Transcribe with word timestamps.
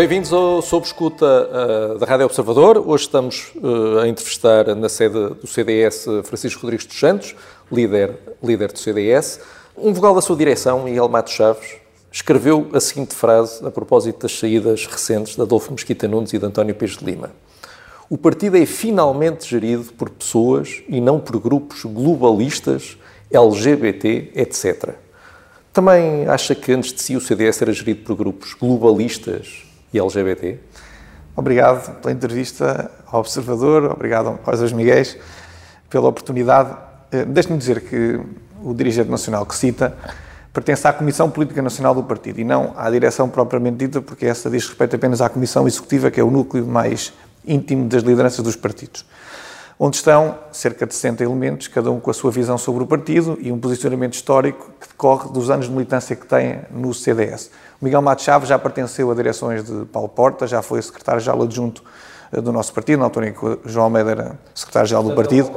Bem-vindos 0.00 0.32
ao 0.32 0.62
Sob 0.62 0.86
Escuta 0.86 1.26
uh, 1.26 1.98
da 1.98 2.06
Rádio 2.06 2.24
Observador. 2.24 2.78
Hoje 2.78 3.04
estamos 3.04 3.52
uh, 3.56 3.98
a 3.98 4.08
entrevistar 4.08 4.74
na 4.74 4.88
sede 4.88 5.34
do 5.34 5.46
CDS 5.46 6.06
Francisco 6.24 6.62
Rodrigues 6.62 6.86
dos 6.86 6.98
Santos, 6.98 7.36
líder, 7.70 8.18
líder 8.42 8.72
do 8.72 8.78
CDS. 8.78 9.40
Um 9.76 9.92
vogal 9.92 10.14
da 10.14 10.22
sua 10.22 10.36
direção, 10.36 10.84
Miguel 10.84 11.06
Matos 11.06 11.34
Chaves, 11.34 11.76
escreveu 12.10 12.70
a 12.72 12.80
seguinte 12.80 13.14
frase 13.14 13.62
a 13.62 13.70
propósito 13.70 14.20
das 14.20 14.38
saídas 14.38 14.86
recentes 14.86 15.36
de 15.36 15.42
Adolfo 15.42 15.70
Mesquita 15.70 16.08
Nunes 16.08 16.32
e 16.32 16.38
de 16.38 16.46
António 16.46 16.74
Pires 16.74 16.96
de 16.96 17.04
Lima. 17.04 17.30
O 18.08 18.16
partido 18.16 18.56
é 18.56 18.64
finalmente 18.64 19.46
gerido 19.46 19.92
por 19.92 20.08
pessoas 20.08 20.82
e 20.88 20.98
não 20.98 21.20
por 21.20 21.38
grupos 21.38 21.84
globalistas, 21.84 22.96
LGBT, 23.30 24.32
etc. 24.34 24.94
Também 25.74 26.26
acha 26.26 26.54
que 26.54 26.72
antes 26.72 26.90
de 26.90 27.02
si 27.02 27.16
o 27.16 27.20
CDS 27.20 27.60
era 27.60 27.72
gerido 27.74 28.02
por 28.02 28.16
grupos 28.16 28.54
globalistas 28.54 29.68
e 29.92 29.98
LGBT? 29.98 30.58
Obrigado 31.36 32.00
pela 32.00 32.12
entrevista 32.12 32.90
ao 33.06 33.20
Observador, 33.20 33.84
obrigado 33.92 34.38
aos 34.44 34.58
dois 34.58 34.72
Miguéis 34.72 35.16
pela 35.88 36.08
oportunidade. 36.08 36.76
Eh, 37.10 37.24
deixe-me 37.24 37.56
dizer 37.58 37.80
que 37.80 38.20
o 38.62 38.74
dirigente 38.74 39.10
nacional 39.10 39.46
que 39.46 39.54
cita 39.54 39.96
pertence 40.52 40.86
à 40.86 40.92
Comissão 40.92 41.30
Política 41.30 41.62
Nacional 41.62 41.94
do 41.94 42.02
Partido 42.02 42.40
e 42.40 42.44
não 42.44 42.74
à 42.76 42.90
direção 42.90 43.28
propriamente 43.28 43.76
dita, 43.76 44.02
porque 44.02 44.26
essa 44.26 44.50
diz 44.50 44.66
respeito 44.66 44.96
apenas 44.96 45.20
à 45.20 45.28
Comissão 45.28 45.66
Executiva, 45.66 46.10
que 46.10 46.20
é 46.20 46.24
o 46.24 46.30
núcleo 46.30 46.66
mais 46.66 47.12
íntimo 47.46 47.88
das 47.88 48.02
lideranças 48.02 48.44
dos 48.44 48.56
partidos, 48.56 49.04
onde 49.82 49.96
estão 49.96 50.38
cerca 50.52 50.86
de 50.86 50.92
60 50.94 51.24
elementos, 51.24 51.66
cada 51.66 51.90
um 51.90 51.98
com 51.98 52.10
a 52.10 52.14
sua 52.14 52.30
visão 52.30 52.58
sobre 52.58 52.84
o 52.84 52.86
partido 52.86 53.38
e 53.40 53.50
um 53.50 53.58
posicionamento 53.58 54.12
histórico 54.12 54.70
que 54.78 54.86
decorre 54.86 55.32
dos 55.32 55.48
anos 55.48 55.68
de 55.68 55.72
militância 55.72 56.14
que 56.14 56.26
tem 56.26 56.60
no 56.70 56.92
CDS. 56.92 57.50
O 57.80 57.86
Miguel 57.86 58.02
Matos 58.02 58.26
Chaves 58.26 58.46
já 58.46 58.58
pertenceu 58.58 59.10
a 59.10 59.14
direções 59.14 59.64
de 59.64 59.86
Paulo 59.86 60.10
Porta, 60.10 60.46
já 60.46 60.60
foi 60.60 60.82
secretário-geral 60.82 61.40
adjunto 61.44 61.82
eh, 62.30 62.42
do 62.42 62.52
nosso 62.52 62.74
partido, 62.74 62.98
na 62.98 63.06
altura 63.06 63.30
em 63.30 63.32
que 63.32 63.58
João 63.64 63.86
Almeida 63.86 64.10
era 64.10 64.38
secretário-geral 64.54 65.02
do 65.02 65.14
partido 65.14 65.50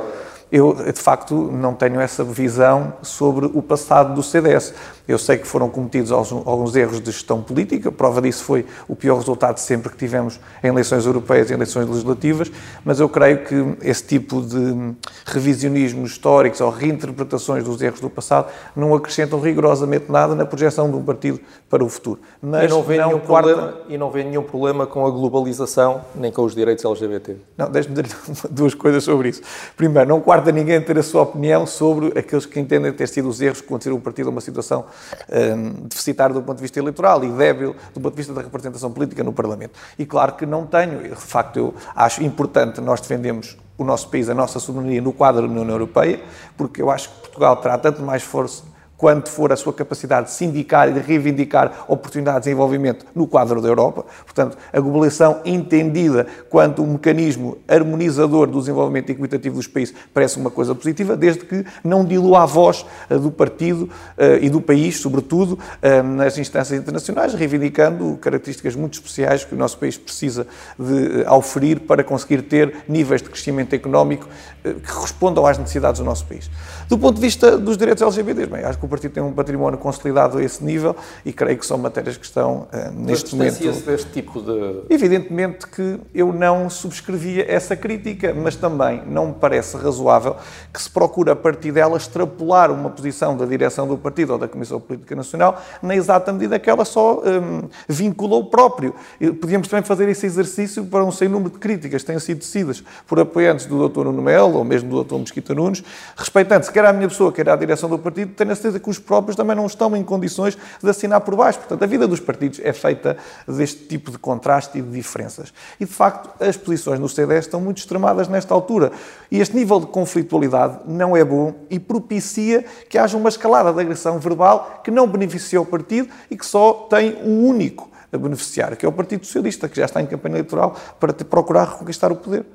eu 0.54 0.76
de 0.76 1.02
facto 1.02 1.34
não 1.34 1.74
tenho 1.74 2.00
essa 2.00 2.24
visão 2.24 2.94
sobre 3.02 3.48
o 3.48 3.60
passado 3.60 4.14
do 4.14 4.22
CDS. 4.22 4.72
Eu 5.08 5.18
sei 5.18 5.38
que 5.40 5.48
foram 5.48 5.68
cometidos 5.68 6.12
alguns 6.12 6.76
erros 6.76 7.02
de 7.02 7.12
gestão 7.12 7.42
política, 7.42 7.92
prova 7.92 8.22
disso 8.22 8.44
foi 8.44 8.64
o 8.88 8.96
pior 8.96 9.18
resultado 9.18 9.58
sempre 9.58 9.90
que 9.90 9.98
tivemos 9.98 10.40
em 10.64 10.68
eleições 10.68 11.08
europeias 11.08 11.50
e 11.50 11.54
em 11.54 11.56
eleições 11.56 11.90
legislativas, 11.90 12.52
mas 12.86 13.00
eu 13.00 13.10
creio 13.10 13.44
que 13.44 13.78
esse 13.82 14.04
tipo 14.04 14.42
de 14.42 14.94
revisionismos 15.26 16.12
históricos 16.12 16.62
ou 16.62 16.70
reinterpretações 16.70 17.64
dos 17.64 17.82
erros 17.82 18.00
do 18.00 18.10
passado 18.10 18.48
não 18.76 18.94
acrescentam 18.94 19.40
rigorosamente 19.40 20.06
nada 20.12 20.36
na 20.36 20.46
projeção 20.46 20.90
de 20.90 20.96
um 20.96 21.04
partido 21.04 21.40
para 21.68 21.84
o 21.84 21.90
futuro. 21.90 22.22
Mas 22.40 22.66
e 22.66 22.68
não 22.68 22.84
vê, 22.84 22.98
não 22.98 23.08
nenhum, 23.08 23.20
quarta... 23.20 23.50
problema, 23.50 23.78
e 23.90 23.98
não 23.98 24.12
vê 24.12 24.24
nenhum 24.24 24.44
problema 24.44 24.86
com 24.86 25.06
a 25.06 25.10
globalização 25.10 26.02
nem 26.14 26.32
com 26.32 26.44
os 26.44 26.54
direitos 26.54 26.86
LGBT? 26.86 27.38
Não, 27.58 27.72
deixe-me 27.72 28.00
dizer 28.00 28.16
duas 28.52 28.76
coisas 28.76 29.04
sobre 29.04 29.30
isso. 29.30 29.42
Primeiro, 29.76 30.08
não 30.08 30.22
quarta 30.22 30.43
ninguém 30.52 30.82
ter 30.82 30.98
a 30.98 31.04
sua 31.04 31.22
opinião 31.22 31.66
sobre 31.66 32.18
aqueles 32.18 32.46
que 32.46 32.60
entendem 32.60 32.92
ter 32.92 33.08
sido 33.08 33.30
os 33.30 33.42
erros 33.42 33.62
que 33.62 33.68
conduziram 33.68 33.98
o 33.98 34.02
partido 34.02 34.28
a 34.28 34.32
uma 34.32 34.42
situação 34.42 34.86
um, 35.32 35.88
deficitário 35.88 36.36
do 36.36 36.42
ponto 36.42 36.58
de 36.58 36.62
vista 36.62 36.80
eleitoral 36.80 37.24
e 37.24 37.30
débil 37.30 37.76
do 37.94 38.02
ponto 38.02 38.12
de 38.12 38.18
vista 38.18 38.34
da 38.34 38.42
representação 38.42 38.92
política 38.92 39.24
no 39.24 39.34
Parlamento. 39.34 39.80
E 39.98 40.06
claro 40.06 40.34
que 40.34 40.46
não 40.46 40.66
tenho, 40.66 41.04
de 41.04 41.16
facto 41.16 41.58
eu 41.58 41.74
acho 41.96 42.24
importante 42.24 42.82
nós 42.82 43.02
defendemos 43.02 43.58
o 43.78 43.84
nosso 43.84 44.10
país, 44.10 44.30
a 44.30 44.34
nossa 44.34 44.60
soberania 44.60 45.02
no 45.02 45.14
quadro 45.14 45.48
da 45.48 45.48
União 45.48 45.70
Europeia, 45.70 46.22
porque 46.58 46.82
eu 46.82 46.92
acho 46.92 47.10
que 47.10 47.22
Portugal 47.22 47.56
terá 47.58 47.78
tanto 47.78 48.02
mais 48.02 48.24
força 48.24 48.73
quanto 49.04 49.30
for 49.30 49.52
a 49.52 49.58
sua 49.58 49.74
capacidade 49.74 50.28
de 50.28 50.32
sindicar 50.32 50.88
e 50.88 50.94
de 50.94 51.00
reivindicar 51.02 51.84
oportunidades 51.90 52.44
de 52.44 52.46
desenvolvimento 52.46 53.06
no 53.14 53.28
quadro 53.28 53.62
da 53.62 53.68
Europa. 53.68 54.06
Portanto, 54.24 54.58
a 54.72 54.80
globalização 54.80 55.42
entendida 55.44 56.26
quanto 56.50 56.82
um 56.82 56.94
mecanismo 56.94 57.58
harmonizador 57.68 58.48
do 58.48 58.60
desenvolvimento 58.60 59.10
equitativo 59.10 59.58
dos 59.58 59.68
países 59.68 59.94
parece 60.14 60.38
uma 60.38 60.50
coisa 60.50 60.74
positiva, 60.74 61.18
desde 61.18 61.44
que 61.44 61.66
não 61.84 62.06
dilua 62.06 62.44
a 62.44 62.46
voz 62.46 62.86
eh, 63.10 63.18
do 63.18 63.30
partido 63.30 63.90
eh, 64.18 64.40
e 64.44 64.50
do 64.50 64.62
país, 64.62 64.96
sobretudo, 65.02 65.60
eh, 65.82 66.02
nas 66.02 66.38
instâncias 66.38 66.80
internacionais, 66.80 67.34
reivindicando 67.34 68.18
características 68.22 68.74
muito 68.74 68.94
especiais 68.94 69.44
que 69.44 69.54
o 69.54 69.58
nosso 69.58 69.78
país 69.80 69.98
precisa 69.98 70.48
de 70.80 71.28
oferir 71.30 71.82
para 71.82 72.06
conseguir 72.06 72.44
ter 72.44 72.74
níveis 72.88 73.22
de 73.22 73.30
crescimento 73.30 73.74
económico 73.74 74.30
que 74.64 75.02
respondam 75.02 75.46
às 75.46 75.58
necessidades 75.58 76.00
do 76.00 76.06
nosso 76.06 76.26
país. 76.26 76.50
Do 76.88 76.98
ponto 76.98 77.16
de 77.16 77.22
vista 77.22 77.58
dos 77.58 77.76
direitos 77.76 78.02
LGBT, 78.02 78.46
bem, 78.46 78.64
acho 78.64 78.80
que 78.80 78.86
o 78.86 78.93
partido 78.94 79.12
tem 79.12 79.24
um 79.24 79.34
património 79.34 79.80
consolidado 79.80 80.38
a 80.38 80.44
esse 80.44 80.64
nível 80.64 80.96
e 81.26 81.34
creio 81.34 81.58
que 81.58 81.66
são 81.66 81.80
matérias 81.80 82.16
que 82.16 82.26
estão 82.26 82.68
uh, 82.72 82.92
neste 82.94 83.36
momento. 83.36 83.82
deste 83.82 84.12
tipo 84.12 84.40
de. 84.40 84.84
Evidentemente 84.94 85.66
que 85.66 86.00
eu 86.14 86.32
não 86.32 86.70
subscrevia 86.70 87.52
essa 87.52 87.76
crítica, 87.76 88.36
mas 88.36 88.56
também 88.56 89.02
não 89.08 89.28
me 89.28 89.34
parece 89.34 89.76
razoável 89.78 90.36
que 90.72 90.80
se 90.80 90.90
procure 90.90 91.32
a 91.32 91.36
partir 91.36 91.72
dela 91.72 91.98
extrapolar 91.98 92.72
uma 92.72 92.92
posição 92.92 93.36
da 93.36 93.46
direção 93.46 93.88
do 93.88 93.98
partido 93.98 94.34
ou 94.34 94.38
da 94.38 94.48
Comissão 94.48 94.80
Política 94.80 95.16
Nacional 95.16 95.60
na 95.82 95.96
exata 95.96 96.32
medida 96.32 96.60
que 96.60 96.70
ela 96.70 96.86
só 96.86 97.22
um, 97.22 97.68
vincula 97.88 98.36
o 98.36 98.46
próprio. 98.46 98.94
Podíamos 99.42 99.68
também 99.68 99.84
fazer 99.84 100.08
esse 100.08 100.28
exercício 100.28 100.86
para 100.86 101.04
um 101.04 101.12
sem 101.12 101.28
número 101.28 101.50
de 101.50 101.58
críticas 101.58 102.04
que 102.04 102.08
têm 102.08 102.20
sido 102.20 102.40
tecidas 102.40 102.84
por 103.08 103.20
apoiantes 103.20 103.66
do 103.66 103.90
Dr. 103.90 104.04
Nuno 104.04 104.22
Melo 104.22 104.58
ou 104.58 104.64
mesmo 104.64 104.90
do 104.90 105.04
Dr. 105.04 105.20
Mesquita 105.20 105.56
Nunes, 105.56 105.84
respeitando-se 106.16 106.72
quer 106.72 106.86
a 106.86 106.94
minha 106.94 107.08
pessoa, 107.08 107.32
quer 107.32 107.50
a 107.50 107.56
direção 107.56 107.90
do 107.90 107.98
partido, 107.98 108.34
tenho 108.34 108.52
a 108.52 108.56
certeza 108.56 108.73
que 108.80 108.90
os 108.90 109.00
próprios 109.00 109.36
também 109.36 109.56
não 109.56 109.66
estão 109.66 109.96
em 109.96 110.04
condições 110.04 110.58
de 110.82 110.90
assinar 110.90 111.22
por 111.22 111.36
baixo. 111.36 111.60
Portanto, 111.60 111.84
a 111.84 111.88
vida 111.88 112.08
dos 112.08 112.20
partidos 112.20 112.60
é 112.64 112.74
feita 112.74 113.18
deste 113.48 113.86
tipo 113.86 114.12
de 114.12 114.18
contraste 114.18 114.78
e 114.78 114.82
de 114.82 114.92
diferenças. 114.92 115.54
E, 115.80 115.86
de 115.86 115.92
facto, 115.92 116.30
as 116.44 116.58
posições 116.58 117.00
no 117.00 117.10
CDS 117.10 117.46
estão 117.46 117.62
muito 117.62 117.78
extremadas 117.78 118.28
nesta 118.28 118.54
altura. 118.54 118.92
E 119.32 119.40
este 119.40 119.56
nível 119.56 119.80
de 119.80 119.88
conflitualidade 119.88 120.80
não 120.86 121.16
é 121.16 121.24
bom 121.24 121.54
e 121.70 121.80
propicia 121.80 122.66
que 122.90 122.98
haja 122.98 123.18
uma 123.18 123.30
escalada 123.30 123.74
de 123.74 123.80
agressão 123.80 124.20
verbal 124.20 124.82
que 124.84 124.92
não 124.92 125.08
beneficia 125.08 125.62
o 125.62 125.66
partido 125.66 126.10
e 126.30 126.38
que 126.38 126.46
só 126.46 126.88
tem 126.90 127.16
um 127.24 127.48
único 127.48 127.92
a 128.12 128.18
beneficiar, 128.18 128.76
que 128.78 128.86
é 128.86 128.90
o 128.90 128.92
Partido 128.92 129.26
Socialista, 129.26 129.68
que 129.68 129.76
já 129.76 129.86
está 129.86 130.00
em 130.00 130.06
campanha 130.06 130.36
eleitoral 130.36 130.76
para 131.00 131.12
procurar 131.14 131.66
reconquistar 131.72 132.12
o 132.12 132.16
poder. 132.16 132.46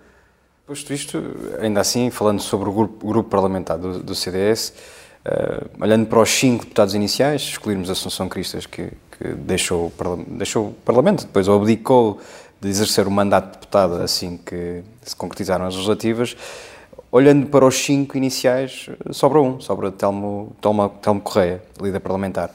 Posto 0.65 0.93
isto, 0.93 1.21
ainda 1.61 1.81
assim, 1.81 2.11
falando 2.11 2.41
sobre 2.41 2.69
o 2.69 2.73
grupo, 2.73 3.07
grupo 3.07 3.31
parlamentar 3.31 3.79
do, 3.79 4.03
do 4.03 4.15
CDS, 4.15 4.73
uh, 5.29 5.83
olhando 5.83 6.07
para 6.07 6.21
os 6.21 6.31
cinco 6.31 6.65
deputados 6.65 6.95
iniciais, 6.95 7.43
escolhermos 7.43 7.91
Assunção 7.91 8.29
Cristas, 8.29 8.67
que, 8.67 8.89
que 9.19 9.29
deixou, 9.35 9.93
deixou 10.27 10.69
o 10.69 10.73
Parlamento, 10.73 11.27
depois 11.27 11.49
abdicou 11.49 12.21
de 12.61 12.69
exercer 12.69 13.07
o 13.07 13.11
mandato 13.11 13.47
de 13.47 13.53
deputada 13.53 14.03
assim 14.03 14.37
que 14.37 14.83
se 15.03 15.15
concretizaram 15.15 15.67
as 15.67 15.75
legislativas, 15.75 16.37
olhando 17.13 17.47
para 17.47 17.65
os 17.65 17.77
cinco 17.77 18.17
iniciais, 18.17 18.89
sobra 19.13 19.41
um, 19.41 19.61
sobra 19.61 19.93
Telmo, 19.93 20.57
Telmo, 20.61 20.89
Telmo 21.01 21.21
Correia, 21.21 21.63
líder 21.81 22.01
parlamentar. 22.01 22.51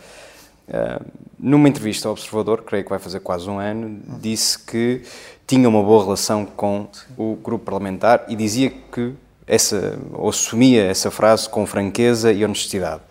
Uh, 0.68 1.06
numa 1.38 1.68
entrevista 1.68 2.08
ao 2.08 2.14
Observador, 2.14 2.64
creio 2.64 2.84
que 2.84 2.90
vai 2.90 3.00
fazer 3.00 3.20
quase 3.20 3.50
um 3.50 3.60
ano, 3.60 4.00
disse 4.20 4.58
que 4.60 5.02
tinha 5.46 5.68
uma 5.68 5.84
boa 5.84 6.04
relação 6.04 6.46
com 6.46 6.88
o 7.18 7.36
grupo 7.36 7.66
parlamentar 7.66 8.26
e 8.30 8.36
dizia 8.36 8.70
que 8.70 9.14
essa, 9.48 9.98
ou 10.14 10.30
assumia 10.30 10.84
essa 10.84 11.12
frase 11.12 11.50
com 11.50 11.66
franqueza 11.66 12.32
e 12.32 12.44
honestidade. 12.44 13.02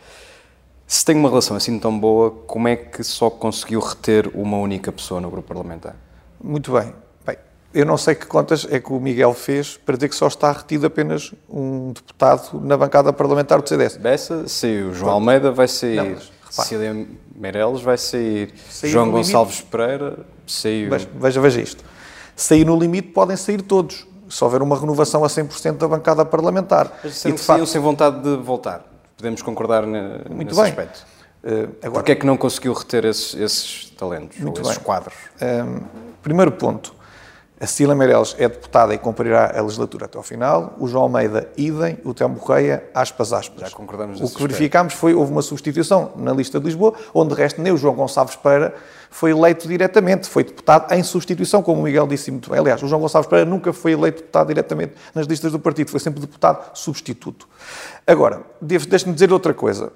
Se 0.86 1.04
tem 1.04 1.16
uma 1.16 1.28
relação 1.28 1.56
assim 1.56 1.78
tão 1.78 1.98
boa, 1.98 2.30
como 2.30 2.68
é 2.68 2.76
que 2.76 3.02
só 3.02 3.30
conseguiu 3.30 3.80
reter 3.80 4.30
uma 4.34 4.58
única 4.58 4.92
pessoa 4.92 5.20
no 5.20 5.30
grupo 5.30 5.48
parlamentar? 5.48 5.96
Muito 6.42 6.72
bem. 6.72 6.92
bem 7.24 7.36
eu 7.72 7.86
não 7.86 7.96
sei 7.96 8.14
que 8.14 8.26
contas 8.26 8.66
é 8.70 8.78
que 8.78 8.92
o 8.92 9.00
Miguel 9.00 9.32
fez 9.32 9.76
para 9.78 9.96
dizer 9.96 10.08
que 10.08 10.14
só 10.14 10.26
está 10.26 10.52
retido 10.52 10.86
apenas 10.86 11.32
um 11.48 11.92
deputado 11.92 12.60
na 12.60 12.76
bancada 12.76 13.12
parlamentar 13.12 13.62
do 13.62 13.68
CDS. 13.68 13.96
Bessa 13.96 14.46
saiu, 14.46 14.92
João 14.92 15.12
Almeida 15.12 15.50
vai 15.50 15.68
sair, 15.68 15.96
não, 15.96 16.16
Cecília 16.50 17.06
Meirelles 17.34 17.80
vai 17.80 17.96
sair, 17.96 18.52
João 18.84 19.10
Gonçalves 19.10 19.62
Pereira 19.62 20.18
saiu. 20.46 20.90
Veja, 20.90 21.08
veja, 21.14 21.40
veja 21.40 21.60
isto 21.62 21.84
sair 22.36 22.64
no 22.64 22.78
limite, 22.78 23.08
podem 23.08 23.36
sair 23.36 23.62
todos. 23.62 24.06
Se 24.32 24.42
houver 24.42 24.62
uma 24.62 24.78
renovação 24.78 25.22
a 25.22 25.28
100% 25.28 25.76
da 25.76 25.86
bancada 25.86 26.24
parlamentar. 26.24 26.90
Mas 27.04 27.16
se 27.16 27.36
facto... 27.36 27.66
sem 27.66 27.78
vontade 27.78 28.22
de 28.22 28.36
voltar. 28.36 28.82
Podemos 29.14 29.42
concordar 29.42 29.86
Muito 29.86 30.30
nesse 30.30 30.54
bem. 30.58 30.70
aspecto. 30.70 31.06
Uh, 31.44 31.76
agora, 31.82 31.92
Porquê 31.92 32.12
é 32.12 32.14
que 32.14 32.24
não 32.24 32.38
conseguiu 32.38 32.72
reter 32.72 33.04
esses, 33.04 33.34
esses 33.34 33.90
talentos, 33.90 34.38
esses 34.38 34.76
bem. 34.76 34.84
quadros? 34.84 35.14
Um, 35.40 35.44
ehm, 35.44 35.80
primeiro 36.22 36.52
ponto, 36.52 36.94
a 37.62 37.66
Cília 37.68 37.94
Meirelles 37.94 38.34
é 38.40 38.48
deputada 38.48 38.92
e 38.92 38.98
cumprirá 38.98 39.56
a 39.56 39.62
legislatura 39.62 40.06
até 40.06 40.18
ao 40.18 40.24
final. 40.24 40.74
O 40.80 40.88
João 40.88 41.04
Almeida, 41.04 41.48
idem. 41.56 41.96
O 42.04 42.12
Telmo 42.12 42.34
Correia, 42.34 42.82
aspas, 42.92 43.32
aspas. 43.32 43.60
Já 43.60 43.70
concordamos 43.70 44.20
O 44.20 44.28
que 44.34 44.42
verificámos 44.42 44.94
foi 44.94 45.14
houve 45.14 45.30
uma 45.30 45.42
substituição 45.42 46.10
na 46.16 46.32
lista 46.32 46.58
de 46.58 46.66
Lisboa, 46.66 46.92
onde 47.14 47.32
de 47.32 47.40
resto 47.40 47.62
nem 47.62 47.72
o 47.72 47.76
João 47.76 47.94
Gonçalves 47.94 48.34
Pereira 48.34 48.74
foi 49.12 49.30
eleito 49.30 49.68
diretamente, 49.68 50.28
foi 50.28 50.42
deputado 50.42 50.92
em 50.92 51.04
substituição, 51.04 51.62
como 51.62 51.82
o 51.82 51.84
Miguel 51.84 52.08
disse 52.08 52.32
muito 52.32 52.50
bem. 52.50 52.58
Aliás, 52.58 52.82
o 52.82 52.88
João 52.88 53.00
Gonçalves 53.00 53.28
Pereira 53.28 53.48
nunca 53.48 53.72
foi 53.72 53.92
eleito 53.92 54.22
deputado 54.22 54.48
diretamente 54.48 54.94
nas 55.14 55.28
listas 55.28 55.52
do 55.52 55.60
partido, 55.60 55.88
foi 55.88 56.00
sempre 56.00 56.20
deputado 56.20 56.76
substituto. 56.76 57.46
Agora, 58.04 58.42
deixe-me 58.60 59.14
dizer 59.14 59.32
outra 59.32 59.54
coisa. 59.54 59.92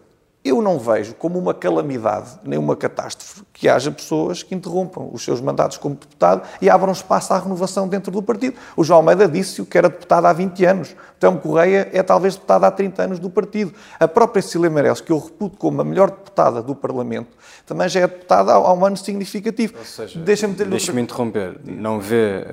Eu 0.48 0.62
não 0.62 0.78
vejo 0.78 1.14
como 1.14 1.38
uma 1.38 1.52
calamidade, 1.52 2.38
nem 2.44 2.58
uma 2.58 2.76
catástrofe, 2.76 3.42
que 3.52 3.68
haja 3.68 3.90
pessoas 3.90 4.42
que 4.42 4.54
interrompam 4.54 5.08
os 5.12 5.24
seus 5.24 5.40
mandatos 5.40 5.78
como 5.78 5.94
deputado 5.94 6.42
e 6.60 6.68
abram 6.70 6.92
espaço 6.92 7.32
à 7.32 7.38
renovação 7.38 7.88
dentro 7.88 8.10
do 8.12 8.22
partido. 8.22 8.56
O 8.76 8.84
João 8.84 8.98
Almeida 8.98 9.28
disse 9.28 9.64
que 9.64 9.78
era 9.78 9.88
deputado 9.88 10.26
há 10.26 10.32
20 10.32 10.64
anos. 10.64 10.96
Telmo 11.18 11.40
Correia 11.40 11.88
é 11.92 12.02
talvez 12.02 12.34
deputado 12.34 12.64
há 12.64 12.70
30 12.70 13.02
anos 13.02 13.18
do 13.18 13.30
partido. 13.30 13.72
A 13.98 14.06
própria 14.06 14.42
Cecília 14.42 14.70
Meirelles, 14.70 15.00
que 15.00 15.12
eu 15.12 15.18
reputo 15.18 15.56
como 15.56 15.80
a 15.80 15.84
melhor 15.84 16.10
deputada 16.10 16.62
do 16.62 16.74
Parlamento, 16.74 17.28
também 17.64 17.88
já 17.88 18.00
é 18.00 18.06
deputada 18.06 18.52
há 18.52 18.72
um 18.72 18.84
ano 18.84 18.96
significativo. 18.96 19.74
Ou 19.78 19.84
seja, 19.84 20.18
deixa-me 20.20 20.54
deixa 20.54 20.92
interromper. 21.00 21.58
Não 21.64 22.00
vê... 22.00 22.44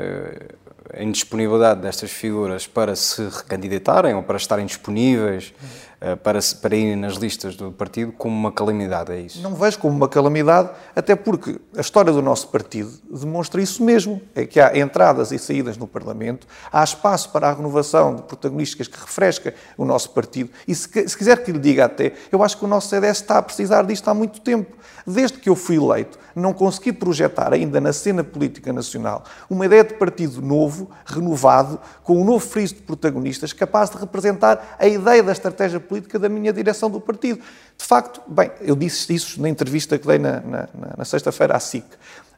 Uh 0.59 0.63
a 0.93 1.01
indisponibilidade 1.01 1.81
destas 1.81 2.11
figuras 2.11 2.67
para 2.67 2.95
se 2.95 3.23
recandidatarem 3.23 4.13
ou 4.13 4.21
para 4.21 4.37
estarem 4.37 4.65
disponíveis 4.65 5.51
uh, 5.51 5.92
para, 6.21 6.39
para 6.61 6.75
irem 6.75 6.95
nas 6.95 7.13
listas 7.13 7.55
do 7.55 7.71
partido 7.71 8.11
como 8.11 8.35
uma 8.35 8.51
calamidade, 8.51 9.11
é 9.11 9.19
isso? 9.21 9.41
Não 9.41 9.55
vejo 9.55 9.79
como 9.79 9.95
uma 9.95 10.09
calamidade, 10.09 10.69
até 10.95 11.15
porque 11.15 11.59
a 11.77 11.81
história 11.81 12.11
do 12.11 12.21
nosso 12.21 12.49
partido 12.49 12.91
demonstra 13.09 13.61
isso 13.61 13.83
mesmo. 13.83 14.21
É 14.35 14.45
que 14.45 14.59
há 14.59 14.77
entradas 14.77 15.31
e 15.31 15.39
saídas 15.39 15.77
no 15.77 15.87
Parlamento, 15.87 16.45
há 16.71 16.83
espaço 16.83 17.29
para 17.31 17.49
a 17.49 17.53
renovação 17.53 18.15
de 18.15 18.23
protagonísticas 18.23 18.87
que 18.87 18.99
refresca 18.99 19.53
o 19.77 19.85
nosso 19.85 20.09
partido. 20.09 20.49
E 20.67 20.75
se, 20.75 20.87
se 21.07 21.17
quiser 21.17 21.43
que 21.43 21.51
lhe 21.51 21.59
diga 21.59 21.85
até, 21.85 22.13
eu 22.31 22.43
acho 22.43 22.57
que 22.57 22.65
o 22.65 22.67
nosso 22.67 22.89
CDS 22.89 23.21
está 23.21 23.37
a 23.37 23.41
precisar 23.41 23.83
disto 23.83 24.07
há 24.09 24.13
muito 24.13 24.41
tempo. 24.41 24.75
Desde 25.05 25.37
que 25.37 25.49
eu 25.49 25.55
fui 25.55 25.75
eleito, 25.75 26.17
não 26.35 26.53
consegui 26.53 26.93
projetar 26.93 27.53
ainda 27.53 27.79
na 27.79 27.91
cena 27.91 28.23
política 28.23 28.71
nacional 28.71 29.23
uma 29.49 29.65
ideia 29.65 29.83
de 29.83 29.93
partido 29.95 30.41
novo, 30.41 30.89
renovado, 31.05 31.79
com 32.03 32.21
um 32.21 32.23
novo 32.23 32.45
friso 32.45 32.75
de 32.75 32.81
protagonistas, 32.81 33.53
capaz 33.53 33.89
de 33.89 33.97
representar 33.97 34.75
a 34.79 34.87
ideia 34.87 35.21
da 35.21 35.31
estratégia 35.31 35.79
política 35.79 35.92
da 36.01 36.29
minha 36.29 36.51
direção 36.53 36.89
do 36.89 36.99
partido. 36.99 37.39
De 37.77 37.85
facto, 37.85 38.21
bem, 38.27 38.51
eu 38.61 38.75
disse 38.75 39.13
isso 39.13 39.41
na 39.41 39.49
entrevista 39.49 39.97
que 39.97 40.07
dei 40.07 40.19
na, 40.19 40.41
na, 40.41 40.67
na 40.97 41.05
sexta-feira 41.05 41.55
à 41.55 41.59
SIC. 41.59 41.85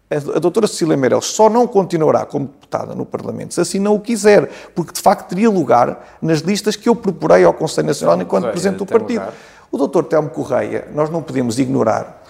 A 0.10 0.40
doutora 0.40 0.68
Cecília 0.68 0.96
Meirelles 0.96 1.26
só 1.26 1.50
não 1.50 1.66
continuará 1.66 2.26
como 2.26 2.46
deputada 2.46 2.94
no 2.94 3.08
Parlamento 3.08 3.56
se 3.56 3.62
assim 3.62 3.80
não 3.80 3.96
o 3.96 4.00
quiser, 4.00 4.48
porque 4.76 4.94
de 4.94 5.02
facto 5.02 5.30
teria 5.30 5.50
lugar 5.50 6.18
nas 6.22 6.40
listas 6.40 6.76
que 6.76 6.88
eu 6.88 6.96
proporei 6.96 7.44
ao 7.44 7.54
Conselho 7.54 7.88
Nacional 7.88 8.22
enquanto 8.22 8.52
Presidente 8.52 8.78
do 8.78 8.86
Partido. 8.86 9.22
Lugar. 9.22 9.34
O 9.72 9.78
doutor 9.78 10.04
Telmo 10.04 10.30
Correia, 10.30 10.88
nós 10.94 11.10
não 11.10 11.24
podemos 11.24 11.58
ignorar 11.58 12.24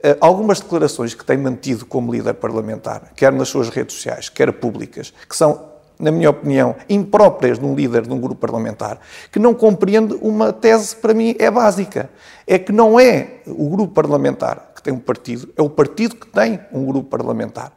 eh, 0.00 0.16
algumas 0.20 0.60
declarações 0.60 1.14
que 1.14 1.24
tem 1.24 1.36
mantido 1.36 1.84
como 1.84 2.12
líder 2.12 2.34
parlamentar, 2.34 3.12
quer 3.16 3.32
nas 3.32 3.48
suas 3.48 3.70
redes 3.70 3.96
sociais, 3.96 4.28
quer 4.28 4.52
públicas, 4.52 5.12
que 5.28 5.36
são, 5.36 5.68
na 5.98 6.10
minha 6.10 6.30
opinião, 6.30 6.76
impróprias 6.88 7.58
de 7.58 7.64
um 7.64 7.74
líder 7.74 8.02
de 8.02 8.12
um 8.12 8.20
grupo 8.20 8.40
parlamentar, 8.40 8.98
que 9.32 9.38
não 9.38 9.54
compreende 9.54 10.14
uma 10.20 10.52
tese 10.52 10.96
para 10.96 11.14
mim 11.14 11.34
é 11.38 11.50
básica. 11.50 12.10
É 12.46 12.58
que 12.58 12.72
não 12.72 13.00
é 13.00 13.40
o 13.46 13.68
grupo 13.68 13.92
parlamentar 13.92 14.72
que 14.74 14.82
tem 14.82 14.92
um 14.92 14.98
partido, 14.98 15.48
é 15.56 15.62
o 15.62 15.70
partido 15.70 16.14
que 16.16 16.26
tem 16.26 16.60
um 16.72 16.84
grupo 16.84 17.08
parlamentar. 17.08 17.72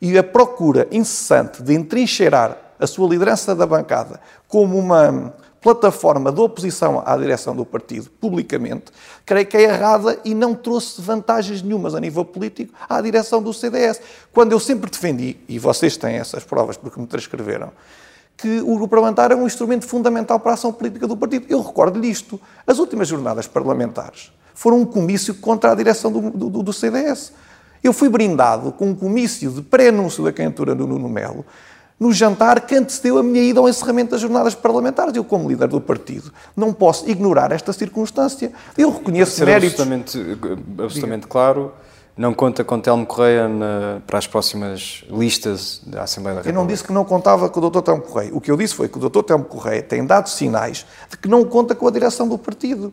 E 0.00 0.16
a 0.16 0.22
procura 0.22 0.86
incessante 0.90 1.62
de 1.62 1.74
entrincheirar 1.74 2.56
a 2.78 2.86
sua 2.86 3.08
liderança 3.08 3.54
da 3.54 3.66
bancada 3.66 4.20
como 4.48 4.78
uma 4.78 5.34
plataforma 5.64 6.30
de 6.30 6.38
oposição 6.42 7.02
à 7.06 7.16
direção 7.16 7.56
do 7.56 7.64
partido, 7.64 8.10
publicamente, 8.20 8.92
creio 9.24 9.46
que 9.46 9.56
é 9.56 9.62
errada 9.62 10.20
e 10.22 10.34
não 10.34 10.54
trouxe 10.54 11.00
vantagens 11.00 11.62
nenhumas 11.62 11.94
a 11.94 12.00
nível 12.00 12.22
político 12.22 12.74
à 12.86 13.00
direção 13.00 13.42
do 13.42 13.50
CDS. 13.54 13.98
Quando 14.30 14.52
eu 14.52 14.60
sempre 14.60 14.90
defendi, 14.90 15.38
e 15.48 15.58
vocês 15.58 15.96
têm 15.96 16.16
essas 16.16 16.44
provas 16.44 16.76
porque 16.76 17.00
me 17.00 17.06
transcreveram, 17.06 17.72
que 18.36 18.60
o 18.60 18.74
grupo 18.74 18.88
parlamentar 18.88 19.32
é 19.32 19.34
um 19.34 19.46
instrumento 19.46 19.86
fundamental 19.86 20.38
para 20.38 20.50
a 20.50 20.54
ação 20.54 20.70
política 20.70 21.06
do 21.06 21.16
partido. 21.16 21.46
Eu 21.48 21.62
recordo-lhe 21.62 22.10
isto. 22.10 22.38
As 22.66 22.78
últimas 22.78 23.08
jornadas 23.08 23.46
parlamentares 23.46 24.30
foram 24.52 24.82
um 24.82 24.84
comício 24.84 25.34
contra 25.36 25.72
a 25.72 25.74
direção 25.74 26.12
do, 26.12 26.30
do, 26.30 26.62
do 26.62 26.72
CDS. 26.74 27.32
Eu 27.82 27.94
fui 27.94 28.10
brindado 28.10 28.70
com 28.70 28.90
um 28.90 28.94
comício 28.94 29.50
de 29.50 29.62
pré-anúncio 29.62 30.22
da 30.22 30.30
candidatura 30.30 30.74
do 30.74 30.86
Nuno 30.86 31.08
Melo, 31.08 31.46
no 31.98 32.12
jantar 32.12 32.60
que 32.62 32.74
antecedeu 32.74 33.18
a 33.18 33.22
minha 33.22 33.42
ida 33.42 33.60
ao 33.60 33.68
encerramento 33.68 34.12
das 34.12 34.20
jornadas 34.20 34.54
parlamentares. 34.54 35.14
Eu, 35.14 35.24
como 35.24 35.48
líder 35.48 35.68
do 35.68 35.80
partido, 35.80 36.32
não 36.56 36.72
posso 36.72 37.08
ignorar 37.08 37.52
esta 37.52 37.72
circunstância. 37.72 38.52
Eu 38.76 38.90
reconheço 38.90 39.32
Ser 39.32 39.46
méritos... 39.46 39.80
Absolutamente, 39.80 40.38
absolutamente 40.78 41.26
claro, 41.26 41.72
não 42.16 42.32
conta 42.32 42.62
com 42.62 42.80
Telmo 42.80 43.06
Correia 43.06 43.48
na, 43.48 44.00
para 44.06 44.18
as 44.18 44.26
próximas 44.26 45.04
listas 45.10 45.80
da 45.84 46.02
Assembleia 46.02 46.36
da 46.36 46.40
República. 46.42 46.48
Eu 46.48 46.62
não 46.62 46.66
disse 46.66 46.84
que 46.84 46.92
não 46.92 47.04
contava 47.04 47.48
com 47.48 47.60
o 47.60 47.70
Dr. 47.70 47.80
Telmo 47.80 48.02
Correia. 48.02 48.30
O 48.32 48.40
que 48.40 48.50
eu 48.50 48.56
disse 48.56 48.74
foi 48.74 48.88
que 48.88 48.98
o 48.98 49.08
Dr. 49.08 49.22
Telmo 49.22 49.44
Correia 49.44 49.82
tem 49.82 50.04
dado 50.04 50.28
sinais 50.28 50.86
de 51.10 51.16
que 51.16 51.28
não 51.28 51.44
conta 51.44 51.74
com 51.74 51.88
a 51.88 51.90
direção 51.90 52.28
do 52.28 52.38
partido 52.38 52.92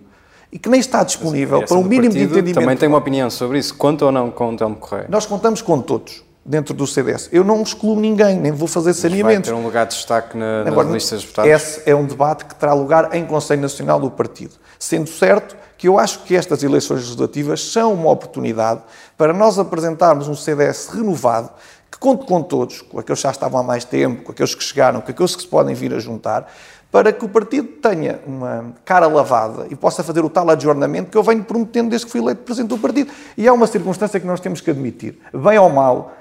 e 0.52 0.58
que 0.58 0.68
nem 0.70 0.80
está 0.80 1.04
disponível 1.04 1.64
para 1.64 1.78
um 1.78 1.84
mínimo 1.84 2.14
de 2.14 2.24
entendimento. 2.24 2.60
Também 2.60 2.76
tem 2.76 2.90
uma 2.90 2.98
opinião 2.98 3.30
sobre 3.30 3.60
isso. 3.60 3.76
Conta 3.76 4.06
ou 4.06 4.12
não 4.12 4.32
com 4.32 4.54
o 4.54 4.58
Telmo 4.58 4.76
Correia? 4.76 5.08
Nós 5.10 5.26
contamos 5.26 5.62
com 5.62 5.80
todos 5.82 6.24
dentro 6.44 6.74
do 6.74 6.88
CDS. 6.88 7.30
Eu 7.32 7.44
não 7.44 7.62
excluo 7.62 8.00
ninguém, 8.00 8.40
nem 8.40 8.52
vou 8.52 8.68
fazer 8.68 8.94
saneamentos. 8.94 9.50
Vai 9.50 9.58
ter 9.58 9.62
um 9.62 9.64
lugar 9.64 9.86
de 9.86 9.96
destaque 9.96 10.38
na, 10.38 10.62
Agora, 10.62 10.86
nas 10.86 10.96
listas 10.96 11.22
de 11.22 11.28
votados? 11.28 11.52
Esse 11.52 11.90
é 11.90 11.96
um 11.96 12.06
debate 12.06 12.46
que 12.46 12.56
terá 12.56 12.74
lugar 12.74 13.16
em 13.16 13.26
Conselho 13.26 13.62
Nacional 13.62 14.00
do 14.00 14.10
Partido. 14.10 14.56
Sendo 14.80 15.10
certo 15.10 15.56
que 15.78 15.88
eu 15.88 15.98
acho 15.98 16.20
que 16.24 16.36
estas 16.36 16.64
eleições 16.64 17.02
legislativas 17.02 17.72
são 17.72 17.94
uma 17.94 18.12
oportunidade 18.12 18.82
para 19.18 19.34
nós 19.34 19.58
apresentarmos 19.58 20.28
um 20.28 20.36
CDS 20.36 20.90
renovado, 20.90 21.50
que 21.92 21.98
conte 21.98 22.26
com 22.26 22.42
todos, 22.42 22.82
com 22.82 23.00
aqueles 23.00 23.20
que 23.20 23.24
já 23.24 23.32
estavam 23.32 23.60
há 23.60 23.64
mais 23.64 23.84
tempo, 23.84 24.24
com 24.24 24.32
aqueles 24.32 24.56
que 24.56 24.64
chegaram, 24.64 25.02
com 25.02 25.12
aqueles 25.12 25.36
que 25.36 25.42
se 25.42 25.48
podem 25.48 25.76
vir 25.76 25.94
a 25.94 26.00
juntar, 26.00 26.52
para 26.92 27.14
que 27.14 27.24
o 27.24 27.30
partido 27.30 27.68
tenha 27.82 28.20
uma 28.28 28.74
cara 28.84 29.08
lavada 29.08 29.66
e 29.70 29.76
possa 29.76 30.04
fazer 30.04 30.24
o 30.24 30.30
tal 30.30 30.50
adjornamento 30.50 31.10
que 31.10 31.18
eu 31.18 31.24
venho 31.24 31.44
prometendo 31.44 31.90
desde 31.90 32.06
que 32.06 32.12
fui 32.12 32.22
eleito 32.22 32.42
Presidente 32.44 32.70
do 32.70 32.78
partido. 32.78 33.12
E 33.38 33.48
há 33.48 33.54
uma 33.54 33.66
circunstância 33.66 34.20
que 34.20 34.28
nós 34.28 34.40
temos 34.40 34.60
que 34.60 34.70
admitir. 34.70 35.18
Bem 35.34 35.58
ou 35.58 35.70
mal, 35.70 36.14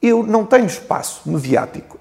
eu 0.00 0.22
não 0.22 0.44
tenho 0.44 0.66
espaço 0.66 1.22
mediático, 1.26 1.98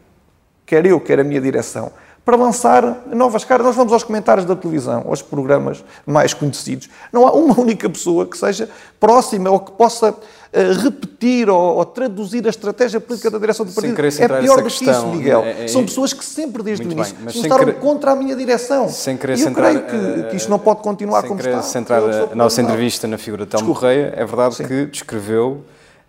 quer 0.66 0.86
eu, 0.86 1.00
quer 1.00 1.20
a 1.20 1.24
minha 1.24 1.42
direção, 1.42 1.92
para 2.26 2.36
lançar 2.36 3.04
novas 3.14 3.46
caras. 3.46 3.66
Nós 3.66 3.76
vamos 3.76 3.94
aos 3.94 4.04
comentários 4.04 4.46
da 4.46 4.56
televisão, 4.56 5.06
aos 5.08 5.22
programas 5.22 5.86
mais 6.06 6.34
conhecidos. 6.34 6.90
Não 7.14 7.28
há 7.28 7.32
uma 7.32 7.58
única 7.60 7.88
pessoa 7.88 8.26
que 8.26 8.36
seja 8.36 8.68
próxima 9.00 9.52
ou 9.52 9.60
que 9.60 9.72
possa 9.74 10.10
uh, 10.10 10.82
repetir 10.82 11.48
ou, 11.48 11.78
ou, 11.78 11.86
traduzir 11.86 12.46
a 12.48 12.50
estratégia 12.50 13.00
política 13.00 13.30
da 13.30 13.38
direção 13.38 13.64
do 13.64 13.72
partido. 13.72 13.94
É 14.20 14.42
pior 14.42 14.64
do 14.64 14.70
que 14.70 14.90
isso, 14.90 15.08
Miguel. 15.08 15.44
É, 15.44 15.66
é, 15.66 15.68
São 15.68 15.86
pessoas 15.86 16.14
que 16.14 16.26
sempre, 16.26 16.64
desde 16.64 16.88
o 16.88 16.92
início, 16.92 17.16
bem, 17.16 17.26
mostraram 17.26 17.66
querer, 17.66 17.80
contra 17.80 18.12
a 18.12 18.16
minha 18.16 18.36
direção. 18.36 18.90
Sem 18.90 19.16
querer 19.16 19.38
e 19.38 19.42
eu 19.42 19.48
centrar, 19.48 19.72
creio 19.72 19.86
que, 19.86 20.30
que, 20.30 20.36
isto 20.36 20.50
não 20.50 20.58
pode 20.58 20.82
continuar 20.82 21.22
sem 21.22 21.30
como 21.30 21.40
está. 21.40 21.62
centrar 21.62 22.02
a 22.02 22.34
nossa 22.34 22.60
entrevista 22.60 23.08
na 23.08 23.20
figura 23.20 23.46
de 23.46 23.52
Telmo 23.52 23.72
Correia, 23.72 24.12
é 24.16 24.26
verdade 24.26 24.56
Sim. 24.56 24.66
que 24.66 24.86
descreveu 24.88 25.64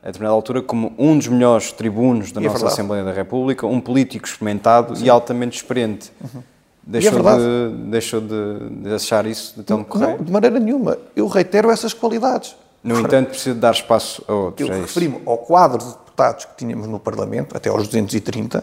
a 0.07 0.09
determinada 0.09 0.37
altura, 0.37 0.63
como 0.63 0.95
um 0.97 1.19
dos 1.19 1.27
melhores 1.27 1.73
tribunos 1.73 2.31
da 2.31 2.41
é 2.41 2.45
nossa 2.45 2.65
é 2.65 2.69
Assembleia 2.69 3.03
da 3.03 3.11
República, 3.11 3.67
um 3.67 3.81
político 3.81 4.25
experimentado 4.25 4.95
Sim. 4.95 5.05
e 5.05 5.11
altamente 5.11 5.57
experiente. 5.57 6.13
Uhum. 6.23 6.43
Deixou, 6.81 7.29
é 7.29 7.37
de, 7.37 7.77
deixou 7.91 8.21
de, 8.21 8.69
de 8.83 8.95
achar 8.95 9.27
isso 9.27 9.57
de 9.57 9.65
Telmo 9.65 9.85
Correia? 9.85 10.17
Não, 10.17 10.25
de 10.25 10.31
maneira 10.31 10.61
nenhuma. 10.61 10.97
Eu 11.17 11.27
reitero 11.27 11.73
essas 11.73 11.93
qualidades. 11.93 12.55
No 12.85 13.01
entanto, 13.01 13.31
precisa 13.31 13.57
dar 13.57 13.73
espaço 13.73 14.23
a 14.29 14.33
outros. 14.33 14.69
Eu 14.69 14.73
é 14.73 14.79
referi-me 14.79 15.21
ao 15.27 15.39
quadro 15.39 15.79
de 15.79 15.91
deputados 15.91 16.45
que 16.45 16.57
tínhamos 16.57 16.87
no 16.87 17.01
Parlamento, 17.01 17.57
até 17.57 17.69
aos 17.69 17.89
230, 17.89 18.63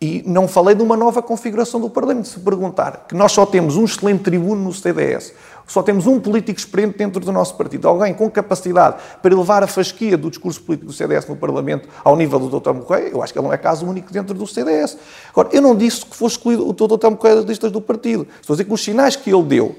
e 0.00 0.22
não 0.26 0.48
falei 0.48 0.74
de 0.74 0.82
uma 0.82 0.96
nova 0.96 1.22
configuração 1.22 1.78
do 1.78 1.90
Parlamento. 1.90 2.28
Se 2.28 2.40
perguntar 2.40 3.04
que 3.06 3.14
nós 3.14 3.32
só 3.32 3.44
temos 3.44 3.76
um 3.76 3.84
excelente 3.84 4.22
tribuno 4.22 4.64
no 4.64 4.72
CDS, 4.72 5.34
só 5.66 5.82
temos 5.82 6.06
um 6.06 6.20
político 6.20 6.58
experiente 6.58 6.98
dentro 6.98 7.20
do 7.20 7.32
nosso 7.32 7.56
partido, 7.56 7.88
alguém 7.88 8.12
com 8.14 8.30
capacidade 8.30 8.96
para 9.20 9.32
elevar 9.32 9.62
a 9.62 9.66
fasquia 9.66 10.16
do 10.16 10.30
discurso 10.30 10.60
político 10.62 10.86
do 10.88 10.92
CDS 10.92 11.26
no 11.26 11.36
Parlamento 11.36 11.88
ao 12.04 12.16
nível 12.16 12.38
do 12.38 12.60
Dr. 12.60 12.72
Morreia, 12.72 13.08
eu 13.08 13.22
acho 13.22 13.32
que 13.32 13.38
ele 13.38 13.46
não 13.46 13.52
é 13.52 13.58
caso 13.58 13.86
único 13.86 14.12
dentro 14.12 14.34
do 14.34 14.46
CDS. 14.46 14.96
Agora, 15.30 15.48
eu 15.52 15.62
não 15.62 15.76
disse 15.76 16.04
que 16.04 16.16
fosse 16.16 16.36
excluído 16.36 16.68
o 16.68 16.72
Dr. 16.72 17.10
Morreia 17.10 17.36
das 17.36 17.44
listas 17.44 17.70
do 17.70 17.80
partido. 17.80 18.26
Estou 18.40 18.54
a 18.54 18.56
dizer 18.56 18.64
que 18.64 18.72
os 18.72 18.82
sinais 18.82 19.16
que 19.16 19.30
ele 19.30 19.42
deu 19.42 19.76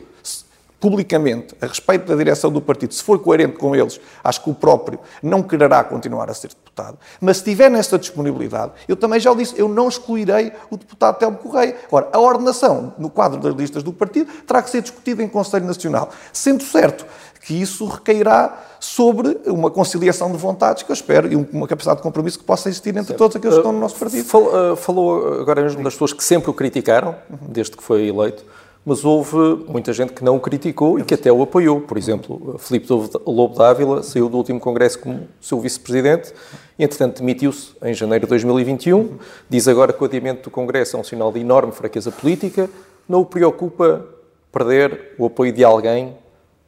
publicamente 0.84 1.56
a 1.62 1.66
respeito 1.66 2.06
da 2.06 2.14
direção 2.14 2.52
do 2.52 2.60
partido, 2.60 2.94
se 2.94 3.02
for 3.02 3.18
coerente 3.18 3.58
com 3.58 3.74
eles, 3.74 4.02
acho 4.22 4.44
que 4.44 4.50
o 4.50 4.54
próprio 4.54 5.00
não 5.22 5.42
quererá 5.42 5.82
continuar 5.82 6.30
a 6.30 6.34
ser 6.34 6.50
deputado. 6.50 6.98
Mas 7.22 7.38
se 7.38 7.46
tiver 7.46 7.70
nessa 7.70 7.98
disponibilidade, 7.98 8.74
eu 8.86 8.98
também 8.98 9.18
já 9.18 9.32
o 9.32 9.36
disse, 9.36 9.58
eu 9.58 9.70
não 9.70 9.88
excluirei 9.88 10.52
o 10.70 10.76
deputado 10.76 11.20
Telmo 11.20 11.38
Correia. 11.38 11.78
Agora, 11.88 12.10
a 12.12 12.20
ordenação 12.20 12.94
no 12.98 13.10
quadro 13.10 13.40
das 13.40 13.56
listas 13.56 13.82
do 13.82 13.94
partido 13.94 14.30
terá 14.46 14.62
que 14.62 14.70
ser 14.70 14.82
discutida 14.82 15.24
em 15.24 15.28
Conselho 15.30 15.66
Nacional, 15.66 16.10
sendo 16.34 16.62
certo 16.66 17.06
que 17.46 17.54
isso 17.54 17.86
recairá 17.86 18.62
sobre 18.78 19.40
uma 19.46 19.72
conciliação 19.72 20.34
de 20.34 20.38
vontades 20.38 20.84
que 20.84 20.92
eu 20.92 20.94
espero 20.94 21.32
e 21.32 21.36
uma 21.38 21.66
capacidade 21.66 22.00
de 22.00 22.04
compromisso 22.04 22.40
que 22.40 22.44
possa 22.44 22.68
existir 22.68 22.90
entre 22.90 23.06
certo. 23.06 23.18
todos 23.18 23.38
aqueles 23.38 23.56
que 23.56 23.60
estão 23.62 23.72
no 23.72 23.80
nosso 23.80 23.96
partido. 23.96 24.26
Uh, 24.26 24.76
falou 24.76 25.40
agora 25.40 25.62
mesmo 25.62 25.82
das 25.82 25.94
pessoas 25.94 26.12
que 26.12 26.24
sempre 26.26 26.50
o 26.50 26.54
criticaram, 26.54 27.16
desde 27.48 27.78
que 27.78 27.84
foi 27.84 28.08
eleito 28.08 28.44
mas 28.86 29.06
houve 29.06 29.64
muita 29.68 29.94
gente 29.94 30.14
que 30.14 30.24
não 30.24 30.36
o 30.36 30.40
criticou 30.40 31.00
e 31.00 31.04
que 31.04 31.14
até 31.14 31.32
o 31.32 31.42
apoiou. 31.42 31.82
Por 31.82 31.98
exemplo, 31.98 32.58
Filipe 32.60 32.88
Lobo 33.26 33.56
Dávila 33.56 34.04
saiu 34.04 34.28
do 34.28 34.38
último 34.38 34.60
congresso 34.60 35.00
como 35.00 35.28
seu 35.40 35.60
vice-presidente 35.60 36.34
entretanto, 36.78 37.20
demitiu-se 37.20 37.74
em 37.82 37.94
janeiro 37.94 38.26
de 38.26 38.30
2021. 38.30 39.18
Diz 39.50 39.68
agora 39.68 39.94
que 39.94 40.02
o 40.02 40.06
adiamento 40.06 40.44
do 40.44 40.52
congresso 40.52 40.98
é 40.98 41.00
um 41.00 41.04
sinal 41.04 41.32
de 41.32 41.40
enorme 41.40 41.72
fraqueza 41.72 42.12
política. 42.12 42.70
Não 43.08 43.22
o 43.22 43.26
preocupa 43.26 44.06
perder 44.52 45.14
o 45.18 45.26
apoio 45.26 45.52
de 45.52 45.64
alguém 45.64 46.16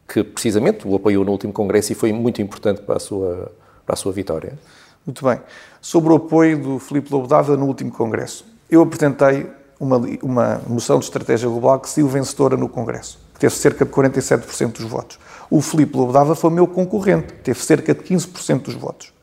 que 0.07 0.23
precisamente 0.23 0.87
o 0.87 0.95
apoiou 0.95 1.25
no 1.25 1.31
último 1.31 1.51
Congresso 1.51 1.91
e 1.91 1.95
foi 1.95 2.13
muito 2.13 2.41
importante 2.41 2.81
para 2.81 2.97
a 2.97 2.99
sua, 2.99 3.51
para 3.85 3.93
a 3.93 3.95
sua 3.95 4.11
vitória. 4.11 4.53
Muito 5.05 5.23
bem. 5.25 5.39
Sobre 5.81 6.13
o 6.13 6.15
apoio 6.15 6.61
do 6.61 6.79
Filipe 6.79 7.11
Lobo 7.11 7.27
Dávila 7.27 7.57
no 7.57 7.65
último 7.65 7.91
Congresso. 7.91 8.45
Eu 8.69 8.81
apresentei 8.81 9.47
uma, 9.79 9.97
uma 10.21 10.61
moção 10.67 10.99
de 10.99 11.05
estratégia 11.05 11.49
global 11.49 11.79
que 11.79 11.89
saiu 11.89 12.07
vencedora 12.07 12.55
no 12.55 12.69
Congresso, 12.69 13.19
que 13.33 13.39
teve 13.39 13.55
cerca 13.55 13.85
de 13.85 13.91
47% 13.91 14.73
dos 14.73 14.85
votos. 14.85 15.19
O 15.49 15.61
Filipe 15.61 15.95
Lobo 15.97 16.11
Dávila 16.11 16.35
foi 16.35 16.49
meu 16.49 16.67
concorrente, 16.67 17.33
teve 17.43 17.59
cerca 17.59 17.93
de 17.93 18.01
15% 18.01 18.63
dos 18.63 18.75
votos. 18.75 19.13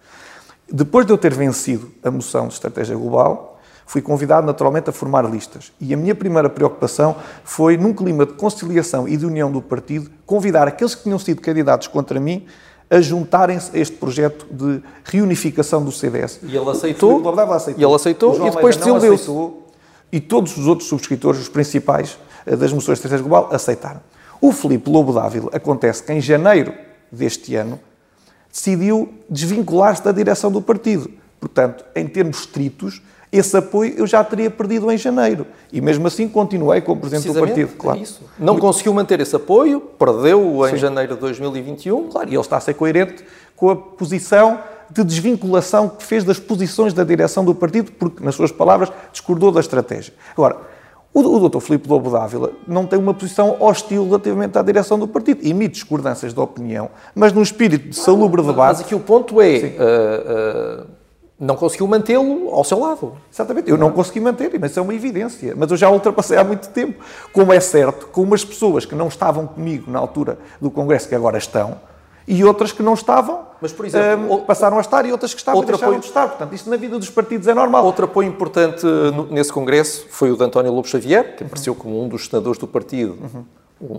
Depois 0.70 1.04
de 1.04 1.12
eu 1.12 1.18
ter 1.18 1.34
vencido 1.34 1.90
a 2.02 2.10
moção 2.10 2.48
de 2.48 2.54
estratégia 2.54 2.96
global, 2.96 3.60
fui 3.86 4.00
convidado 4.00 4.46
naturalmente 4.46 4.88
a 4.88 4.92
formar 4.92 5.22
listas. 5.28 5.72
E 5.80 5.92
a 5.92 5.96
minha 5.96 6.14
primeira 6.14 6.48
preocupação 6.48 7.16
foi, 7.44 7.76
num 7.76 7.92
clima 7.92 8.24
de 8.24 8.32
conciliação 8.34 9.06
e 9.06 9.16
de 9.16 9.26
união 9.26 9.50
do 9.50 9.60
partido, 9.60 10.10
convidar 10.24 10.66
aqueles 10.66 10.94
que 10.94 11.02
tinham 11.02 11.18
sido 11.18 11.40
candidatos 11.40 11.88
contra 11.88 12.18
mim 12.18 12.46
a 12.88 13.00
juntarem-se 13.00 13.74
a 13.74 13.80
este 13.80 13.96
projeto 13.96 14.46
de 14.50 14.82
reunificação 15.04 15.82
do 15.82 15.90
CDS. 15.90 16.40
E 16.42 16.56
ele 16.56 16.68
aceitou. 16.68 17.22
O 17.22 17.28
aceitou. 17.28 17.80
E 17.80 17.84
ele 17.84 17.94
aceitou 17.94 18.46
e 18.46 18.50
depois 18.50 18.76
desiludiu-se. 18.76 19.30
E 20.12 20.20
todos 20.20 20.56
os 20.58 20.66
outros 20.66 20.88
subscritores, 20.88 21.40
os 21.40 21.48
principais 21.48 22.18
eh, 22.46 22.54
das 22.54 22.72
moções 22.72 22.98
de 22.98 23.06
estratégia 23.06 23.26
global, 23.26 23.48
aceitaram. 23.50 24.00
O 24.40 24.52
Filipe 24.52 24.90
Lobo 24.90 25.12
Dávila 25.12 25.50
acontece 25.52 26.02
que 26.02 26.12
em 26.12 26.20
janeiro 26.20 26.74
deste 27.10 27.56
ano 27.56 27.80
decidiu 28.52 29.12
desvincular-se 29.30 30.04
da 30.04 30.12
direção 30.12 30.52
do 30.52 30.60
partido. 30.60 31.10
Portanto, 31.40 31.84
em 31.96 32.06
termos 32.06 32.40
estritos, 32.40 33.00
esse 33.32 33.56
apoio 33.56 33.94
eu 33.96 34.06
já 34.06 34.22
teria 34.22 34.50
perdido 34.50 34.92
em 34.92 34.98
janeiro. 34.98 35.46
E 35.72 35.80
mesmo 35.80 36.06
assim 36.06 36.28
continuei 36.28 36.82
como 36.82 37.00
presidente 37.00 37.32
do 37.32 37.40
partido. 37.40 37.70
É 37.72 37.78
claro. 37.78 37.98
isso. 37.98 38.20
Não 38.38 38.52
Muito... 38.52 38.60
conseguiu 38.60 38.92
manter 38.92 39.20
esse 39.20 39.34
apoio, 39.34 39.80
perdeu-o 39.80 40.66
em 40.68 40.72
Sim. 40.72 40.76
janeiro 40.76 41.14
de 41.14 41.20
2021. 41.20 42.08
Claro, 42.08 42.28
e 42.28 42.34
ele 42.34 42.40
está 42.40 42.58
a 42.58 42.60
ser 42.60 42.74
coerente 42.74 43.24
com 43.56 43.70
a 43.70 43.76
posição 43.76 44.60
de 44.92 45.04
desvinculação 45.04 45.88
que 45.88 46.04
fez 46.04 46.24
das 46.24 46.38
posições 46.38 46.92
da 46.92 47.04
direção 47.04 47.44
do 47.44 47.54
partido, 47.54 47.92
porque, 47.92 48.22
nas 48.22 48.34
suas 48.34 48.52
palavras, 48.52 48.92
discordou 49.10 49.50
da 49.50 49.60
estratégia. 49.60 50.12
Agora, 50.32 50.56
o, 51.14 51.48
Dr. 51.48 51.60
Filipe 51.60 51.88
Lobo 51.88 52.10
Dávila 52.10 52.52
não 52.66 52.86
tem 52.86 52.98
uma 52.98 53.12
posição 53.12 53.56
hostil 53.60 54.04
relativamente 54.04 54.58
à 54.58 54.62
direção 54.62 54.98
do 54.98 55.06
partido. 55.06 55.46
Emite 55.46 55.74
discordâncias 55.74 56.32
de 56.32 56.40
opinião, 56.40 56.90
mas 57.14 57.32
num 57.32 57.42
espírito 57.42 57.90
de 57.90 57.96
salubre 57.96 58.40
debate. 58.42 58.78
Mas 58.78 58.80
aqui 58.80 58.94
o 58.94 59.00
ponto 59.00 59.40
é. 59.40 59.56
Uh, 59.56 60.88
uh 60.88 61.02
não 61.42 61.56
conseguiu 61.56 61.88
mantê-lo 61.88 62.50
ao 62.54 62.62
seu 62.62 62.78
lado. 62.78 63.14
Exatamente, 63.32 63.68
eu 63.68 63.76
não 63.76 63.90
consegui 63.90 64.20
manter, 64.20 64.48
mas 64.60 64.70
isso 64.70 64.78
é 64.78 64.82
uma 64.82 64.94
evidência. 64.94 65.54
Mas 65.56 65.72
eu 65.72 65.76
já 65.76 65.90
ultrapassei 65.90 66.38
há 66.38 66.44
muito 66.44 66.68
tempo. 66.68 67.02
Como 67.32 67.52
é 67.52 67.58
certo, 67.58 68.06
com 68.06 68.22
umas 68.22 68.44
pessoas 68.44 68.86
que 68.86 68.94
não 68.94 69.08
estavam 69.08 69.48
comigo 69.48 69.90
na 69.90 69.98
altura 69.98 70.38
do 70.60 70.70
Congresso, 70.70 71.08
que 71.08 71.16
agora 71.16 71.36
estão, 71.36 71.80
e 72.26 72.44
outras 72.44 72.72
que 72.72 72.82
não 72.82 72.94
estavam, 72.94 73.40
mas, 73.60 73.72
por 73.72 73.86
exemplo, 73.86 74.34
um, 74.34 74.44
passaram 74.44 74.78
a 74.78 74.80
estar, 74.80 75.04
e 75.06 75.12
outras 75.12 75.34
que 75.34 75.40
estavam 75.40 75.58
outro 75.58 75.72
deixaram 75.72 75.92
apoio, 75.92 76.00
de 76.00 76.06
estar. 76.06 76.28
Portanto, 76.28 76.54
isto 76.54 76.70
na 76.70 76.76
vida 76.76 76.98
dos 76.98 77.10
partidos 77.10 77.48
é 77.48 77.54
normal. 77.54 77.84
Outro 77.84 78.04
apoio 78.04 78.28
importante 78.28 78.86
nesse 79.30 79.52
Congresso 79.52 80.06
foi 80.10 80.30
o 80.30 80.36
de 80.36 80.44
António 80.44 80.72
Lobo 80.72 80.86
Xavier, 80.86 81.36
que 81.36 81.44
apareceu 81.44 81.74
como 81.74 82.02
um 82.02 82.08
dos 82.08 82.26
senadores 82.26 82.58
do 82.58 82.66
partido. 82.66 83.18
Uhum. 83.22 83.44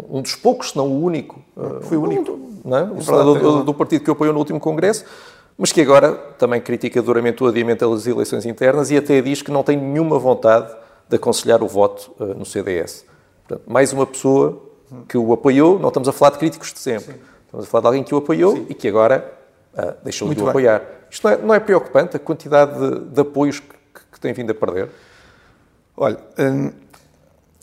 Um 0.09 0.21
dos 0.21 0.35
poucos, 0.35 0.69
se 0.69 0.77
não 0.77 0.87
o 0.87 1.03
único. 1.03 1.41
Foi 1.81 1.97
o 1.97 2.03
único. 2.03 2.39
Não 2.63 2.77
é? 2.77 2.83
O 2.83 3.01
senador 3.01 3.39
do, 3.39 3.63
do 3.63 3.73
partido 3.73 4.03
que 4.03 4.09
o 4.09 4.13
apoiou 4.13 4.33
no 4.33 4.39
último 4.39 4.59
Congresso 4.59 5.03
mas 5.57 5.71
que 5.71 5.81
agora 5.81 6.13
também 6.37 6.59
critica 6.59 7.01
duramente 7.01 7.43
o 7.43 7.47
adiamento 7.47 7.89
das 7.89 8.07
eleições 8.07 8.45
internas 8.45 8.89
e 8.89 8.97
até 8.97 9.21
diz 9.21 9.41
que 9.41 9.51
não 9.51 9.63
tem 9.63 9.77
nenhuma 9.77 10.17
vontade 10.17 10.73
de 11.07 11.15
aconselhar 11.15 11.61
o 11.61 11.67
voto 11.67 12.11
uh, 12.19 12.25
no 12.25 12.45
CDS. 12.45 13.05
Portanto, 13.47 13.69
mais 13.69 13.93
uma 13.93 14.05
pessoa 14.05 14.61
que 15.07 15.17
o 15.17 15.33
apoiou, 15.33 15.79
não 15.79 15.89
estamos 15.89 16.07
a 16.07 16.11
falar 16.11 16.31
de 16.31 16.37
críticos 16.39 16.73
de 16.73 16.79
sempre, 16.79 17.13
Sim. 17.13 17.19
Estamos 17.53 17.67
a 17.67 17.69
falar 17.69 17.81
de 17.81 17.87
alguém 17.87 18.03
que 18.03 18.15
o 18.15 18.17
apoiou 18.17 18.55
Sim. 18.55 18.65
e 18.69 18.73
que 18.73 18.87
agora 18.87 19.31
uh, 19.73 20.03
deixou 20.03 20.25
Muito 20.25 20.37
de 20.37 20.43
o 20.43 20.45
bem. 20.45 20.49
apoiar. 20.49 20.81
Isto 21.09 21.27
não 21.27 21.33
é, 21.33 21.37
não 21.37 21.53
é, 21.53 21.59
preocupante, 21.59 22.17
a 22.17 22.19
quantidade 22.19 22.79
de, 22.79 22.99
de 23.05 23.21
apoios 23.21 23.59
que, 23.59 23.75
que, 24.11 24.19
tem 24.19 24.33
vindo 24.33 24.51
a 24.51 24.55
perder? 24.55 24.89
Olha, 25.95 26.17
hum, 26.39 26.71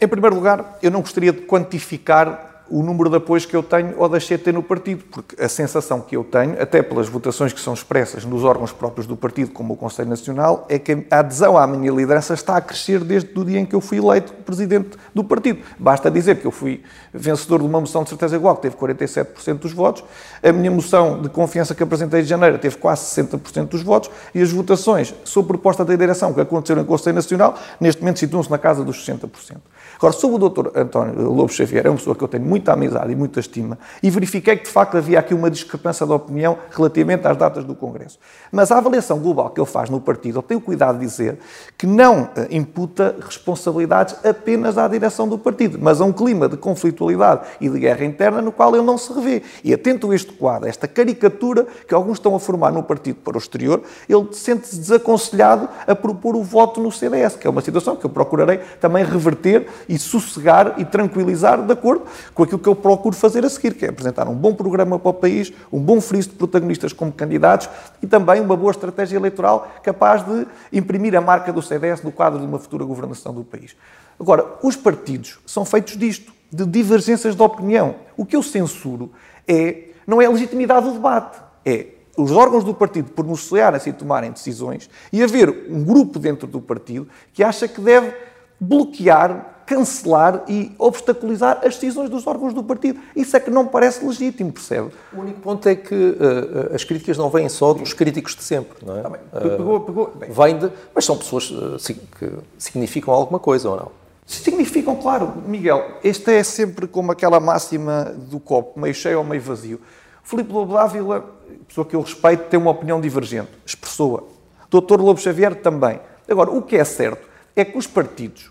em 0.00 0.08
primeiro 0.08 0.36
lugar, 0.36 0.78
eu 0.80 0.90
não 0.90 1.00
gostaria 1.00 1.32
de 1.32 1.40
quantificar 1.40 2.49
o 2.70 2.82
número 2.82 3.10
de 3.10 3.16
apoios 3.16 3.44
que 3.44 3.54
eu 3.54 3.62
tenho 3.62 3.94
ou 3.98 4.08
deixei 4.08 4.38
de 4.38 4.44
ter 4.44 4.54
no 4.54 4.62
partido, 4.62 5.04
porque 5.10 5.42
a 5.42 5.48
sensação 5.48 6.00
que 6.00 6.16
eu 6.16 6.22
tenho, 6.22 6.60
até 6.62 6.80
pelas 6.82 7.08
votações 7.08 7.52
que 7.52 7.60
são 7.60 7.74
expressas 7.74 8.24
nos 8.24 8.44
órgãos 8.44 8.72
próprios 8.72 9.06
do 9.06 9.16
partido, 9.16 9.50
como 9.50 9.74
o 9.74 9.76
Conselho 9.76 10.08
Nacional, 10.08 10.66
é 10.68 10.78
que 10.78 11.04
a 11.10 11.18
adesão 11.18 11.58
à 11.58 11.66
minha 11.66 11.90
liderança 11.90 12.32
está 12.34 12.56
a 12.56 12.60
crescer 12.60 13.00
desde 13.00 13.38
o 13.38 13.44
dia 13.44 13.58
em 13.58 13.66
que 13.66 13.74
eu 13.74 13.80
fui 13.80 13.98
eleito 13.98 14.32
presidente 14.32 14.90
do 15.14 15.24
partido. 15.24 15.60
Basta 15.78 16.10
dizer 16.10 16.36
que 16.36 16.46
eu 16.46 16.50
fui 16.50 16.82
vencedor 17.12 17.60
de 17.60 17.66
uma 17.66 17.80
moção 17.80 18.04
de 18.04 18.08
certeza 18.08 18.36
igual, 18.36 18.54
que 18.56 18.62
teve 18.62 18.76
47% 18.76 19.58
dos 19.58 19.72
votos, 19.72 20.04
a 20.42 20.52
minha 20.52 20.70
moção 20.70 21.20
de 21.20 21.28
confiança 21.28 21.74
que 21.74 21.82
apresentei 21.82 22.20
em 22.20 22.24
janeiro 22.24 22.58
teve 22.58 22.76
quase 22.76 23.02
60% 23.20 23.68
dos 23.68 23.82
votos, 23.82 24.10
e 24.34 24.40
as 24.40 24.52
votações 24.52 25.12
sobre 25.24 25.48
proposta 25.48 25.84
da 25.84 25.96
direção 25.96 26.32
que 26.32 26.40
aconteceram 26.40 26.82
no 26.82 26.86
Conselho 26.86 27.16
Nacional, 27.16 27.58
neste 27.80 28.00
momento 28.00 28.20
situam-se 28.20 28.50
na 28.50 28.58
casa 28.58 28.84
dos 28.84 29.04
60%. 29.04 29.56
Agora, 30.00 30.14
sobre 30.14 30.42
o 30.42 30.48
Dr. 30.48 30.78
António 30.78 31.30
Lobo 31.30 31.52
Xavier, 31.52 31.86
é 31.86 31.90
uma 31.90 31.98
pessoa 31.98 32.16
que 32.16 32.24
eu 32.24 32.28
tenho 32.28 32.42
muita 32.42 32.72
amizade 32.72 33.12
e 33.12 33.14
muita 33.14 33.38
estima, 33.38 33.78
e 34.02 34.08
verifiquei 34.08 34.56
que, 34.56 34.64
de 34.64 34.70
facto, 34.70 34.96
havia 34.96 35.18
aqui 35.18 35.34
uma 35.34 35.50
discrepância 35.50 36.06
de 36.06 36.12
opinião 36.12 36.56
relativamente 36.70 37.28
às 37.28 37.36
datas 37.36 37.64
do 37.64 37.74
Congresso. 37.74 38.18
Mas 38.50 38.72
a 38.72 38.78
avaliação 38.78 39.18
global 39.18 39.50
que 39.50 39.60
ele 39.60 39.68
faz 39.68 39.90
no 39.90 40.00
partido, 40.00 40.38
ele 40.38 40.46
tem 40.46 40.56
o 40.56 40.60
cuidado 40.62 40.98
de 40.98 41.04
dizer 41.04 41.38
que 41.76 41.86
não 41.86 42.30
eh, 42.34 42.48
imputa 42.50 43.14
responsabilidades 43.20 44.16
apenas 44.24 44.78
à 44.78 44.88
direção 44.88 45.28
do 45.28 45.36
partido, 45.36 45.78
mas 45.78 46.00
a 46.00 46.04
um 46.06 46.14
clima 46.14 46.48
de 46.48 46.56
conflitualidade 46.56 47.42
e 47.60 47.68
de 47.68 47.78
guerra 47.78 48.02
interna 48.02 48.40
no 48.40 48.52
qual 48.52 48.74
ele 48.74 48.86
não 48.86 48.96
se 48.96 49.12
revê. 49.12 49.42
E 49.62 49.74
atento 49.74 50.10
a 50.10 50.14
este 50.14 50.32
quadro, 50.32 50.66
esta 50.66 50.88
caricatura 50.88 51.66
que 51.86 51.94
alguns 51.94 52.16
estão 52.16 52.34
a 52.34 52.40
formar 52.40 52.72
no 52.72 52.82
partido 52.82 53.16
para 53.16 53.36
o 53.36 53.38
exterior, 53.38 53.82
ele 54.08 54.28
sente-se 54.32 54.78
desaconselhado 54.78 55.68
a 55.86 55.94
propor 55.94 56.36
o 56.36 56.42
voto 56.42 56.80
no 56.80 56.90
CDS, 56.90 57.36
que 57.36 57.46
é 57.46 57.50
uma 57.50 57.60
situação 57.60 57.96
que 57.96 58.06
eu 58.06 58.10
procurarei 58.10 58.60
também 58.80 59.04
reverter 59.04 59.66
e 59.90 59.98
sossegar 59.98 60.76
e 60.78 60.84
tranquilizar 60.84 61.60
de 61.60 61.72
acordo 61.72 62.04
com 62.32 62.44
aquilo 62.44 62.60
que 62.60 62.68
eu 62.68 62.76
procuro 62.76 63.16
fazer 63.16 63.44
a 63.44 63.50
seguir, 63.50 63.74
que 63.74 63.84
é 63.84 63.88
apresentar 63.88 64.28
um 64.28 64.34
bom 64.36 64.54
programa 64.54 65.00
para 65.00 65.10
o 65.10 65.12
país, 65.12 65.52
um 65.72 65.80
bom 65.80 66.00
friso 66.00 66.28
de 66.28 66.36
protagonistas 66.36 66.92
como 66.92 67.10
candidatos 67.10 67.68
e 68.00 68.06
também 68.06 68.40
uma 68.40 68.56
boa 68.56 68.70
estratégia 68.70 69.16
eleitoral 69.16 69.68
capaz 69.82 70.24
de 70.24 70.46
imprimir 70.72 71.16
a 71.16 71.20
marca 71.20 71.52
do 71.52 71.60
CDS 71.60 72.04
no 72.04 72.12
quadro 72.12 72.38
de 72.38 72.46
uma 72.46 72.60
futura 72.60 72.84
governação 72.84 73.34
do 73.34 73.42
país. 73.42 73.74
Agora, 74.18 74.46
os 74.62 74.76
partidos 74.76 75.40
são 75.44 75.64
feitos 75.64 75.96
disto, 75.96 76.32
de 76.52 76.64
divergências 76.64 77.34
de 77.34 77.42
opinião. 77.42 77.96
O 78.16 78.24
que 78.24 78.36
eu 78.36 78.44
censuro 78.44 79.10
é, 79.48 79.88
não 80.06 80.22
é 80.22 80.26
a 80.26 80.30
legitimidade 80.30 80.86
do 80.86 80.92
debate, 80.92 81.40
é 81.64 81.86
os 82.16 82.30
órgãos 82.30 82.62
do 82.62 82.74
partido 82.74 83.10
pronunciarem-se 83.10 83.90
e 83.90 83.92
tomarem 83.92 84.30
decisões 84.30 84.88
e 85.12 85.20
haver 85.22 85.48
um 85.68 85.82
grupo 85.82 86.18
dentro 86.18 86.46
do 86.46 86.60
partido 86.60 87.08
que 87.32 87.42
acha 87.42 87.66
que 87.66 87.80
deve 87.80 88.29
bloquear 88.60 89.50
cancelar 89.70 90.42
e 90.48 90.74
obstaculizar 90.76 91.60
as 91.64 91.76
decisões 91.76 92.10
dos 92.10 92.26
órgãos 92.26 92.52
do 92.52 92.60
partido. 92.60 92.98
Isso 93.14 93.36
é 93.36 93.40
que 93.40 93.52
não 93.52 93.64
parece 93.64 94.04
legítimo, 94.04 94.50
percebe? 94.50 94.90
O 95.12 95.20
único 95.20 95.38
ponto 95.40 95.68
é 95.68 95.76
que 95.76 95.94
uh, 95.94 96.74
as 96.74 96.82
críticas 96.82 97.16
não 97.16 97.30
vêm 97.30 97.48
só 97.48 97.72
dos 97.72 97.92
críticos 97.92 98.34
de 98.34 98.42
sempre, 98.42 98.84
não 98.84 98.98
é? 98.98 99.02
Tá 99.02 99.10
pegou, 99.40 99.80
pegou. 99.80 100.12
Bem. 100.16 100.28
Vem 100.28 100.58
de, 100.58 100.72
mas 100.92 101.04
são 101.04 101.16
pessoas 101.16 101.52
uh, 101.52 101.76
que 102.18 102.32
significam 102.58 103.14
alguma 103.14 103.38
coisa 103.38 103.70
ou 103.70 103.76
não? 103.76 103.92
Significam, 104.26 104.96
claro, 104.96 105.34
Miguel. 105.46 105.98
Este 106.02 106.32
é 106.32 106.42
sempre 106.42 106.88
como 106.88 107.12
aquela 107.12 107.38
máxima 107.38 108.12
do 108.16 108.40
copo, 108.40 108.80
meio 108.80 108.94
cheio 108.94 109.18
ou 109.18 109.24
meio 109.24 109.40
vazio. 109.40 109.80
Filipe 110.24 110.52
Lobo 110.52 110.74
Dávila, 110.74 111.24
pessoa 111.68 111.84
que 111.84 111.94
eu 111.94 112.00
respeito, 112.00 112.48
tem 112.48 112.58
uma 112.58 112.72
opinião 112.72 113.00
divergente, 113.00 113.50
expressou-a. 113.64 114.22
Doutor 114.68 115.00
Lobo 115.00 115.20
Xavier 115.20 115.54
também. 115.54 116.00
Agora, 116.28 116.50
o 116.50 116.60
que 116.60 116.74
é 116.74 116.84
certo 116.84 117.29
é 117.54 117.64
que 117.64 117.76
os 117.76 117.86
partidos 117.86 118.50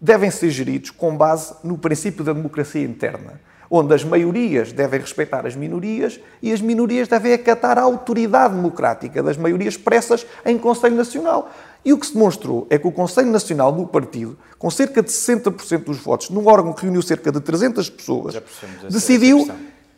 devem 0.00 0.30
ser 0.30 0.50
geridos 0.50 0.90
com 0.90 1.16
base 1.16 1.54
no 1.64 1.76
princípio 1.76 2.24
da 2.24 2.32
democracia 2.32 2.84
interna, 2.84 3.40
onde 3.70 3.94
as 3.94 4.04
maiorias 4.04 4.72
devem 4.72 5.00
respeitar 5.00 5.46
as 5.46 5.54
minorias 5.54 6.18
e 6.40 6.52
as 6.52 6.60
minorias 6.60 7.08
devem 7.08 7.32
acatar 7.32 7.78
a 7.78 7.82
autoridade 7.82 8.54
democrática 8.54 9.22
das 9.22 9.36
maiorias 9.36 9.74
expressas 9.74 10.26
em 10.44 10.56
Conselho 10.56 10.96
Nacional. 10.96 11.50
E 11.84 11.92
o 11.92 11.98
que 11.98 12.06
se 12.06 12.14
demonstrou 12.14 12.66
é 12.70 12.78
que 12.78 12.86
o 12.86 12.92
Conselho 12.92 13.30
Nacional 13.30 13.72
do 13.72 13.86
partido, 13.86 14.38
com 14.58 14.70
cerca 14.70 15.02
de 15.02 15.10
60% 15.10 15.84
dos 15.84 15.98
votos, 15.98 16.30
num 16.30 16.46
órgão 16.46 16.72
que 16.72 16.82
reuniu 16.82 17.02
cerca 17.02 17.30
de 17.30 17.40
300 17.40 17.90
pessoas, 17.90 18.40
decidiu 18.90 19.48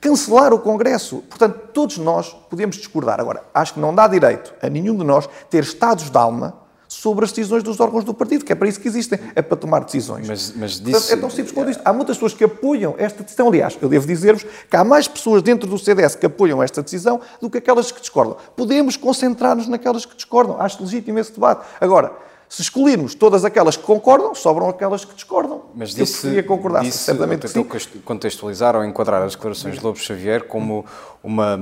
cancelar 0.00 0.52
o 0.52 0.58
Congresso. 0.58 1.22
Portanto, 1.28 1.68
todos 1.72 1.98
nós 1.98 2.32
podemos 2.48 2.76
discordar. 2.76 3.20
Agora, 3.20 3.42
acho 3.54 3.74
que 3.74 3.80
não 3.80 3.94
dá 3.94 4.08
direito 4.08 4.52
a 4.62 4.68
nenhum 4.68 4.96
de 4.96 5.04
nós 5.04 5.28
ter 5.48 5.62
estados 5.62 6.10
de 6.10 6.16
alma 6.16 6.54
sobre 6.90 7.24
as 7.24 7.30
decisões 7.30 7.62
dos 7.62 7.78
órgãos 7.78 8.02
do 8.02 8.12
partido, 8.12 8.44
que 8.44 8.52
é 8.52 8.54
para 8.54 8.68
isso 8.68 8.80
que 8.80 8.88
existem, 8.88 9.16
é 9.36 9.40
para 9.40 9.56
tomar 9.56 9.84
decisões. 9.84 10.26
Mas, 10.26 10.52
mas 10.56 10.72
disse... 10.72 10.90
Portanto, 10.90 11.12
é 11.12 11.16
tão 11.16 11.30
simples 11.30 11.52
quanto 11.52 11.70
isto. 11.70 11.82
Há 11.84 11.92
muitas 11.92 12.16
pessoas 12.16 12.34
que 12.34 12.42
apoiam 12.42 12.96
esta 12.98 13.22
decisão. 13.22 13.46
Aliás, 13.46 13.78
eu 13.80 13.88
devo 13.88 14.08
dizer-vos 14.08 14.44
que 14.68 14.76
há 14.76 14.82
mais 14.82 15.06
pessoas 15.06 15.40
dentro 15.40 15.70
do 15.70 15.78
CDS 15.78 16.16
que 16.16 16.26
apoiam 16.26 16.60
esta 16.60 16.82
decisão 16.82 17.20
do 17.40 17.48
que 17.48 17.58
aquelas 17.58 17.92
que 17.92 18.00
discordam. 18.00 18.36
Podemos 18.56 18.96
concentrar-nos 18.96 19.68
naquelas 19.68 20.04
que 20.04 20.16
discordam. 20.16 20.60
Acho 20.60 20.82
legítimo 20.82 21.20
esse 21.20 21.32
debate. 21.32 21.64
Agora, 21.80 22.12
se 22.48 22.62
escolhermos 22.62 23.14
todas 23.14 23.44
aquelas 23.44 23.76
que 23.76 23.84
concordam, 23.84 24.34
sobram 24.34 24.68
aquelas 24.68 25.04
que 25.04 25.14
discordam. 25.14 25.62
Mas 25.72 25.96
eu 25.96 26.04
disse, 26.04 26.22
preferia 26.22 26.42
concordar, 26.42 26.82
disse, 26.82 26.98
certamente 26.98 27.46
sim. 27.46 27.64
contextualizar 28.04 28.74
ou 28.74 28.84
enquadrar 28.84 29.22
as 29.22 29.36
declarações 29.36 29.78
de 29.78 29.84
Lobo 29.84 29.96
Xavier 29.96 30.48
como 30.48 30.84
uma, 31.22 31.56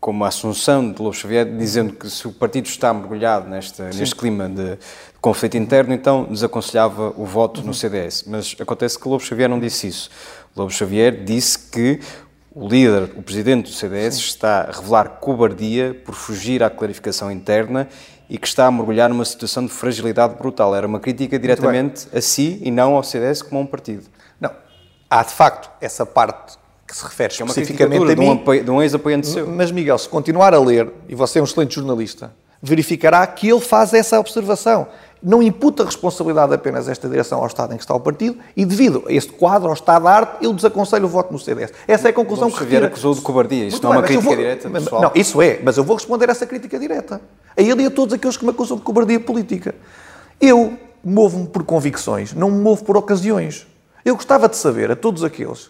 como 0.00 0.24
a 0.24 0.28
assunção 0.28 0.92
de 0.92 1.02
Lobo 1.02 1.14
Xavier, 1.14 1.44
dizendo 1.44 1.92
que 1.92 2.08
se 2.08 2.26
o 2.26 2.32
partido 2.32 2.66
está 2.66 2.92
mergulhado 2.94 3.48
neste, 3.48 3.82
neste 3.82 4.14
clima 4.14 4.48
de 4.48 4.78
conflito 5.20 5.56
interno, 5.56 5.92
então 5.92 6.24
desaconselhava 6.24 7.12
o 7.16 7.24
voto 7.24 7.62
no 7.62 7.74
CDS. 7.74 8.24
Mas 8.26 8.56
acontece 8.58 8.98
que 8.98 9.08
Lobo 9.08 9.22
Xavier 9.22 9.48
não 9.48 9.58
disse 9.58 9.88
isso. 9.88 10.10
Lobo 10.56 10.70
Xavier 10.70 11.24
disse 11.24 11.58
que 11.58 12.00
o 12.54 12.68
líder, 12.68 13.10
o 13.16 13.22
presidente 13.22 13.70
do 13.70 13.74
CDS, 13.74 14.16
está 14.16 14.62
a 14.62 14.72
revelar 14.72 15.18
cobardia 15.20 16.00
por 16.04 16.14
fugir 16.14 16.62
à 16.62 16.70
clarificação 16.70 17.30
interna 17.30 17.88
e 18.28 18.38
que 18.38 18.46
está 18.46 18.66
a 18.66 18.70
mergulhar 18.70 19.08
numa 19.08 19.24
situação 19.24 19.64
de 19.64 19.72
fragilidade 19.72 20.34
brutal. 20.34 20.74
Era 20.74 20.86
uma 20.86 21.00
crítica 21.00 21.38
diretamente 21.38 22.08
a 22.16 22.20
si 22.20 22.60
e 22.62 22.70
não 22.70 22.94
ao 22.94 23.02
CDS 23.02 23.42
como 23.42 23.60
a 23.60 23.62
um 23.64 23.66
partido. 23.66 24.04
Não. 24.40 24.50
Há, 25.10 25.22
de 25.22 25.32
facto, 25.32 25.70
essa 25.80 26.04
parte 26.04 26.58
que 26.88 26.96
se 26.96 27.04
refere 27.04 27.34
É 27.38 27.44
uma 27.44 27.50
especificamente 27.50 27.98
caricatura 28.00 28.12
a 28.12 28.14
de 28.14 28.20
mim. 28.20 28.28
um, 28.28 28.32
apoio- 28.42 28.64
de 28.64 28.70
um 28.70 28.82
ex-apoiante 28.82 29.26
seu. 29.26 29.46
Mas, 29.46 29.70
Miguel, 29.70 29.98
se 29.98 30.08
continuar 30.08 30.54
a 30.54 30.58
ler, 30.60 30.90
e 31.08 31.14
você 31.14 31.38
é 31.38 31.42
um 31.42 31.44
excelente 31.44 31.74
jornalista, 31.74 32.32
verificará 32.62 33.24
que 33.26 33.48
ele 33.48 33.60
faz 33.60 33.92
essa 33.94 34.18
observação. 34.18 34.88
Não 35.22 35.42
imputa 35.42 35.84
responsabilidade 35.84 36.54
apenas 36.54 36.88
a 36.88 36.92
esta 36.92 37.08
direção 37.08 37.40
ao 37.40 37.46
Estado 37.46 37.74
em 37.74 37.76
que 37.76 37.82
está 37.82 37.92
o 37.94 37.98
partido, 38.00 38.38
e 38.56 38.64
devido 38.64 39.02
a 39.06 39.12
este 39.12 39.32
quadro, 39.32 39.68
ao 39.68 39.74
Estado 39.74 40.04
da 40.04 40.10
arte, 40.12 40.44
ele 40.44 40.54
desaconselha 40.54 41.04
o 41.04 41.08
voto 41.08 41.32
no 41.32 41.38
CDS. 41.38 41.72
Essa 41.88 42.08
é 42.08 42.10
a 42.10 42.14
conclusão 42.14 42.44
Lobo 42.46 42.56
que 42.56 42.62
Xavier 42.64 42.84
acusou 42.84 43.14
de 43.14 43.20
cobardia. 43.20 43.66
Isto 43.66 43.82
não 43.82 43.94
é 43.94 43.96
uma 43.96 44.02
crítica 44.04 44.24
vou- 44.24 44.36
direta, 44.36 44.68
mas- 44.68 44.84
pessoal. 44.84 45.02
Não, 45.02 45.10
isso 45.14 45.42
é, 45.42 45.60
mas 45.62 45.76
eu 45.76 45.82
vou 45.84 45.96
responder 45.96 46.28
a 46.28 46.32
essa 46.32 46.46
crítica 46.46 46.78
direta. 46.78 47.20
A 47.56 47.60
ele 47.60 47.82
e 47.82 47.86
a 47.86 47.90
todos 47.90 48.14
aqueles 48.14 48.36
que 48.36 48.44
me 48.44 48.50
acusam 48.50 48.76
de 48.76 48.82
cobardia 48.84 49.18
política. 49.20 49.74
Eu 50.40 50.74
movo-me 51.04 51.48
por 51.48 51.64
convicções, 51.64 52.32
não 52.32 52.50
me 52.50 52.58
movo 52.60 52.84
por 52.84 52.96
ocasiões. 52.96 53.66
Eu 54.04 54.14
gostava 54.14 54.48
de 54.48 54.56
saber, 54.56 54.90
a 54.90 54.96
todos 54.96 55.22
aqueles 55.24 55.68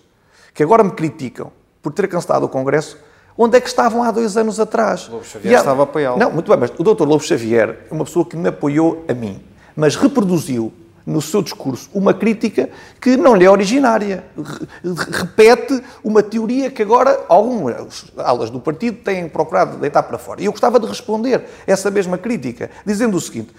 que 0.59 0.62
agora 0.65 0.83
me 0.83 0.91
criticam 0.91 1.53
por 1.81 1.93
ter 1.93 2.09
cancelado 2.09 2.45
o 2.47 2.49
Congresso, 2.49 2.99
onde 3.37 3.57
é 3.57 3.61
que 3.61 3.69
estavam 3.69 4.03
há 4.03 4.11
dois 4.11 4.37
anos 4.37 4.59
atrás. 4.59 5.07
Lobo 5.09 5.25
Xavier 5.25 5.55
há- 5.55 5.59
estava 5.61 5.83
a 5.83 5.85
apoiá-lo. 5.85 6.19
Não, 6.19 6.33
muito 6.33 6.50
bem, 6.50 6.59
mas 6.59 6.73
o 6.77 6.83
Dr. 6.83 7.05
Lobo 7.05 7.23
Xavier 7.23 7.79
é 7.88 7.95
uma 7.95 8.05
pessoa 8.05 8.25
que 8.27 8.37
me 8.37 8.49
apoiou 8.49 9.05
a 9.07 9.15
mim, 9.15 9.41
mas 9.77 9.95
reproduziu 9.95 10.73
no 11.07 11.23
seu 11.23 11.43
discurso 11.43 11.88
uma 11.95 12.12
crítica 12.12 12.69
que 13.00 13.17
não 13.17 13.37
lhe 13.37 13.45
é 13.45 13.50
originária. 13.50 14.25
Re- 14.37 14.67
Repete 15.12 15.81
uma 16.03 16.25
teoria 16.25 16.73
que 16.73 16.83
agora 16.83 17.21
algumas 17.29 18.07
alas 18.17 18.50
do 18.50 18.59
partido 18.59 18.97
têm 19.05 19.29
procurado 19.29 19.77
deitar 19.77 20.03
para 20.03 20.19
fora. 20.19 20.43
E 20.43 20.47
eu 20.47 20.50
gostava 20.50 20.81
de 20.81 20.87
responder 20.88 21.45
essa 21.69 21.88
mesma 21.88 22.19
crítica, 22.19 22.69
dizendo 22.85 23.17
o 23.17 23.21
seguinte: 23.21 23.50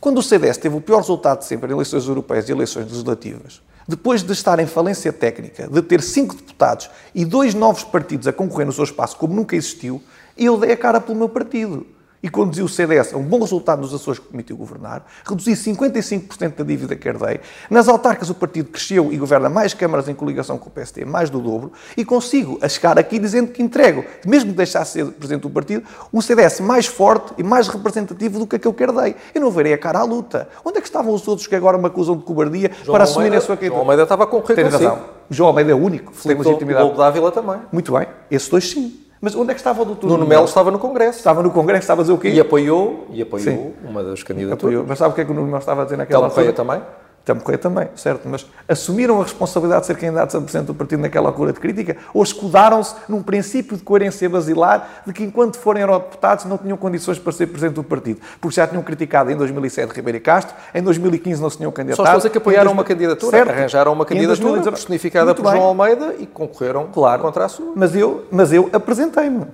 quando 0.00 0.16
o 0.16 0.22
CDS 0.22 0.56
teve 0.56 0.74
o 0.74 0.80
pior 0.80 0.96
resultado 0.96 1.40
de 1.40 1.44
sempre 1.44 1.68
em 1.70 1.74
eleições 1.74 2.08
europeias 2.08 2.48
e 2.48 2.52
eleições 2.52 2.86
legislativas, 2.86 3.60
depois 3.86 4.22
de 4.22 4.32
estar 4.32 4.58
em 4.58 4.66
falência 4.66 5.12
técnica, 5.12 5.68
de 5.68 5.82
ter 5.82 6.02
cinco 6.02 6.34
deputados 6.34 6.90
e 7.14 7.24
dois 7.24 7.54
novos 7.54 7.84
partidos 7.84 8.26
a 8.26 8.32
concorrer 8.32 8.66
no 8.66 8.72
seu 8.72 8.84
espaço, 8.84 9.16
como 9.16 9.34
nunca 9.34 9.54
existiu, 9.54 10.02
eu 10.36 10.58
dei 10.58 10.72
a 10.72 10.76
cara 10.76 11.00
pelo 11.00 11.18
meu 11.18 11.28
partido 11.28 11.86
e 12.26 12.28
conduzi 12.28 12.60
o 12.60 12.68
CDS 12.68 13.14
a 13.14 13.16
um 13.16 13.22
bom 13.22 13.38
resultado 13.38 13.80
nos 13.82 13.94
Açores 13.94 14.18
que 14.18 14.26
permitiu 14.26 14.56
governar, 14.56 15.06
reduzi 15.24 15.52
55% 15.52 16.56
da 16.56 16.64
dívida 16.64 16.96
que 16.96 17.08
herdei, 17.08 17.38
nas 17.70 17.86
autarcas 17.86 18.28
o 18.28 18.34
partido 18.34 18.68
cresceu 18.68 19.12
e 19.12 19.16
governa 19.16 19.48
mais 19.48 19.72
câmaras 19.72 20.08
em 20.08 20.14
coligação 20.14 20.58
com 20.58 20.68
o 20.68 20.72
PST, 20.72 21.04
mais 21.04 21.30
do 21.30 21.38
dobro, 21.38 21.70
e 21.96 22.04
consigo 22.04 22.58
a 22.60 22.68
chegar 22.68 22.98
aqui 22.98 23.20
dizendo 23.20 23.52
que 23.52 23.62
entrego, 23.62 24.04
mesmo 24.26 24.50
que 24.50 24.56
deixasse 24.56 24.94
ser 24.94 25.06
presidente 25.06 25.42
do 25.42 25.50
partido, 25.50 25.84
um 26.12 26.20
CDS 26.20 26.58
mais 26.58 26.86
forte 26.86 27.32
e 27.38 27.44
mais 27.44 27.68
representativo 27.68 28.40
do 28.40 28.46
que 28.46 28.56
aquele 28.56 28.74
que 28.74 28.82
herdei. 28.82 29.14
Eu 29.32 29.40
não 29.40 29.50
verei 29.52 29.72
a 29.72 29.78
cara 29.78 30.00
à 30.00 30.02
luta. 30.02 30.48
Onde 30.64 30.78
é 30.78 30.80
que 30.80 30.88
estavam 30.88 31.14
os 31.14 31.28
outros 31.28 31.46
que 31.46 31.54
agora 31.54 31.78
me 31.78 31.86
acusam 31.86 32.16
de 32.16 32.24
cobardia 32.24 32.72
para 32.86 33.04
assumirem 33.04 33.38
a 33.38 33.40
sua 33.40 33.54
João 33.54 33.56
candidatura? 33.58 33.80
Almeida 33.82 34.02
estava 34.02 34.24
a 34.24 34.26
concorrer 34.26 34.64
consigo. 34.64 34.84
razão. 34.84 35.04
João 35.30 35.48
Almeida 35.50 35.70
é 35.70 35.74
o 35.74 35.78
único 35.78 36.10
que 36.10 36.22
tem 36.22 36.32
Filipe 36.32 36.42
legitimidade. 36.42 36.96
Dávila 36.96 37.30
também. 37.30 37.60
Muito 37.70 37.92
bem, 37.92 38.08
esses 38.28 38.48
dois 38.48 38.68
sim. 38.68 39.05
Mas 39.20 39.34
onde 39.34 39.50
é 39.50 39.54
que 39.54 39.60
estava 39.60 39.82
o 39.82 39.84
doutor 39.84 40.08
Nuno 40.08 40.26
Melo 40.26 40.44
estava 40.44 40.70
no 40.70 40.78
Congresso. 40.78 41.18
Estava 41.18 41.42
no 41.42 41.50
Congresso, 41.50 41.80
estava 41.82 42.02
a 42.02 42.04
dizer 42.04 42.12
o 42.12 42.18
quê? 42.18 42.28
E 42.28 42.40
apoiou, 42.40 43.06
e 43.10 43.22
apoiou 43.22 43.44
Sim. 43.44 43.72
uma 43.84 44.02
das 44.02 44.22
candidaturas. 44.22 44.58
Apoiou. 44.60 44.84
Mas 44.86 44.98
sabe 44.98 45.12
o 45.12 45.14
que 45.14 45.20
é 45.22 45.24
que 45.24 45.30
o 45.30 45.34
Nuno 45.34 45.46
Melo 45.46 45.58
estava 45.58 45.82
a 45.82 45.84
dizer 45.84 45.96
naquela 45.96 46.28
Correia 46.28 46.50
altura? 46.50 46.66
também. 46.66 47.05
Telmo 47.26 47.40
Correia 47.40 47.58
também, 47.58 47.88
certo. 47.96 48.22
Mas 48.28 48.46
assumiram 48.68 49.18
a 49.20 49.24
responsabilidade 49.24 49.80
de 49.80 49.86
ser 49.88 49.96
candidatos 49.96 50.36
a 50.36 50.40
presidente 50.40 50.68
do 50.68 50.74
partido 50.74 51.00
naquela 51.00 51.28
altura 51.28 51.52
de 51.52 51.58
crítica 51.58 51.96
ou 52.14 52.22
escudaram-se 52.22 52.94
num 53.08 53.20
princípio 53.20 53.76
de 53.76 53.82
coerência 53.82 54.30
basilar 54.30 55.02
de 55.04 55.12
que 55.12 55.24
enquanto 55.24 55.58
forem 55.58 55.80
eurodeputados 55.82 56.44
não 56.44 56.56
tinham 56.56 56.76
condições 56.76 57.18
para 57.18 57.32
ser 57.32 57.48
presidente 57.48 57.74
do 57.74 57.82
partido? 57.82 58.20
Porque 58.40 58.54
já 58.54 58.64
tinham 58.64 58.80
criticado 58.80 59.28
em 59.32 59.36
2007 59.36 59.92
Ribeiro 59.92 60.18
e 60.18 60.20
Castro, 60.20 60.54
em 60.72 60.80
2015 60.80 61.42
não 61.42 61.50
se 61.50 61.56
tinham 61.56 61.72
candidatado. 61.72 61.96
Só 61.96 62.02
estou 62.04 62.14
a 62.14 62.18
dizer 62.18 62.30
que 62.30 62.38
apoiaram 62.38 62.70
uma 62.70 62.84
candidatura, 62.84 63.36
Certo. 63.38 63.50
arranjaram 63.50 63.92
uma 63.92 64.04
candidatura 64.06 64.36
2019 64.38 64.70
personificada 64.70 65.34
por 65.34 65.42
bem. 65.42 65.52
João 65.52 65.64
Almeida 65.64 66.14
e 66.20 66.26
concorreram 66.26 66.86
Claro. 66.92 67.22
contra 67.22 67.46
a 67.46 67.48
sua. 67.48 67.72
Mas 67.74 67.96
eu, 67.96 68.24
mas 68.30 68.52
eu 68.52 68.70
apresentei-me. 68.72 69.46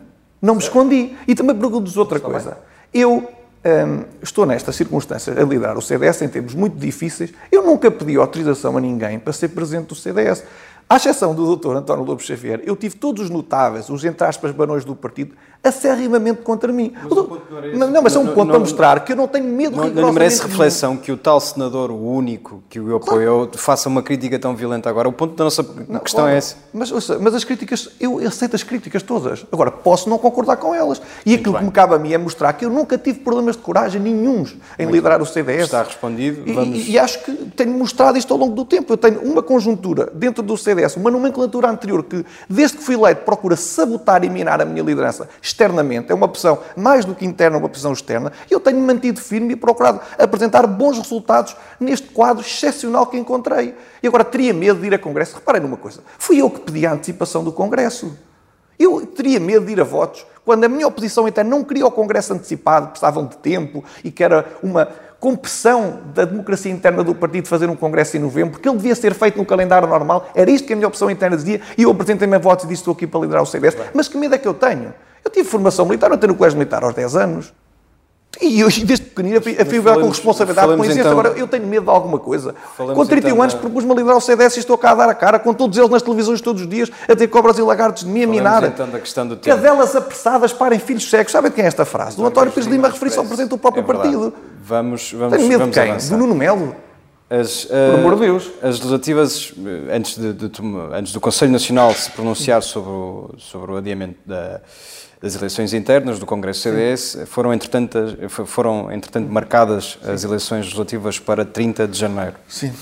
Não 0.43 0.57
me 0.57 0.61
escondi. 0.61 1.17
E 1.27 1.35
também 1.35 1.57
pergunto-vos 1.57 1.97
outra 1.97 2.21
coisa. 2.21 2.59
Eu 2.93 3.27
hum, 3.65 4.05
estou 4.23 4.47
nestas 4.47 4.77
circunstâncias 4.77 5.37
a 5.37 5.43
liderar 5.43 5.77
o 5.77 5.83
CDS 5.83 6.23
em 6.23 6.29
tempos 6.29 6.55
muito 6.55 6.77
difíceis. 6.77 7.33
Eu 7.51 7.63
nunca 7.63 7.91
pedi 7.91 8.17
autorização 8.17 8.77
a 8.77 8.81
ninguém 8.81 9.19
para 9.19 9.33
ser 9.33 9.49
presidente 9.49 9.89
do 9.89 9.95
CDS. 9.95 10.45
À 10.89 10.97
exceção 10.97 11.35
do 11.35 11.57
Dr. 11.57 11.77
António 11.77 12.05
Lobo 12.05 12.23
Xavier, 12.23 12.61
eu 12.67 12.77
tive 12.77 12.97
todos 12.97 13.23
os 13.25 13.31
notáveis, 13.31 13.89
os 13.89 14.05
entre 14.05 14.27
aspas 14.27 14.53
barões 14.53 14.85
do 14.85 14.95
partido, 14.95 15.35
acerrimamente 15.63 16.43
contra 16.43 16.73
mim. 16.73 16.93
Mas 17.03 17.13
o 17.13 17.25
ponto 17.25 17.43
não. 17.51 17.79
Mas- 17.79 17.91
não, 17.91 18.03
mas 18.03 18.17
é 18.17 18.19
um 18.19 18.25
Não- 18.25 18.35
ponto 18.35 18.45
não- 18.47 18.51
para 18.53 18.59
mostrar 18.61 19.01
que 19.05 19.13
eu 19.13 19.17
não 19.17 19.29
tenho 19.29 19.45
medo 19.47 19.77
Não, 19.77 19.89
não 19.89 20.13
merece 20.13 20.43
reflexão 20.43 20.97
que 20.97 21.13
o 21.13 21.17
tal 21.17 21.41
senador, 21.41 21.91
o 21.91 21.97
único 21.97 22.63
que 22.69 22.81
o 22.81 22.97
apoiou, 22.97 23.49
faça 23.55 23.89
uma 23.89 24.03
crítica 24.03 24.39
tão 24.39 24.57
violenta 24.57 24.91
agora. 24.91 25.09
O 25.09 25.13
ponto 25.13 25.37
da 25.37 25.45
nossa 25.45 25.63
questão 26.03 26.25
Ora, 26.25 26.35
é 26.35 26.39
esse. 26.39 26.57
Mas, 26.73 26.91
ouça, 26.91 27.19
mas 27.21 27.35
as 27.35 27.45
críticas, 27.45 27.91
eu 28.01 28.19
aceito 28.27 28.57
as 28.57 28.63
críticas 28.63 29.03
todas. 29.03 29.47
Agora, 29.53 29.71
posso 29.71 30.09
não 30.11 30.19
concordar 30.19 30.57
com 30.57 30.75
elas. 30.75 31.01
E 31.25 31.35
aquilo 31.35 31.53
que 31.55 31.59
bem. 31.61 31.67
me 31.69 31.73
cabe 31.73 31.95
a 31.95 31.99
mim 31.99 32.13
é 32.13 32.19
mostrar 32.19 32.53
que 32.55 32.65
eu 32.65 32.71
nunca 32.71 32.99
tive 32.99 33.21
problemas 33.21 33.57
de 33.57 33.63
coragem 33.63 34.01
nenhuns 34.01 34.57
em 34.79 34.87
liderar 34.91 35.23
o 35.23 35.27
CDS. 35.27 35.65
Está 35.65 35.83
respondido. 35.83 36.43
E, 36.49 36.53
Vamos- 36.53 36.89
e 36.89 36.99
acho 36.99 37.23
que 37.25 37.33
tenho 37.57 37.73
mostrado 37.73 38.19
isto 38.19 38.33
ao 38.33 38.39
longo 38.39 38.55
do 38.55 38.65
tempo. 38.65 38.93
Eu 38.93 38.97
tenho 38.97 39.21
uma 39.21 39.43
conjuntura 39.43 40.11
dentro 40.13 40.43
do 40.43 40.57
CDS, 40.57 40.97
uma 40.97 41.11
nomenclatura 41.11 41.69
anterior 41.71 42.03
que, 42.03 42.25
desde 42.49 42.79
que 42.79 42.83
fui 42.83 42.95
eleito, 42.97 43.23
procura 43.23 43.57
sabotar 43.57 44.25
e 44.25 44.29
minar 44.29 44.61
a 44.61 44.65
minha 44.65 44.83
liderança 44.83 45.29
externamente. 45.53 46.11
É 46.11 46.15
uma 46.15 46.27
opção 46.27 46.59
mais 46.77 47.05
do 47.05 47.15
que 47.15 47.25
interna, 47.25 47.59
uma 47.59 47.67
opção 47.67 47.93
externa. 47.93 48.33
E 48.51 48.55
eu 48.55 48.61
tenho 48.61 48.81
mantido 48.81 49.21
firme 49.21 49.53
e 49.53 49.57
procurado 49.57 50.01
apresentar 50.19 50.67
bons 50.67 50.99
resultados 50.99 51.55
neste 51.79 52.09
quadro 52.09 52.45
excepcional 52.45 53.07
que 53.07 53.17
encontrei. 53.17 53.75
E 54.03 54.07
agora 54.07 54.25
teria 54.25 54.53
medo 54.53 54.81
de 54.81 54.87
ir 54.87 54.95
a 54.95 54.99
Congresso. 54.99 55.37
Reparem 55.37 55.61
numa 55.61 55.77
coisa. 55.77 56.01
Fui 56.19 56.41
eu 56.41 56.51
que 56.51 56.61
pedi 56.61 56.87
a 56.87 56.93
antecipação 56.93 57.45
do 57.45 57.53
Congresso. 57.53 58.17
Eu 58.79 59.07
teria 59.07 59.39
medo 59.39 59.67
de 59.67 59.73
ir 59.73 59.81
a 59.81 59.85
votos 59.85 60.27
quando 60.45 60.65
a 60.65 60.69
minha 60.69 60.87
oposição 60.89 61.29
interna 61.29 61.51
não 61.51 61.63
queria 61.63 61.87
o 61.87 61.91
Congresso 61.91 62.33
antecipado, 62.33 62.89
precisavam 62.89 63.27
de 63.27 63.37
tempo 63.37 63.85
e 64.03 64.11
que 64.11 64.25
era 64.25 64.45
uma 64.61 64.89
compressão 65.21 66.01
da 66.13 66.25
democracia 66.25 66.73
interna 66.73 67.05
do 67.05 67.15
partido 67.15 67.47
fazer 67.47 67.71
um 67.71 67.77
Congresso 67.77 68.17
em 68.17 68.21
novembro, 68.21 68.55
porque 68.55 68.69
ele 68.69 68.77
devia 68.77 68.95
ser 68.97 69.15
feito 69.15 69.39
no 69.39 69.47
calendário 69.47 69.87
normal. 69.87 70.29
Era 70.35 70.51
isto 70.51 70.67
que 70.67 70.73
a 70.73 70.77
minha 70.77 70.89
opção 70.89 71.09
interna 71.09 71.37
dizia 71.37 71.61
e 71.79 71.85
eu 71.85 71.93
apresentei-me 71.93 72.35
a 72.35 72.41
votos 72.41 72.65
e 72.65 72.69
disse 72.69 72.81
estou 72.81 72.93
aqui 72.93 73.07
para 73.07 73.21
liderar 73.21 73.43
o 73.45 73.47
CDS. 73.47 73.77
Mas 73.95 74.09
que 74.09 74.19
medo 74.19 74.35
é 74.35 74.39
que 74.39 74.49
eu 74.49 74.55
tenho? 74.55 74.93
Eu 75.25 75.31
tive 75.31 75.49
formação 75.49 75.85
militar, 75.87 76.11
eu 76.11 76.19
tenho 76.19 76.33
no 76.33 76.39
colégio 76.39 76.59
militar 76.59 76.83
aos 76.85 76.95
10 76.95 77.17
anos. 77.17 77.53
E 78.41 78.61
eu, 78.61 78.69
desde 78.69 79.03
pequenino, 79.05 79.37
a 79.39 79.41
fui 79.43 79.55
com 79.83 80.09
responsabilidade 80.09 80.75
com 80.75 80.85
isso. 80.85 80.99
então- 80.99 81.13
Agora, 81.13 81.29
eu 81.37 81.47
tenho 81.47 81.67
medo 81.67 81.85
de 81.85 81.91
alguma 81.91 82.19
coisa. 82.19 82.55
Com 82.77 83.05
31 83.05 83.29
então 83.35 83.43
anos, 83.43 83.55
propus-me 83.55 83.93
a 83.93 83.95
liderar 83.95 84.17
o 84.17 84.21
CDS 84.23 84.57
e 84.57 84.61
estou 84.61 84.79
cá 84.79 84.93
a 84.93 84.95
dar 84.95 85.09
a 85.11 85.15
cara, 85.15 85.39
com 85.39 85.53
todos 85.53 85.77
eles 85.77 85.91
nas 85.91 86.01
televisões 86.01 86.41
todos 86.41 86.63
os 86.63 86.69
dias, 86.69 86.91
a 87.07 87.15
ter 87.15 87.29
cobras 87.29 87.59
e 87.59 87.63
lagartos 87.63 88.05
de 88.05 88.09
mim 88.11 88.25
a 88.25 88.27
minar. 88.27 88.65
então 88.65 88.89
da 88.89 88.99
questão 88.99 89.27
do 89.27 89.37
tempo. 89.37 89.55
Cadelas 89.55 89.95
apressadas 89.95 90.51
parem 90.53 90.79
filhos 90.79 91.09
cegos. 91.09 91.31
Sabem 91.31 91.51
de 91.51 91.55
quem 91.57 91.65
é 91.65 91.69
esta 91.69 91.85
frase? 91.85 92.17
Do 92.17 92.25
António 92.27 92.51
Pires 92.53 92.67
Lima, 92.67 92.89
referiu-se 92.89 93.19
ao 93.19 93.25
presidente 93.27 93.51
do 93.51 93.59
próprio 93.59 93.83
É 93.83 93.87
partido. 93.87 94.33
Vamos, 94.65 95.13
vamos, 95.13 95.37
Tenho 95.37 95.49
medo 95.49 95.59
vamos 95.61 95.75
de 95.75 95.81
quem? 95.83 95.91
avançar. 95.91 96.17
Do 96.17 96.19
Nuno 96.19 96.35
Melo? 96.35 96.75
As, 97.29 97.65
Por 97.67 97.95
amor 97.99 98.15
de 98.15 98.21
Deus. 98.23 98.51
As 98.63 98.77
legislativas, 98.79 99.55
eh, 99.65 99.95
antes, 99.97 100.17
de, 100.19 100.33
de 100.35 100.51
antes 100.95 101.13
do 101.13 101.21
Conselho 101.21 101.51
Nacional 101.53 101.93
se 101.95 102.11
pronunciar 102.11 102.63
sobre 102.63 102.91
o, 102.91 103.31
sobre 103.39 103.73
o 103.73 103.77
adiamento 103.77 104.19
da- 104.27 104.61
das 105.23 105.37
eleições 105.37 105.73
internas 105.73 106.19
do 106.19 106.27
Congresso 106.27 106.63
CDS, 106.63 107.17
foram 107.27 107.55
entretanto, 107.55 107.97
foram, 108.45 108.91
entretanto 108.91 109.31
marcadas 109.31 109.97
as 110.03 110.25
eleições 110.25 110.65
legislativas 110.65 111.21
para 111.21 111.45
30 111.45 111.87
de 111.87 111.97
janeiro. 111.97 112.35
Sim. 112.49 112.73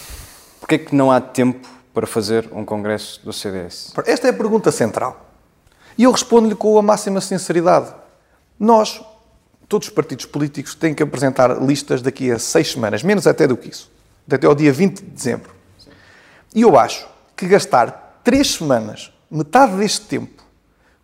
Porquê 0.58 0.76
é 0.76 0.78
que 0.78 0.94
não 0.94 1.12
há 1.12 1.20
tempo 1.20 1.68
para 1.92 2.06
fazer 2.06 2.48
um 2.52 2.64
Congresso 2.64 3.20
do 3.22 3.32
CDS? 3.32 3.92
Esta 4.06 4.28
é 4.28 4.30
a 4.30 4.32
pergunta 4.32 4.72
central. 4.72 5.28
E 5.98 6.04
eu 6.04 6.10
respondo-lhe 6.10 6.54
com 6.54 6.78
a 6.78 6.82
máxima 6.82 7.20
sinceridade. 7.20 7.94
Nós, 8.58 9.02
todos 9.68 9.88
os 9.88 9.94
partidos 9.94 10.24
políticos, 10.24 10.74
têm 10.74 10.94
que 10.94 11.02
apresentar 11.02 11.60
listas 11.60 12.00
daqui 12.00 12.30
a 12.30 12.38
seis 12.38 12.72
semanas, 12.72 13.02
menos 13.02 13.26
até 13.26 13.46
do 13.46 13.54
que 13.54 13.68
isso. 13.68 13.90
Até 14.30 14.46
ao 14.46 14.54
dia 14.54 14.72
20 14.72 15.00
de 15.00 15.10
dezembro. 15.10 15.50
E 16.54 16.62
eu 16.62 16.78
acho 16.78 17.06
que 17.36 17.46
gastar 17.46 18.20
três 18.24 18.52
semanas, 18.52 19.12
metade 19.30 19.76
deste 19.76 20.06
tempo, 20.06 20.39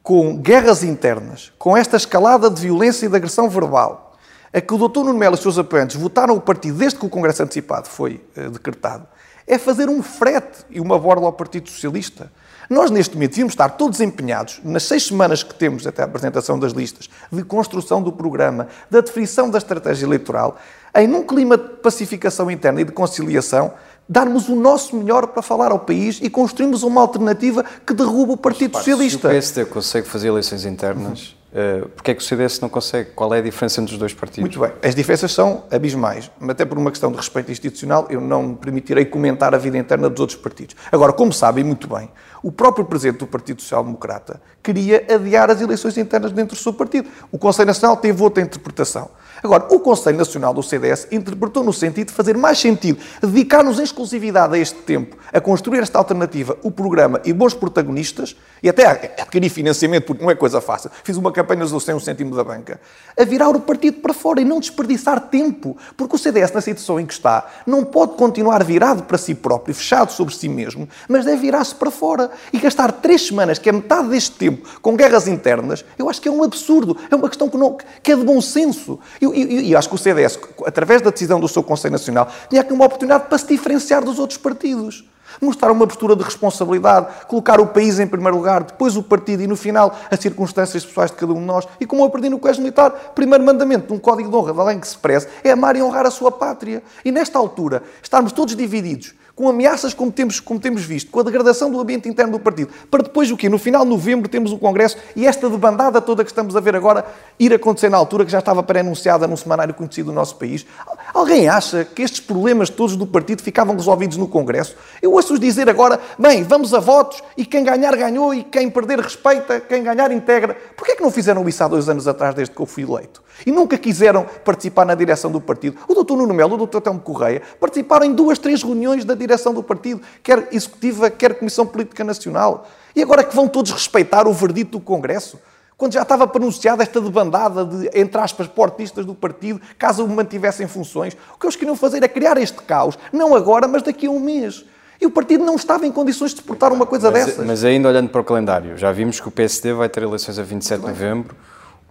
com 0.07 0.37
guerras 0.37 0.85
internas, 0.85 1.53
com 1.59 1.77
esta 1.77 1.97
escalada 1.97 2.49
de 2.49 2.61
violência 2.61 3.07
e 3.07 3.09
de 3.09 3.17
agressão 3.17 3.51
verbal, 3.51 4.15
a 4.53 4.61
que 4.61 4.73
o 4.73 4.89
Dr. 4.89 5.01
Nuno 5.01 5.19
Melo 5.19 5.35
e 5.35 5.35
os 5.35 5.41
seus 5.41 5.59
apoiantes 5.59 5.97
votaram 5.97 6.37
o 6.37 6.41
partido 6.41 6.79
desde 6.79 6.97
que 6.97 7.07
o 7.07 7.09
Congresso 7.09 7.43
antecipado 7.43 7.89
foi 7.89 8.25
eh, 8.37 8.49
decretado, 8.49 9.05
é 9.49 9.59
fazer 9.59 9.89
um 9.89 10.05
frete 10.05 10.65
e 10.71 10.79
uma 10.81 10.97
borla 10.97 11.27
ao 11.27 11.33
Partido 11.33 11.69
Socialista. 11.69 12.31
Nós, 12.71 12.89
neste 12.89 13.15
momento, 13.17 13.31
devíamos 13.31 13.55
estar 13.55 13.71
todos 13.71 14.01
empenhados, 14.01 14.61
nas 14.63 14.85
seis 14.85 15.05
semanas 15.05 15.43
que 15.43 15.55
temos 15.57 15.85
até 15.89 16.03
a 16.03 16.05
apresentação 16.05 16.57
das 16.57 16.71
listas, 16.71 17.11
de 17.33 17.43
construção 17.43 18.01
do 18.01 18.13
programa, 18.13 18.69
da 18.89 19.01
definição 19.01 19.51
da 19.51 19.59
estratégia 19.59 20.07
eleitoral, 20.07 20.57
em 20.95 21.09
num 21.09 21.25
clima 21.25 21.59
de 21.59 21.69
pacificação 21.83 22.49
interna 22.49 22.81
e 22.81 22.85
de 22.85 22.93
conciliação, 22.93 23.75
darmos 24.09 24.49
o 24.49 24.55
nosso 24.55 24.97
melhor 24.97 25.27
para 25.29 25.43
falar 25.43 25.73
ao 25.73 25.81
país 25.81 26.19
e 26.23 26.31
construirmos 26.31 26.83
uma 26.83 27.01
alternativa 27.01 27.65
que 27.85 27.93
derruba 27.93 28.35
o 28.35 28.37
Partido 28.37 28.73
Mas, 28.75 28.85
Socialista. 28.85 29.21
Se 29.21 29.27
o 29.27 29.31
PSD 29.31 29.65
consegue 29.67 30.07
fazer 30.07 30.29
eleições 30.29 30.65
internas, 30.65 31.37
uh, 31.53 31.89
porque 31.89 32.13
é 32.13 32.15
que 32.15 32.23
o 32.23 32.25
CDS 32.25 32.61
não 32.61 32.69
consegue? 32.69 33.11
Qual 33.11 33.35
é 33.35 33.39
a 33.39 33.43
diferença 33.43 33.81
entre 33.81 33.95
os 33.95 33.99
dois 33.99 34.15
partidos? 34.15 34.43
Muito 34.43 34.61
bem. 34.61 34.73
As 34.89 34.95
diferenças 34.95 35.33
são 35.33 35.65
abismais. 35.71 36.31
Mas 36.39 36.51
até 36.51 36.65
por 36.65 36.79
uma 36.79 36.91
questão 36.91 37.11
de 37.11 37.17
respeito 37.17 37.51
institucional, 37.51 38.07
eu 38.09 38.21
não 38.21 38.43
me 38.43 38.57
permitirei 38.57 39.05
comentar 39.05 39.55
a 39.55 39.59
vida 39.59 39.77
interna 39.77 40.09
dos 40.09 40.21
outros 40.21 40.39
partidos. 40.39 40.77
Agora, 40.93 41.13
como 41.13 41.33
sabem 41.33 41.65
muito 41.65 41.89
bem, 41.89 42.09
o 42.43 42.53
próprio 42.53 42.85
presidente 42.85 43.19
do 43.19 43.27
Partido 43.27 43.61
Social 43.61 43.83
Democrata 43.83 44.41
queria 44.63 45.05
adiar 45.13 45.51
as 45.51 45.61
eleições 45.61 45.99
internas 45.99 46.31
dentro 46.31 46.57
do 46.57 46.63
seu 46.63 46.73
partido. 46.73 47.09
O 47.33 47.39
Conselho 47.39 47.67
Nacional 47.67 47.97
teve 47.97 48.23
outra 48.23 48.43
interpretação. 48.43 49.11
Agora, 49.43 49.67
o 49.71 49.81
Conselho 49.81 50.17
Nacional 50.17 50.55
do 50.55 50.63
CDS 50.63 51.09
interpretou 51.11 51.63
no 51.63 51.73
sentido 51.73 52.09
de 52.09 52.13
fazer 52.13 52.37
mais 52.37 52.59
sentido 52.59 52.99
dedicar-nos 53.23 53.79
em 53.79 53.83
exclusividade 53.83 54.55
a 54.55 54.59
este 54.59 54.77
tempo, 54.77 55.17
a 55.33 55.41
construir 55.41 55.81
esta 55.81 55.99
alternativa, 55.99 56.57
o 56.63 56.71
programa 56.71 57.21
e 57.25 57.33
bons 57.33 57.55
protagonistas, 57.55 58.37
e 58.63 58.69
até 58.69 58.87
adquirir 59.21 59.49
financiamento, 59.51 60.07
porque 60.07 60.23
não 60.23 60.31
é 60.31 60.35
coisa 60.35 60.61
fácil. 60.61 60.91
Fiz 61.05 61.17
uma 61.17 61.31
campanha 61.31 61.65
do 61.67 61.81
sem 61.81 61.95
um 61.95 62.01
cêntimo 62.01 62.35
da 62.35 62.43
banca. 62.43 62.81
A 63.19 63.25
virar 63.25 63.51
o 63.51 63.61
partido 63.61 64.01
para 64.01 64.15
fora 64.15 64.41
e 64.41 64.45
não 64.45 64.61
desperdiçar 64.61 65.21
tempo, 65.29 65.77
porque 65.97 66.17
o 66.17 66.19
CDS, 66.19 66.53
na 66.53 66.61
situação 66.61 66.99
em 66.99 67.07
que 67.07 67.13
está, 67.13 67.47
não 67.67 67.85
pode 67.85 68.15
continuar 68.15 68.65
virado 68.65 69.03
para 69.05 69.19
si 69.19 69.35
próprio, 69.35 69.75
fechado 69.75 70.11
sobre 70.11 70.35
si 70.35 70.49
mesmo, 70.49 70.89
mas 71.09 71.25
deve 71.25 71.43
virar-se 71.43 71.75
para 71.75 71.91
fora 71.91 72.31
e 72.53 72.59
gastar 72.59 72.91
três 72.93 73.27
semanas, 73.27 73.59
que 73.59 73.69
é 73.69 73.73
metade 73.73 74.09
deste 74.09 74.33
tempo, 74.33 74.67
com 74.81 74.97
guerras 74.97 75.29
internas, 75.29 75.85
eu 75.99 76.09
acho 76.09 76.21
que 76.21 76.29
é 76.29 76.33
um 76.33 76.43
absurdo. 76.43 76.97
É 77.11 77.15
uma 77.15 77.29
questão 77.29 77.49
que, 77.49 77.57
não, 77.57 77.77
que 78.03 78.13
é 78.13 78.17
de 78.17 78.25
bom 78.25 78.41
senso. 78.41 78.99
E 79.21 79.26
e, 79.35 79.75
acho 79.75 79.89
que 79.89 79.95
o 79.95 79.99
CDS, 79.99 80.39
através 80.67 81.03
da 81.03 81.11
decisão 81.11 81.41
do 81.41 81.49
seu 81.49 81.63
Conselho 81.63 81.93
Nacional, 81.93 82.29
tinha 82.49 82.61
aqui 82.61 82.73
uma 82.73 82.85
oportunidade 82.85 83.27
para 83.29 83.39
se 83.39 83.47
diferenciar 83.47 84.05
dos 84.05 84.19
outros 84.19 84.39
partidos. 84.39 85.05
Mostrar 85.41 85.71
uma 85.71 85.87
postura 85.87 86.17
de 86.17 86.23
responsabilidade, 86.23 87.09
colocar 87.27 87.61
o 87.61 87.67
país 87.67 87.99
em 87.99 88.07
primeiro 88.07 88.37
lugar, 88.37 88.63
depois 88.63 88.97
o 88.97 89.03
partido 89.03 89.43
e, 89.43 89.47
no 89.47 89.57
final, 89.57 89.95
as 90.11 90.21
circunstâncias 90.21 90.85
pessoais 90.85 91.11
de 91.11 91.17
cada 91.17 91.33
um 91.33 91.41
de 91.41 91.45
nós. 91.45 91.67
E 91.81 91.85
como 91.85 92.03
eu 92.03 92.07
aprendi 92.07 92.29
no 92.29 92.39
Colégio 92.39 92.63
Militar, 92.63 92.91
primeiro 93.15 93.45
mandamento 93.45 93.89
de 93.89 93.93
um 93.93 93.99
código 93.99 94.31
de 94.31 94.37
honra 94.37 94.53
de 94.53 94.61
alguém 94.61 94.81
que 94.81 94.89
se 94.89 94.97
preze 94.97 95.27
é 95.45 95.51
amar 95.51 95.77
e 95.77 95.83
honrar 95.83 96.07
a 96.07 96.11
sua 96.11 96.31
pátria. 96.31 96.83
E 97.05 97.13
nesta 97.13 97.39
altura, 97.39 97.83
estarmos 98.03 98.33
todos 98.33 98.57
divididos 98.57 99.15
com 99.37 99.51
ameaças 99.51 99.93
como 99.93 100.11
temos, 100.11 100.41
como 100.41 100.59
temos 100.59 100.83
visto, 100.83 101.11
com 101.11 101.21
a 101.21 101.23
degradação 101.23 101.71
do 101.71 101.79
ambiente 101.79 102.09
interno 102.09 102.33
do 102.33 102.41
partido, 102.41 102.71
para 102.91 103.03
depois 103.03 103.31
o 103.31 103.37
quê? 103.37 103.51
No 103.51 103.59
final 103.59 103.85
de 103.85 103.91
novembro 103.91 104.31
temos 104.31 104.51
o 104.51 104.57
Congresso 104.57 104.97
e 105.15 105.27
esta 105.27 105.51
debandada 105.51 106.01
toda 106.01 106.25
que 106.25 106.31
estamos 106.31 106.57
a 106.57 106.61
ver 106.61 106.75
agora 106.75 107.05
ir 107.39 107.53
acontecer 107.53 107.91
na 107.91 107.99
altura 107.99 108.25
que 108.25 108.33
já 108.33 108.39
estava 108.39 108.63
pré-anunciada 108.63 109.29
num 109.29 109.37
semanário 109.37 109.75
conhecido 109.75 110.07
do 110.07 110.15
nosso 110.15 110.37
país. 110.37 110.65
Alguém 111.13 111.51
acha 111.51 111.85
que 111.85 112.01
estes 112.01 112.19
problemas 112.19 112.71
todos 112.71 112.97
do 112.97 113.07
partido 113.07 113.43
ficavam 113.43 113.77
resolvidos 113.77 114.17
no 114.17 114.27
Congresso? 114.27 114.75
Eu 115.03 115.13
ouço-os 115.13 115.39
dizer 115.39 115.69
agora, 115.69 116.01
bem, 116.19 116.43
vamos 116.43 116.73
a 116.73 116.81
votos 116.81 117.23
e 117.37 117.45
quem 117.45 117.63
ganhar 117.63 117.95
ganhou 117.95 118.33
e 118.33 118.43
quem 118.43 118.71
perder 118.71 119.01
respeita, 119.01 119.61
quem 119.61 119.83
ganhar 119.83 120.11
integra. 120.13 120.57
Porquê 120.75 120.93
é 120.93 120.97
que 120.97 121.03
não 121.03 121.11
fizeram 121.11 121.47
isso 121.47 121.63
há 121.63 121.69
dois 121.69 121.91
anos 121.91 122.09
atrás, 122.09 122.35
desde 122.35 122.55
que 122.55 122.61
eu 122.61 122.67
fui 122.67 122.85
eleito? 122.85 123.23
E 123.45 123.53
nunca 123.53 123.77
quiseram 123.77 124.25
participar 124.43 124.87
na 124.87 124.95
direção 124.95 125.31
do 125.31 125.43
partido. 125.43 125.77
O 125.87 125.93
doutor 125.93 126.17
Nuno 126.17 126.33
Melo, 126.33 126.55
o 126.55 126.57
doutor 126.57 126.81
Telmo 126.81 127.01
Correia, 127.01 127.43
participaram 127.61 128.07
em 128.07 128.15
duas, 128.15 128.39
três 128.39 128.63
reuniões 128.63 129.05
da 129.05 129.15
direção 129.15 129.26
do 129.55 129.63
partido, 129.63 130.01
quer 130.23 130.49
executiva, 130.53 131.11
quer 131.11 131.35
Comissão 131.35 131.67
Política 131.67 132.05
Nacional. 132.05 132.69
E 132.95 133.03
agora 133.03 133.23
que 133.25 133.35
vão 133.35 133.49
todos 133.49 133.73
respeitar 133.73 134.27
o 134.27 134.33
verdito 134.33 134.79
do 134.79 134.81
Congresso? 134.81 135.39
Quando 135.77 135.93
já 135.93 136.03
estava 136.03 136.27
pronunciada 136.27 136.83
esta 136.83 137.01
debandada 137.01 137.65
de, 137.65 137.91
entre 137.93 138.19
aspas, 138.19 138.47
portistas 138.47 139.05
do 139.05 139.15
partido, 139.15 139.61
caso 139.79 140.05
o 140.05 140.09
mantivessem 140.09 140.67
funções, 140.67 141.15
o 141.35 141.39
que 141.39 141.45
eles 141.45 141.57
queriam 141.57 141.77
fazer 141.77 142.03
é 142.03 142.09
criar 142.09 142.39
este 142.39 142.63
caos, 142.63 142.99
não 143.13 143.35
agora, 143.35 143.69
mas 143.69 143.83
daqui 143.83 144.07
a 144.07 144.11
um 144.11 144.19
mês. 144.19 144.65
E 144.99 145.05
o 145.05 145.11
partido 145.11 145.45
não 145.45 145.57
estava 145.57 145.87
em 145.87 145.93
condições 145.93 146.31
de 146.31 146.39
suportar 146.39 146.73
uma 146.73 146.87
coisa 146.87 147.11
mas, 147.11 147.27
dessas. 147.27 147.47
Mas 147.47 147.63
ainda 147.63 147.89
olhando 147.89 148.09
para 148.09 148.23
o 148.23 148.25
calendário, 148.25 148.79
já 148.79 148.91
vimos 148.91 149.21
que 149.21 149.29
o 149.29 149.31
PSD 149.31 149.75
vai 149.75 149.91
ter 149.91 150.03
eleições 150.03 150.39
a 150.39 150.43
27 150.43 150.81
de 150.81 150.87
novembro, 150.87 151.37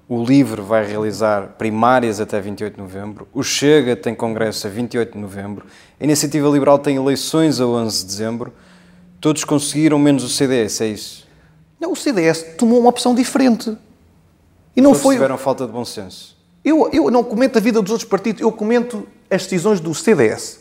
o 0.08 0.24
LIVRE 0.24 0.62
vai 0.62 0.86
realizar 0.86 1.56
primárias 1.58 2.20
até 2.20 2.40
28 2.40 2.76
de 2.76 2.82
novembro. 2.82 3.28
O 3.34 3.42
Chega 3.42 3.96
tem 3.96 4.14
congresso 4.14 4.68
a 4.68 4.70
28 4.70 5.14
de 5.14 5.18
novembro. 5.18 5.66
A 6.00 6.04
Iniciativa 6.04 6.48
Liberal 6.48 6.78
tem 6.78 6.96
eleições 6.96 7.60
a 7.60 7.66
11 7.66 8.02
de 8.02 8.06
dezembro. 8.06 8.54
Todos 9.20 9.44
conseguiram, 9.44 9.98
menos 9.98 10.24
o 10.24 10.30
CDS, 10.30 10.82
é 10.82 10.88
isso? 10.88 11.28
Não, 11.80 11.92
o 11.92 11.96
CDS 11.96 12.56
tomou 12.58 12.80
uma 12.80 12.90
opção 12.90 13.16
diferente. 13.16 13.76
E 14.76 14.82
não 14.82 14.92
Todos 14.92 15.04
foi. 15.04 15.16
tiveram 15.16 15.38
falta 15.38 15.66
de 15.66 15.72
bom 15.72 15.84
senso. 15.84 16.38
Eu, 16.64 16.90
eu 16.94 17.10
não 17.10 17.24
comento 17.24 17.58
a 17.58 17.62
vida 17.62 17.82
dos 17.82 17.92
outros 17.92 18.10
partidos, 18.10 18.42
eu 18.42 18.52
comento 18.52 19.08
as 19.30 19.44
decisões 19.44 19.80
do 19.80 19.94
CDS. 19.94 20.60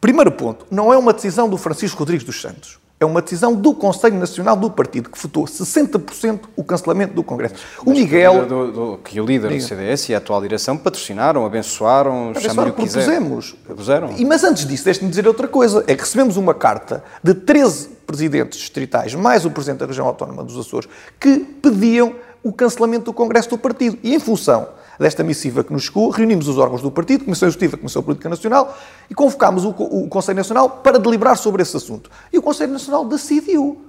Primeiro 0.00 0.32
ponto, 0.32 0.66
não 0.70 0.92
é 0.92 0.96
uma 0.96 1.12
decisão 1.12 1.48
do 1.48 1.58
Francisco 1.58 1.98
Rodrigues 1.98 2.24
dos 2.24 2.40
Santos. 2.40 2.78
É 3.00 3.06
uma 3.06 3.22
decisão 3.22 3.54
do 3.54 3.72
Conselho 3.72 4.16
Nacional 4.16 4.56
do 4.56 4.68
Partido, 4.68 5.08
que 5.08 5.16
votou 5.22 5.44
60% 5.44 6.40
o 6.56 6.64
cancelamento 6.64 7.14
do 7.14 7.22
Congresso. 7.22 7.54
o 7.86 7.90
Miguel. 7.90 8.44
Do, 8.44 8.72
do, 8.72 8.98
que 8.98 9.20
o 9.20 9.24
líder 9.24 9.50
do 9.50 9.60
CDS 9.60 10.08
e 10.08 10.14
a 10.14 10.18
atual 10.18 10.40
direção 10.40 10.76
patrocinaram, 10.76 11.46
abençoaram, 11.46 12.32
chamaram 12.34 12.70
o 12.70 12.74
que 12.74 12.82
propusemos. 12.82 13.52
Propuseram. 13.64 14.14
E, 14.16 14.24
mas 14.24 14.42
antes 14.42 14.66
disso, 14.66 14.84
deixe-me 14.84 15.08
dizer 15.08 15.28
outra 15.28 15.46
coisa: 15.46 15.84
é 15.86 15.94
que 15.94 16.02
recebemos 16.02 16.36
uma 16.36 16.52
carta 16.52 17.04
de 17.22 17.34
13 17.34 17.90
presidentes 18.04 18.58
distritais, 18.58 19.14
mais 19.14 19.44
o 19.44 19.50
presidente 19.50 19.78
da 19.78 19.86
região 19.86 20.06
autónoma 20.06 20.42
dos 20.42 20.58
Açores, 20.58 20.88
que 21.20 21.38
pediam 21.38 22.16
o 22.42 22.52
cancelamento 22.52 23.04
do 23.04 23.12
Congresso 23.12 23.50
do 23.50 23.58
Partido. 23.58 23.96
E 24.02 24.12
em 24.12 24.18
função 24.18 24.66
desta 24.98 25.22
missiva 25.22 25.62
que 25.62 25.72
nos 25.72 25.84
chegou, 25.84 26.10
reunimos 26.10 26.48
os 26.48 26.58
órgãos 26.58 26.82
do 26.82 26.90
partido, 26.90 27.24
Comissão 27.24 27.48
Executiva, 27.48 27.76
Comissão 27.76 28.02
Política 28.02 28.28
Nacional, 28.28 28.76
e 29.08 29.14
convocámos 29.14 29.64
o, 29.64 29.70
o 29.70 30.08
Conselho 30.08 30.36
Nacional 30.36 30.68
para 30.68 30.98
deliberar 30.98 31.36
sobre 31.36 31.62
esse 31.62 31.76
assunto. 31.76 32.10
E 32.32 32.38
o 32.38 32.42
Conselho 32.42 32.72
Nacional 32.72 33.04
decidiu. 33.04 33.80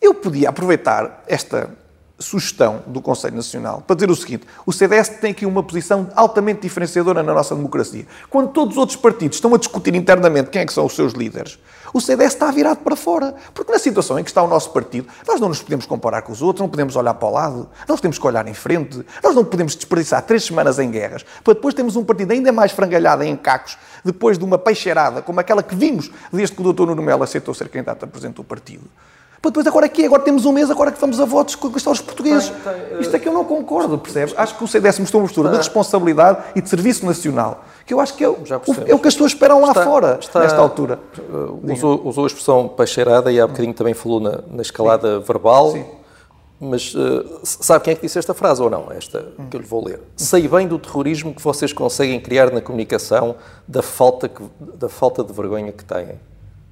Eu 0.00 0.14
podia 0.14 0.50
aproveitar 0.50 1.24
esta 1.26 1.70
sugestão 2.18 2.82
do 2.86 3.00
Conselho 3.00 3.36
Nacional 3.36 3.82
para 3.86 3.96
dizer 3.96 4.10
o 4.10 4.16
seguinte: 4.16 4.46
o 4.66 4.72
CDS 4.72 5.08
tem 5.08 5.30
aqui 5.30 5.46
uma 5.46 5.62
posição 5.62 6.08
altamente 6.14 6.62
diferenciadora 6.62 7.22
na 7.22 7.32
nossa 7.32 7.54
democracia. 7.54 8.06
Quando 8.28 8.50
todos 8.50 8.74
os 8.74 8.78
outros 8.78 8.96
partidos 8.96 9.36
estão 9.36 9.54
a 9.54 9.58
discutir 9.58 9.94
internamente 9.94 10.50
quem 10.50 10.62
é 10.62 10.66
que 10.66 10.72
são 10.72 10.84
os 10.84 10.94
seus 10.94 11.12
líderes, 11.12 11.58
o 11.92 12.00
CDS 12.00 12.34
está 12.34 12.50
virado 12.50 12.78
para 12.78 12.96
fora. 12.96 13.34
Porque 13.54 13.72
na 13.72 13.78
situação 13.78 14.18
em 14.18 14.24
que 14.24 14.30
está 14.30 14.42
o 14.42 14.48
nosso 14.48 14.70
partido, 14.70 15.06
nós 15.26 15.40
não 15.40 15.48
nos 15.48 15.62
podemos 15.62 15.86
comparar 15.86 16.22
com 16.22 16.32
os 16.32 16.42
outros, 16.42 16.60
não 16.60 16.68
podemos 16.68 16.96
olhar 16.96 17.14
para 17.14 17.28
o 17.28 17.32
lado, 17.32 17.68
nós 17.86 18.00
temos 18.00 18.18
que 18.18 18.26
olhar 18.26 18.46
em 18.46 18.54
frente, 18.54 19.04
nós 19.22 19.34
não 19.34 19.44
podemos 19.44 19.74
desperdiçar 19.74 20.22
três 20.22 20.44
semanas 20.44 20.78
em 20.78 20.90
guerras, 20.90 21.24
para 21.44 21.54
depois 21.54 21.74
termos 21.74 21.96
um 21.96 22.04
partido 22.04 22.32
ainda 22.32 22.52
mais 22.52 22.72
frangalhado 22.72 23.22
em 23.22 23.36
cacos, 23.36 23.78
depois 24.04 24.38
de 24.38 24.44
uma 24.44 24.58
peixeirada 24.58 25.22
como 25.22 25.40
aquela 25.40 25.62
que 25.62 25.74
vimos 25.74 26.10
desde 26.32 26.54
que 26.54 26.60
o 26.60 26.64
doutor 26.64 26.86
Nuno 26.88 27.02
Melo 27.02 27.22
aceitou 27.22 27.54
ser 27.54 27.68
candidato 27.68 28.04
a 28.04 28.06
presidente 28.06 28.36
do 28.36 28.44
partido. 28.44 28.84
Para 29.40 29.50
depois, 29.50 29.66
agora 29.68 29.86
aqui, 29.86 30.04
agora 30.04 30.22
temos 30.22 30.44
um 30.44 30.52
mês, 30.52 30.68
agora 30.68 30.90
que 30.90 31.00
vamos 31.00 31.20
a 31.20 31.24
votos 31.24 31.54
conquistar 31.54 31.92
os 31.92 32.00
portugueses. 32.00 32.48
Tem, 32.48 32.74
tem, 32.74 33.00
Isto 33.00 33.14
é 33.14 33.18
que 33.20 33.28
eu 33.28 33.32
não 33.32 33.44
concordo, 33.44 33.96
percebe? 33.96 34.34
Acho 34.36 34.56
que 34.58 34.64
o 34.64 34.66
CDS 34.66 34.98
mostrou 34.98 35.22
uma 35.22 35.28
postura 35.28 35.50
de 35.50 35.56
responsabilidade 35.56 36.42
e 36.56 36.60
de 36.60 36.68
serviço 36.68 37.06
nacional, 37.06 37.64
que 37.86 37.94
eu 37.94 38.00
acho 38.00 38.14
que 38.14 38.24
é 38.24 38.28
o, 38.28 38.36
é 38.86 38.94
o 38.94 38.98
que 38.98 39.08
as 39.08 39.14
pessoas 39.14 39.32
esperam 39.32 39.60
lá 39.60 39.68
está, 39.68 39.84
fora, 39.84 40.18
está, 40.20 40.40
nesta 40.40 40.58
altura. 40.58 40.98
Uh, 41.18 41.72
usou, 41.72 42.02
usou, 42.04 42.24
a 42.24 42.26
expressão 42.26 42.68
peixeirada 42.68 43.30
e 43.30 43.40
há 43.40 43.46
bocadinho 43.46 43.74
também 43.74 43.94
falou 43.94 44.18
na, 44.18 44.40
na 44.50 44.62
escalada 44.62 45.20
Sim. 45.20 45.24
verbal. 45.24 45.70
Sim. 45.70 45.84
Mas 46.60 46.92
uh, 46.92 47.40
sabe 47.44 47.84
quem 47.84 47.92
é 47.92 47.94
que 47.94 48.02
disse 48.02 48.18
esta 48.18 48.34
frase 48.34 48.60
ou 48.60 48.68
não? 48.68 48.90
Esta 48.90 49.24
que 49.48 49.56
eu 49.56 49.60
lhe 49.60 49.66
vou 49.66 49.84
ler. 49.84 50.00
Sei 50.16 50.48
bem 50.48 50.66
do 50.66 50.76
terrorismo 50.76 51.32
que 51.32 51.40
vocês 51.40 51.72
conseguem 51.72 52.18
criar 52.18 52.50
na 52.50 52.60
comunicação, 52.60 53.36
da 53.68 53.82
falta, 53.82 54.28
que, 54.28 54.42
da 54.74 54.88
falta 54.88 55.22
de 55.22 55.32
vergonha 55.32 55.70
que 55.70 55.84
têm. 55.84 56.18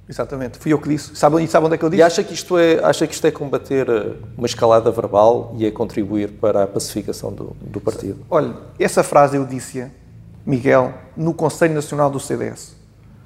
Exatamente, 0.09 0.57
fui 0.57 0.71
eu 0.71 0.79
que 0.79 0.87
disse. 0.87 1.15
Sabe, 1.15 1.45
sabe 1.47 1.65
onde 1.65 1.75
é 1.75 1.77
que 1.77 1.83
eu 1.83 1.89
disse? 1.89 1.99
E 1.99 2.03
acha 2.03 2.23
que, 2.23 2.33
isto 2.33 2.57
é, 2.57 2.83
acha 2.83 3.05
que 3.05 3.13
isto 3.13 3.27
é 3.27 3.31
combater 3.31 3.89
eh, 3.89 4.13
uma 4.37 4.47
escalada 4.47 4.89
verbal 4.89 5.53
e 5.57 5.65
é 5.65 5.71
contribuir 5.71 6.31
para 6.31 6.63
a 6.63 6.67
pacificação 6.67 7.31
do, 7.33 7.55
do 7.59 7.81
partido? 7.81 8.25
Olha, 8.29 8.55
essa 8.79 9.03
frase 9.03 9.35
eu 9.35 9.45
disse, 9.45 9.85
Miguel, 10.45 10.93
no 11.15 11.33
Conselho 11.33 11.73
Nacional 11.73 12.09
do 12.09 12.21
CDS. 12.21 12.73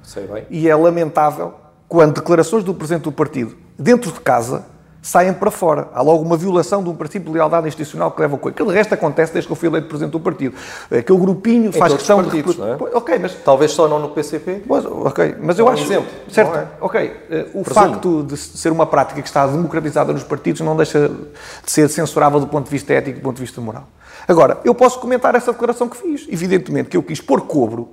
Sei 0.02 0.26
bem. 0.26 0.44
E 0.50 0.68
é 0.68 0.74
lamentável 0.74 1.54
quando 1.88 2.14
declarações 2.14 2.64
do 2.64 2.74
Presidente 2.74 3.04
do 3.04 3.12
Partido, 3.12 3.56
dentro 3.78 4.10
de 4.10 4.18
casa, 4.20 4.64
saem 5.02 5.34
para 5.34 5.50
fora. 5.50 5.88
Há 5.92 6.00
logo 6.00 6.22
uma 6.22 6.36
violação 6.36 6.82
de 6.82 6.88
um 6.88 6.94
princípio 6.94 7.30
de 7.30 7.36
lealdade 7.36 7.66
institucional 7.66 8.12
que 8.12 8.20
leva 8.20 8.36
a 8.36 8.38
coisa. 8.38 8.56
Que 8.56 8.64
de 8.64 8.72
resto 8.72 8.94
acontece 8.94 9.32
desde 9.32 9.48
que 9.48 9.52
eu 9.52 9.56
fui 9.56 9.68
eleito 9.68 9.88
Presidente 9.88 10.12
do 10.12 10.20
Partido. 10.20 10.54
Aquele 10.86 11.18
grupinho 11.18 11.68
em 11.68 11.72
faz 11.72 11.92
questão 11.92 12.22
partidos, 12.22 12.54
de... 12.54 12.60
Não 12.60 12.68
é? 12.68 12.76
Ok, 12.94 13.18
mas... 13.18 13.34
Talvez 13.44 13.72
só 13.72 13.88
não 13.88 13.98
no 13.98 14.10
PCP? 14.10 14.62
Pois, 14.66 14.86
ok, 14.86 15.34
mas 15.40 15.58
eu 15.58 15.68
acho... 15.68 15.82
exemplo. 15.82 16.08
Certo, 16.30 16.56
é? 16.56 16.68
ok. 16.80 17.00
Eh, 17.30 17.46
o 17.52 17.64
Presumo. 17.64 17.74
facto 17.74 18.22
de 18.22 18.36
ser 18.36 18.70
uma 18.70 18.86
prática 18.86 19.20
que 19.20 19.26
está 19.26 19.44
democratizada 19.46 20.12
nos 20.12 20.22
partidos 20.22 20.60
não 20.60 20.76
deixa 20.76 21.08
de 21.08 21.70
ser 21.70 21.88
censurável 21.88 22.38
do 22.38 22.46
ponto 22.46 22.66
de 22.66 22.70
vista 22.70 22.92
ético 22.92 23.16
e 23.16 23.20
do 23.20 23.24
ponto 23.24 23.36
de 23.36 23.42
vista 23.42 23.60
moral. 23.60 23.88
Agora, 24.28 24.60
eu 24.64 24.74
posso 24.74 25.00
comentar 25.00 25.34
essa 25.34 25.50
declaração 25.52 25.88
que 25.88 25.96
fiz. 25.96 26.26
Evidentemente 26.30 26.88
que 26.88 26.96
eu 26.96 27.02
quis 27.02 27.20
pôr 27.20 27.40
cobro 27.42 27.88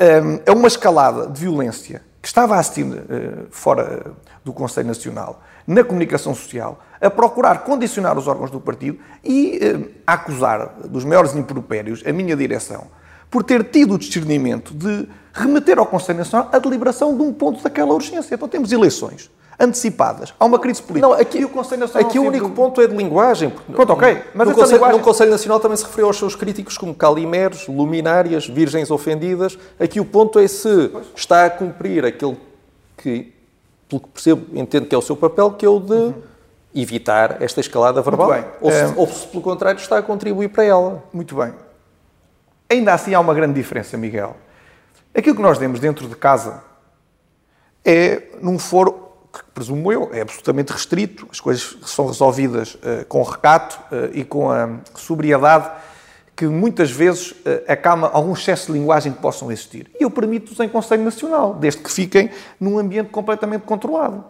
um, 0.00 0.50
a 0.50 0.52
uma 0.52 0.66
escalada 0.66 1.28
de 1.28 1.40
violência 1.40 2.02
que 2.20 2.28
estava 2.28 2.56
a 2.56 2.58
assistir 2.58 2.84
uh, 2.84 3.46
fora 3.50 4.12
do 4.44 4.52
Conselho 4.52 4.88
Nacional, 4.88 5.42
na 5.66 5.82
comunicação 5.82 6.34
social, 6.34 6.82
a 7.00 7.08
procurar 7.08 7.64
condicionar 7.64 8.18
os 8.18 8.28
órgãos 8.28 8.50
do 8.50 8.60
partido 8.60 8.98
e 9.24 9.58
uh, 9.58 9.90
a 10.06 10.14
acusar 10.14 10.74
dos 10.86 11.04
maiores 11.04 11.34
impropérios 11.34 12.02
a 12.06 12.12
minha 12.12 12.36
direção 12.36 12.88
por 13.30 13.44
ter 13.44 13.64
tido 13.64 13.94
o 13.94 13.98
discernimento 13.98 14.74
de 14.74 15.08
remeter 15.32 15.78
ao 15.78 15.86
Conselho 15.86 16.18
Nacional 16.18 16.50
a 16.52 16.58
deliberação 16.58 17.16
de 17.16 17.22
um 17.22 17.32
ponto 17.32 17.62
daquela 17.62 17.94
urgência. 17.94 18.34
Então 18.34 18.48
temos 18.48 18.72
eleições 18.72 19.30
antecipadas. 19.60 20.32
Há 20.40 20.44
uma 20.44 20.58
crise 20.58 20.82
política. 20.82 21.06
Não, 21.06 21.12
aqui, 21.12 21.38
e 21.38 21.44
o 21.44 21.48
Conselho 21.50 21.82
Nacional 21.82 22.08
aqui 22.08 22.18
o 22.18 22.24
único 22.24 22.48
do... 22.48 22.54
ponto 22.54 22.80
é 22.80 22.86
de 22.86 22.96
linguagem. 22.96 23.50
Pronto, 23.50 23.92
ok. 23.92 24.22
Mas 24.34 24.48
no, 24.48 24.54
Conselho, 24.54 24.72
linguagem... 24.72 24.98
no 24.98 25.04
Conselho 25.04 25.30
Nacional 25.30 25.60
também 25.60 25.76
se 25.76 25.84
referiu 25.84 26.06
aos 26.06 26.16
seus 26.16 26.34
críticos 26.34 26.78
como 26.78 26.94
calimeros, 26.94 27.68
luminárias, 27.68 28.46
virgens 28.48 28.90
ofendidas. 28.90 29.58
Aqui 29.78 30.00
o 30.00 30.04
ponto 30.04 30.38
é 30.38 30.48
se 30.48 30.88
pois. 30.88 31.06
está 31.14 31.44
a 31.44 31.50
cumprir 31.50 32.04
aquele 32.06 32.38
que, 32.96 33.32
pelo 33.88 34.00
que 34.00 34.08
percebo, 34.08 34.46
entendo 34.58 34.86
que 34.86 34.94
é 34.94 34.98
o 34.98 35.02
seu 35.02 35.16
papel, 35.16 35.52
que 35.52 35.66
é 35.66 35.68
o 35.68 35.78
de 35.78 35.92
uhum. 35.92 36.14
evitar 36.74 37.42
esta 37.42 37.60
escalada 37.60 38.00
verbal. 38.00 38.32
Ou 38.60 38.70
se, 38.70 38.78
é... 38.78 38.94
ou 38.96 39.06
se, 39.06 39.26
pelo 39.26 39.42
contrário, 39.42 39.78
está 39.78 39.98
a 39.98 40.02
contribuir 40.02 40.48
para 40.48 40.64
ela. 40.64 41.04
Muito 41.12 41.36
bem. 41.36 41.52
Ainda 42.70 42.94
assim 42.94 43.12
há 43.12 43.20
uma 43.20 43.34
grande 43.34 43.54
diferença, 43.54 43.96
Miguel. 43.96 44.36
Aquilo 45.14 45.34
que 45.34 45.42
nós 45.42 45.58
temos 45.58 45.80
dentro 45.80 46.08
de 46.08 46.14
casa 46.14 46.62
é 47.84 48.22
num 48.40 48.58
foro 48.58 48.99
que, 49.32 49.44
presumo 49.54 49.92
eu, 49.92 50.10
é 50.12 50.20
absolutamente 50.20 50.72
restrito, 50.72 51.26
as 51.30 51.40
coisas 51.40 51.76
são 51.84 52.06
resolvidas 52.06 52.74
uh, 52.74 53.04
com 53.08 53.22
recato 53.22 53.78
uh, 53.92 54.10
e 54.12 54.24
com 54.24 54.50
a 54.50 54.78
sobriedade 54.94 55.70
que 56.40 56.46
muitas 56.46 56.90
vezes 56.90 57.32
uh, 57.32 57.64
acalma 57.68 58.08
algum 58.08 58.32
excesso 58.32 58.72
de 58.72 58.78
linguagem 58.78 59.12
que 59.12 59.20
possam 59.20 59.52
existir. 59.52 59.90
E 60.00 60.04
eu 60.04 60.10
permito-os 60.10 60.58
em 60.58 60.68
Conselho 60.70 61.04
Nacional, 61.04 61.54
desde 61.54 61.82
que 61.82 61.90
fiquem 61.90 62.30
num 62.58 62.78
ambiente 62.78 63.10
completamente 63.10 63.60
controlado. 63.62 64.24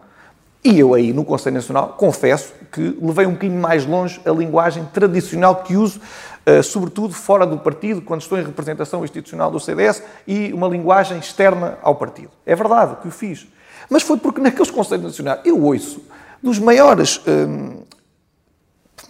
E 0.62 0.78
eu 0.78 0.92
aí, 0.92 1.12
no 1.12 1.24
Conselho 1.24 1.54
Nacional, 1.54 1.94
confesso 1.96 2.52
que 2.72 2.98
levei 3.00 3.26
um 3.26 3.32
bocadinho 3.32 3.60
mais 3.60 3.86
longe 3.86 4.20
a 4.26 4.30
linguagem 4.30 4.84
tradicional 4.92 5.62
que 5.62 5.76
uso, 5.76 6.00
uh, 6.46 6.62
sobretudo 6.62 7.14
fora 7.14 7.46
do 7.46 7.56
partido, 7.56 8.02
quando 8.02 8.22
estou 8.22 8.38
em 8.38 8.44
representação 8.44 9.04
institucional 9.04 9.50
do 9.50 9.60
CDS, 9.60 10.02
e 10.26 10.52
uma 10.52 10.66
linguagem 10.66 11.16
externa 11.16 11.78
ao 11.80 11.94
partido. 11.94 12.30
É 12.44 12.56
verdade 12.56 12.96
que 13.00 13.06
o 13.08 13.10
fiz. 13.12 13.46
Mas 13.90 14.04
foi 14.04 14.16
porque 14.16 14.40
naqueles 14.40 14.70
Conselhos 14.70 15.04
Nacionais 15.04 15.40
eu 15.44 15.60
ouço 15.60 16.00
dos 16.40 16.58
maiores, 16.60 17.20
hum, 17.26 17.82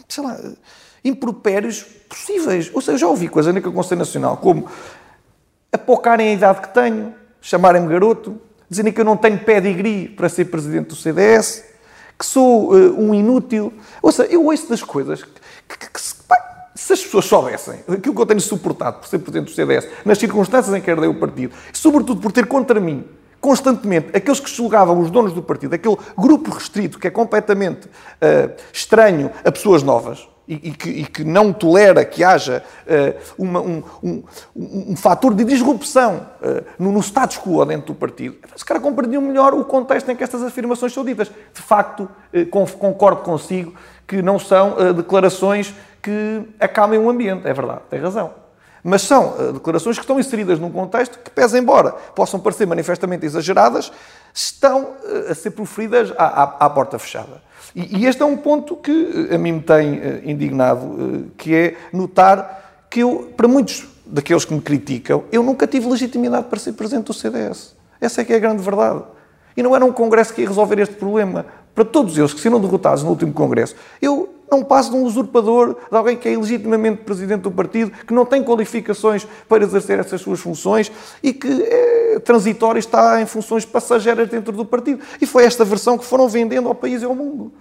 sei 0.09 0.25
lá, 0.25 0.41
impropérios 1.05 1.83
possíveis. 2.09 2.71
Ou 2.73 2.81
seja, 2.81 2.99
já 2.99 3.07
ouvi 3.07 3.29
coisas 3.29 3.55
naquele 3.55 3.75
Conselho 3.75 3.99
Nacional 3.99 4.39
como 4.39 4.67
apocarem 5.71 6.29
a 6.29 6.33
idade 6.33 6.63
que 6.63 6.75
tenho, 6.75 7.15
chamarem-me 7.41 7.89
garoto, 7.89 8.41
dizerem 8.69 8.93
que 8.93 9.01
eu 9.01 9.05
não 9.05 9.17
tenho 9.17 9.39
pedigree 9.39 10.09
para 10.09 10.29
ser 10.29 10.47
presidente 10.47 10.89
do 10.89 10.97
CDS, 10.97 11.65
que 12.19 12.25
sou 12.25 12.73
uh, 12.73 13.01
um 13.01 13.15
inútil. 13.15 13.73
Ou 14.03 14.11
seja, 14.11 14.33
eu 14.33 14.47
ouço 14.47 14.69
das 14.69 14.83
coisas 14.83 15.23
que, 15.23 15.79
que, 15.79 15.91
que 15.91 16.01
pá, 16.27 16.71
se 16.75 16.93
as 16.95 17.03
pessoas 17.03 17.27
soubessem 17.27 17.81
aquilo 17.87 18.15
que 18.15 18.21
eu 18.21 18.27
tenho 18.27 18.41
suportado 18.41 18.99
por 18.99 19.09
ser 19.09 19.19
presidente 19.19 19.51
do 19.51 19.55
CDS, 19.55 19.87
nas 20.05 20.19
circunstâncias 20.19 20.75
em 20.75 20.81
que 20.81 20.91
herdei 20.91 21.09
o 21.09 21.15
partido, 21.15 21.55
e 21.73 21.77
sobretudo 21.77 22.21
por 22.21 22.33
ter 22.33 22.47
contra 22.47 22.81
mim 22.81 23.05
constantemente 23.41 24.11
aqueles 24.15 24.39
que 24.39 24.51
julgavam 24.51 25.01
os 25.01 25.11
donos 25.11 25.33
do 25.33 25.43
partido, 25.43 25.75
aquele 25.75 25.97
grupo 26.17 26.51
restrito 26.51 26.99
que 26.99 27.07
é 27.07 27.11
completamente 27.11 27.87
uh, 27.87 28.53
estranho 28.73 29.31
a 29.45 29.51
pessoas 29.51 29.83
novas 29.83 30.29
e, 30.47 30.73
que, 30.73 30.91
e, 30.91 31.05
que, 31.05 31.23
não 31.23 31.53
tolera 31.53 32.05
que 32.05 32.25
haja 32.25 32.65
uh, 32.85 33.21
uma, 33.39 33.61
um, 33.61 33.83
um, 34.03 34.23
um, 34.57 34.97
fator 34.97 35.33
de 35.33 35.45
disrupção 35.45 36.27
uh, 36.43 36.65
no, 36.77 36.91
no, 36.91 37.01
status 37.01 37.39
quo 37.39 37.65
dentro 37.65 37.89
do 37.89 37.95
partido, 37.95 38.37
esse 38.55 38.65
cara 38.65 38.81
compreendiam 38.81 39.23
melhor 39.23 39.55
o 39.55 39.65
contexto 39.65 40.11
em 40.11 40.17
que 40.17 40.25
estas 40.25 40.43
afirmações 40.43 40.93
são 40.93 41.05
ditas. 41.05 41.29
De 41.29 41.63
facto, 41.63 42.09
concordo 42.51 43.23
consigo 43.23 43.75
que 44.07 44.21
não 44.23 44.41
são 44.41 44.93
declarações 44.93 45.73
que 46.03 46.43
acalmem 46.59 46.99
o 46.99 47.09
ambiente. 47.09 47.47
É 47.47 47.53
verdade, 47.53 47.83
tem 47.89 48.01
razão. 48.01 48.40
Mas 48.83 49.03
são 49.03 49.35
uh, 49.35 49.53
declarações 49.53 49.97
que 49.97 50.03
estão 50.03 50.19
inseridas 50.19 50.59
num 50.59 50.71
contexto 50.71 51.19
que, 51.19 51.31
pese 51.31 51.59
embora 51.59 51.93
possam 51.93 52.41
parecer 52.41 52.67
manifestamente 52.67 53.27
exageradas, 53.27 53.93
estão 54.33 54.83
uh, 54.83 55.31
a 55.31 55.35
ser 55.35 55.51
proferidas 55.51 56.13
à, 56.17 56.25
à, 56.25 56.43
à 56.67 56.71
porta 56.71 56.99
fechada. 56.99 57.43
E, 57.75 58.01
e, 58.01 58.07
este 58.07 58.23
é 58.23 58.25
um 58.25 58.37
ponto 58.37 58.77
que 58.77 58.91
uh, 58.91 59.35
a 59.35 59.39
mim 59.39 59.53
me 59.53 59.63
tem 59.63 60.01
indignado, 60.25 61.31
que 61.37 61.55
é 61.55 61.77
notar 61.93 62.87
que 62.89 63.01
eu, 63.01 63.33
para 63.37 63.47
muitos 63.47 63.87
daqueles 64.05 64.45
que 64.45 64.53
me 64.53 64.61
criticam, 64.61 65.25
eu 65.31 65.43
nunca 65.43 65.67
tive 65.67 65.89
legitimidade 65.89 66.47
para 66.47 66.59
ser 66.59 66.73
presidente 66.73 67.07
do 67.07 67.15
CDS. 67.15 67.77
Essa 68.01 68.23
é 68.23 68.25
que 68.25 68.33
é 68.33 68.37
a 68.37 68.41
grande 68.41 68.63
verdade. 68.63 69.03
E 69.57 69.63
não 69.63 69.77
era 69.77 69.85
um 69.85 69.93
congresso 69.93 70.35
que 70.35 70.41
ia 70.41 70.49
resolver 70.49 70.79
este 70.81 70.95
problema. 70.95 71.47
Para 71.75 71.85
todos 71.85 72.17
eles 72.19 72.33
que 72.33 72.41
serão 72.41 72.61
derrotados 72.61 73.03
no 73.03 73.11
último 73.11 73.33
congresso, 73.33 73.77
eu 74.03 74.29
não 74.51 74.65
passo 74.65 74.91
de 74.91 74.97
um 74.97 75.05
usurpador, 75.05 75.77
de 75.91 75.97
alguém 75.97 76.17
que 76.17 76.29
é 76.29 76.33
ilegitimamente 76.33 77.03
presidente 77.03 77.43
do 77.43 77.51
partido, 77.51 77.93
que 78.07 78.13
não 78.13 78.27
tem 78.27 78.43
qualificações 78.43 79.27
para 79.49 79.63
exercer 79.63 79.99
essas 79.99 80.21
suas 80.21 80.41
funções 80.41 80.91
e 81.23 81.33
que 81.33 81.63
é 81.63 82.19
transitório 82.21 82.79
está 82.79 83.21
em 83.21 83.27
funções 83.27 83.65
passageiras 83.65 84.29
dentro 84.29 84.53
do 84.53 84.65
partido. 84.65 85.03
E 85.21 85.27
foi 85.27 85.45
esta 85.45 85.65
versão 85.65 85.97
que 85.97 86.05
foram 86.05 86.29
vendendo 86.29 86.69
ao 86.69 86.75
país 86.75 87.03
e 87.03 87.05
ao 87.05 87.15
mundo. 87.15 87.53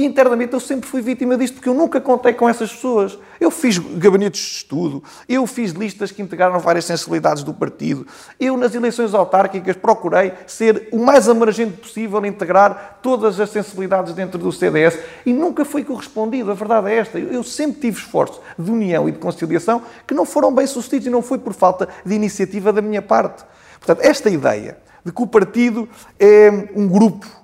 E 0.00 0.04
internamente 0.06 0.54
eu 0.54 0.60
sempre 0.60 0.88
fui 0.88 1.02
vítima 1.02 1.36
disto, 1.36 1.56
porque 1.56 1.68
eu 1.68 1.74
nunca 1.74 2.00
contei 2.00 2.32
com 2.32 2.48
essas 2.48 2.72
pessoas. 2.72 3.18
Eu 3.38 3.50
fiz 3.50 3.76
gabinetes 3.76 4.40
de 4.40 4.46
estudo, 4.46 5.04
eu 5.28 5.46
fiz 5.46 5.72
listas 5.72 6.10
que 6.10 6.22
integraram 6.22 6.58
várias 6.58 6.86
sensibilidades 6.86 7.42
do 7.42 7.52
partido, 7.52 8.06
eu 8.40 8.56
nas 8.56 8.74
eleições 8.74 9.12
autárquicas 9.12 9.76
procurei 9.76 10.32
ser 10.46 10.88
o 10.90 10.98
mais 10.98 11.28
abrangente 11.28 11.76
possível, 11.76 12.24
integrar 12.24 12.98
todas 13.02 13.38
as 13.38 13.50
sensibilidades 13.50 14.14
dentro 14.14 14.38
do 14.38 14.50
CDS 14.50 14.98
e 15.26 15.34
nunca 15.34 15.66
fui 15.66 15.84
correspondido. 15.84 16.50
A 16.50 16.54
verdade 16.54 16.88
é 16.88 16.96
esta. 16.96 17.18
Eu 17.18 17.44
sempre 17.44 17.82
tive 17.82 17.98
esforços 17.98 18.40
de 18.58 18.70
união 18.70 19.06
e 19.06 19.12
de 19.12 19.18
conciliação 19.18 19.82
que 20.06 20.14
não 20.14 20.24
foram 20.24 20.50
bem 20.50 20.66
sucedidos 20.66 21.08
e 21.08 21.10
não 21.10 21.20
foi 21.20 21.36
por 21.36 21.52
falta 21.52 21.86
de 22.06 22.14
iniciativa 22.14 22.72
da 22.72 22.80
minha 22.80 23.02
parte. 23.02 23.44
Portanto, 23.78 24.00
esta 24.02 24.30
ideia 24.30 24.78
de 25.04 25.12
que 25.12 25.22
o 25.22 25.26
partido 25.26 25.86
é 26.18 26.70
um 26.74 26.88
grupo 26.88 27.39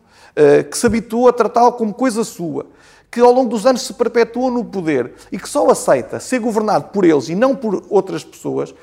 que 0.70 0.76
se 0.76 0.86
habituou 0.86 1.28
a 1.28 1.32
tratá-lo 1.32 1.72
como 1.72 1.94
coisa 1.94 2.22
sua, 2.22 2.66
que 3.10 3.20
ao 3.20 3.32
longo 3.32 3.48
dos 3.48 3.64
anos 3.64 3.82
se 3.82 3.94
perpetuou 3.94 4.50
no 4.50 4.64
poder 4.64 5.14
e 5.32 5.38
que 5.38 5.48
só 5.48 5.68
aceita 5.70 6.20
ser 6.20 6.38
governado 6.38 6.88
por 6.92 7.04
eles 7.04 7.28
e 7.28 7.34
não 7.34 7.54
por 7.54 7.82
outras 7.88 8.22
pessoas, 8.22 8.74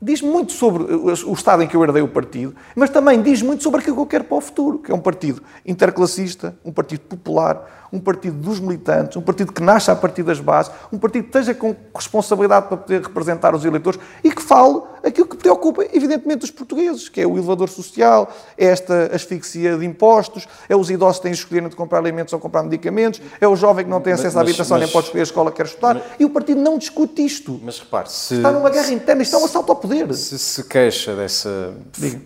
diz 0.00 0.20
muito 0.20 0.52
sobre 0.52 0.84
o 0.84 1.32
estado 1.32 1.62
em 1.62 1.66
que 1.66 1.74
eu 1.74 1.82
herdei 1.82 2.02
o 2.02 2.08
partido, 2.08 2.54
mas 2.76 2.90
também 2.90 3.22
diz 3.22 3.40
muito 3.40 3.62
sobre 3.62 3.80
aquilo 3.80 3.96
que 3.96 4.02
eu 4.02 4.06
quero 4.06 4.24
para 4.24 4.36
o 4.36 4.40
futuro, 4.40 4.78
que 4.78 4.92
é 4.92 4.94
um 4.94 5.00
partido 5.00 5.42
interclassista, 5.64 6.54
um 6.64 6.70
partido 6.70 7.00
popular, 7.00 7.83
um 7.94 8.00
partido 8.00 8.36
dos 8.36 8.58
militantes, 8.58 9.16
um 9.16 9.22
partido 9.22 9.52
que 9.52 9.62
nasce 9.62 9.88
a 9.88 9.94
partir 9.94 10.24
das 10.24 10.40
bases, 10.40 10.72
um 10.92 10.98
partido 10.98 11.22
que 11.22 11.28
esteja 11.28 11.54
com 11.54 11.76
responsabilidade 11.94 12.66
para 12.66 12.76
poder 12.76 13.02
representar 13.02 13.54
os 13.54 13.64
eleitores 13.64 14.00
e 14.22 14.32
que 14.32 14.42
fale 14.42 14.82
aquilo 15.04 15.28
que 15.28 15.36
preocupa, 15.36 15.84
evidentemente, 15.92 16.44
os 16.44 16.50
portugueses, 16.50 17.08
que 17.08 17.20
é 17.20 17.26
o 17.26 17.36
elevador 17.36 17.68
social, 17.68 18.32
é 18.58 18.66
esta 18.66 19.14
asfixia 19.14 19.76
de 19.76 19.84
impostos, 19.84 20.48
é 20.68 20.74
os 20.74 20.90
idosos 20.90 21.18
que 21.18 21.22
têm 21.24 21.32
de 21.32 21.38
escolher 21.38 21.62
entre 21.62 21.76
comprar 21.76 21.98
alimentos 21.98 22.32
ou 22.32 22.40
comprar 22.40 22.64
medicamentos, 22.64 23.20
é 23.40 23.46
o 23.46 23.54
jovem 23.54 23.84
que 23.84 23.90
não 23.90 24.00
tem 24.00 24.14
acesso 24.14 24.36
mas, 24.36 24.36
à 24.36 24.40
habitação 24.40 24.76
mas, 24.76 24.86
nem 24.86 24.92
pode 24.92 25.06
escolher 25.06 25.20
a 25.20 25.24
escola 25.24 25.50
que 25.52 25.58
quer 25.58 25.66
estudar, 25.66 25.94
mas, 25.94 26.04
e 26.18 26.24
o 26.24 26.30
partido 26.30 26.60
não 26.60 26.76
discute 26.76 27.24
isto. 27.24 27.60
Mas 27.62 27.78
repare, 27.78 28.10
se, 28.10 28.34
está 28.34 28.50
numa 28.50 28.70
guerra 28.70 28.92
interna, 28.92 29.22
isto 29.22 29.36
é 29.36 29.38
um 29.38 29.44
assalto 29.44 29.70
ao 29.70 29.76
poder. 29.76 30.12
Se 30.14 30.36
se 30.38 30.64
queixa 30.64 31.14
dessa... 31.14 31.74
Diga 31.96 32.20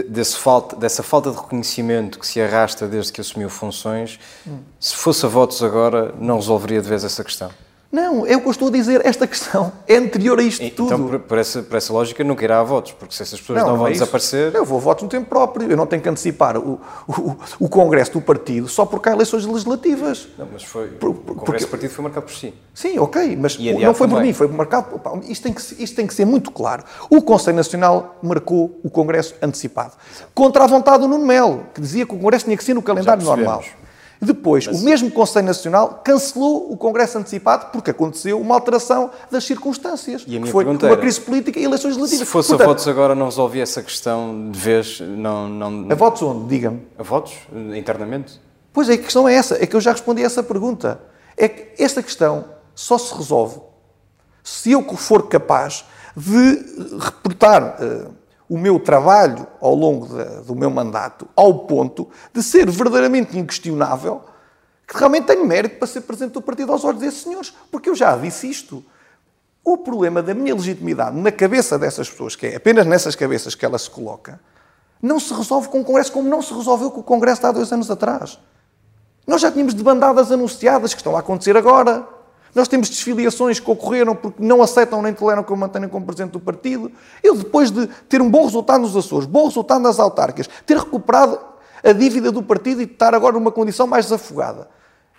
desse 0.00 0.36
falta, 0.36 0.76
dessa 0.76 1.02
falta 1.02 1.30
de 1.30 1.36
reconhecimento 1.36 2.18
que 2.18 2.26
se 2.26 2.40
arrasta 2.40 2.86
desde 2.86 3.12
que 3.12 3.20
assumiu 3.20 3.50
funções, 3.50 4.18
hum. 4.46 4.58
se 4.78 4.96
fosse 4.96 5.26
a 5.26 5.28
votos 5.28 5.62
agora, 5.62 6.14
não 6.18 6.36
resolveria 6.36 6.80
de 6.80 6.88
vez 6.88 7.04
essa 7.04 7.22
questão? 7.22 7.50
Não, 7.92 8.26
é 8.26 8.34
o 8.34 8.40
que 8.40 8.46
eu 8.46 8.50
estou 8.50 8.68
a 8.68 8.70
dizer. 8.70 9.04
Esta 9.04 9.26
questão 9.26 9.70
é 9.86 9.96
anterior 9.96 10.38
a 10.38 10.42
isto 10.42 10.64
então, 10.64 10.86
tudo. 10.88 11.06
Então, 11.08 11.20
por 11.20 11.36
essa, 11.36 11.62
por 11.62 11.76
essa 11.76 11.92
lógica, 11.92 12.24
nunca 12.24 12.42
irá 12.42 12.58
a 12.60 12.62
votos, 12.62 12.92
porque 12.92 13.14
se 13.14 13.22
essas 13.22 13.38
pessoas 13.38 13.60
não, 13.60 13.68
não 13.68 13.76
vão 13.76 13.88
é 13.88 13.90
desaparecer. 13.90 14.54
Eu 14.54 14.64
vou 14.64 14.78
a 14.78 14.80
votos 14.80 15.02
no 15.02 15.10
tempo 15.10 15.28
próprio. 15.28 15.70
Eu 15.70 15.76
não 15.76 15.86
tenho 15.86 16.00
que 16.00 16.08
antecipar 16.08 16.56
o, 16.56 16.80
o, 17.06 17.36
o 17.60 17.68
Congresso 17.68 18.12
do 18.12 18.22
partido 18.22 18.66
só 18.66 18.86
porque 18.86 19.10
há 19.10 19.12
eleições 19.12 19.44
legislativas. 19.44 20.26
Não, 20.38 20.48
mas 20.50 20.62
foi. 20.62 20.88
Por, 20.88 21.12
por, 21.12 21.32
o 21.32 21.34
Congresso 21.34 21.44
porque... 21.44 21.64
do 21.66 21.68
partido 21.68 21.90
foi 21.90 22.02
marcado 22.02 22.24
por 22.24 22.34
si. 22.34 22.54
Sim, 22.72 22.98
ok, 22.98 23.36
mas 23.36 23.58
não 23.58 23.92
foi 23.92 24.08
por 24.08 24.22
mim, 24.22 24.32
foi 24.32 24.48
marcado. 24.48 24.94
Opa, 24.96 25.20
isto, 25.28 25.42
tem 25.42 25.52
que, 25.52 25.60
isto 25.60 25.94
tem 25.94 26.06
que 26.06 26.14
ser 26.14 26.24
muito 26.24 26.50
claro. 26.50 26.84
O 27.10 27.20
Conselho 27.20 27.58
Nacional 27.58 28.16
marcou 28.22 28.80
o 28.82 28.88
Congresso 28.88 29.34
antecipado. 29.42 29.92
Contra 30.34 30.64
a 30.64 30.66
vontade 30.66 31.02
do 31.02 31.08
Nuno 31.08 31.26
Melo, 31.26 31.66
que 31.74 31.80
dizia 31.82 32.06
que 32.06 32.14
o 32.14 32.18
Congresso 32.18 32.46
tinha 32.46 32.56
que 32.56 32.64
ser 32.64 32.72
no 32.72 32.80
calendário 32.80 33.22
normal. 33.22 33.62
Depois, 34.24 34.68
Mas... 34.68 34.80
o 34.80 34.84
mesmo 34.84 35.10
Conselho 35.10 35.46
Nacional 35.46 36.00
cancelou 36.04 36.70
o 36.70 36.76
Congresso 36.76 37.18
antecipado 37.18 37.72
porque 37.72 37.90
aconteceu 37.90 38.40
uma 38.40 38.54
alteração 38.54 39.10
das 39.28 39.42
circunstâncias. 39.42 40.22
E 40.28 40.36
a 40.36 40.40
minha 40.40 40.52
foi 40.52 40.64
uma 40.64 40.78
era, 40.80 40.96
crise 40.96 41.20
política 41.20 41.58
e 41.58 41.64
eleições 41.64 41.96
legislativas. 41.96 42.28
Se 42.28 42.32
fosse 42.32 42.48
Portanto, 42.50 42.66
a 42.66 42.70
votos 42.70 42.86
agora, 42.86 43.14
não 43.16 43.26
resolvia 43.26 43.64
essa 43.64 43.82
questão 43.82 44.48
de 44.50 44.58
vez? 44.58 45.00
Não, 45.00 45.48
não... 45.48 45.90
A 45.90 45.94
votos 45.96 46.22
onde? 46.22 46.48
Diga-me. 46.48 46.86
A 46.96 47.02
votos? 47.02 47.34
Internamente? 47.74 48.40
Pois 48.72 48.88
é, 48.88 48.94
a 48.94 48.98
questão 48.98 49.28
é 49.28 49.34
essa. 49.34 49.60
É 49.60 49.66
que 49.66 49.74
eu 49.74 49.80
já 49.80 49.90
respondi 49.90 50.22
a 50.22 50.26
essa 50.26 50.42
pergunta. 50.42 51.00
É 51.36 51.48
que 51.48 51.82
esta 51.82 52.00
questão 52.00 52.44
só 52.76 52.96
se 52.98 53.12
resolve 53.14 53.60
se 54.44 54.70
eu 54.70 54.84
for 54.96 55.28
capaz 55.28 55.84
de 56.16 56.98
reportar 56.98 57.76
uh, 57.82 58.14
o 58.52 58.58
meu 58.58 58.78
trabalho 58.78 59.46
ao 59.62 59.74
longo 59.74 60.06
de, 60.06 60.42
do 60.42 60.54
meu 60.54 60.68
mandato 60.68 61.26
ao 61.34 61.60
ponto 61.60 62.10
de 62.34 62.42
ser 62.42 62.70
verdadeiramente 62.70 63.38
inquestionável 63.38 64.20
que 64.86 64.94
realmente 64.98 65.24
tenho 65.24 65.46
mérito 65.46 65.78
para 65.78 65.88
ser 65.88 66.02
presidente 66.02 66.34
do 66.34 66.42
partido 66.42 66.70
aos 66.70 66.84
olhos 66.84 67.00
desses 67.00 67.22
senhores, 67.22 67.54
porque 67.70 67.88
eu 67.88 67.94
já 67.94 68.14
disse 68.14 68.50
isto. 68.50 68.84
O 69.64 69.78
problema 69.78 70.22
da 70.22 70.34
minha 70.34 70.54
legitimidade 70.54 71.16
na 71.16 71.32
cabeça 71.32 71.78
dessas 71.78 72.10
pessoas, 72.10 72.36
que 72.36 72.46
é 72.46 72.56
apenas 72.56 72.84
nessas 72.84 73.16
cabeças 73.16 73.54
que 73.54 73.64
ela 73.64 73.78
se 73.78 73.88
coloca, 73.88 74.38
não 75.00 75.18
se 75.18 75.32
resolve 75.32 75.68
com 75.68 75.80
o 75.80 75.84
Congresso 75.84 76.12
como 76.12 76.28
não 76.28 76.42
se 76.42 76.52
resolveu 76.52 76.90
com 76.90 77.00
o 77.00 77.04
Congresso 77.04 77.40
de 77.40 77.46
há 77.46 77.52
dois 77.52 77.72
anos 77.72 77.90
atrás. 77.90 78.38
Nós 79.26 79.40
já 79.40 79.50
tínhamos 79.50 79.72
debandadas 79.72 80.30
anunciadas 80.30 80.92
que 80.92 81.00
estão 81.00 81.16
a 81.16 81.20
acontecer 81.20 81.56
agora. 81.56 82.06
Nós 82.54 82.68
temos 82.68 82.88
desfiliações 82.90 83.58
que 83.58 83.70
ocorreram 83.70 84.14
porque 84.14 84.42
não 84.42 84.62
aceitam 84.62 85.00
nem 85.00 85.14
toleram 85.14 85.42
que 85.42 85.50
eu 85.50 85.56
mantenha 85.56 85.88
como 85.88 86.04
presidente 86.04 86.32
do 86.32 86.40
partido. 86.40 86.92
Eu, 87.22 87.34
depois 87.34 87.70
de 87.70 87.86
ter 88.08 88.20
um 88.20 88.30
bom 88.30 88.44
resultado 88.44 88.82
nos 88.82 88.96
Açores, 88.96 89.26
bom 89.26 89.46
resultado 89.46 89.80
nas 89.80 89.98
autárquicas, 89.98 90.48
ter 90.66 90.76
recuperado 90.76 91.38
a 91.82 91.92
dívida 91.92 92.30
do 92.30 92.42
partido 92.42 92.82
e 92.82 92.84
estar 92.84 93.14
agora 93.14 93.34
numa 93.34 93.50
condição 93.50 93.86
mais 93.86 94.04
desafogada, 94.04 94.68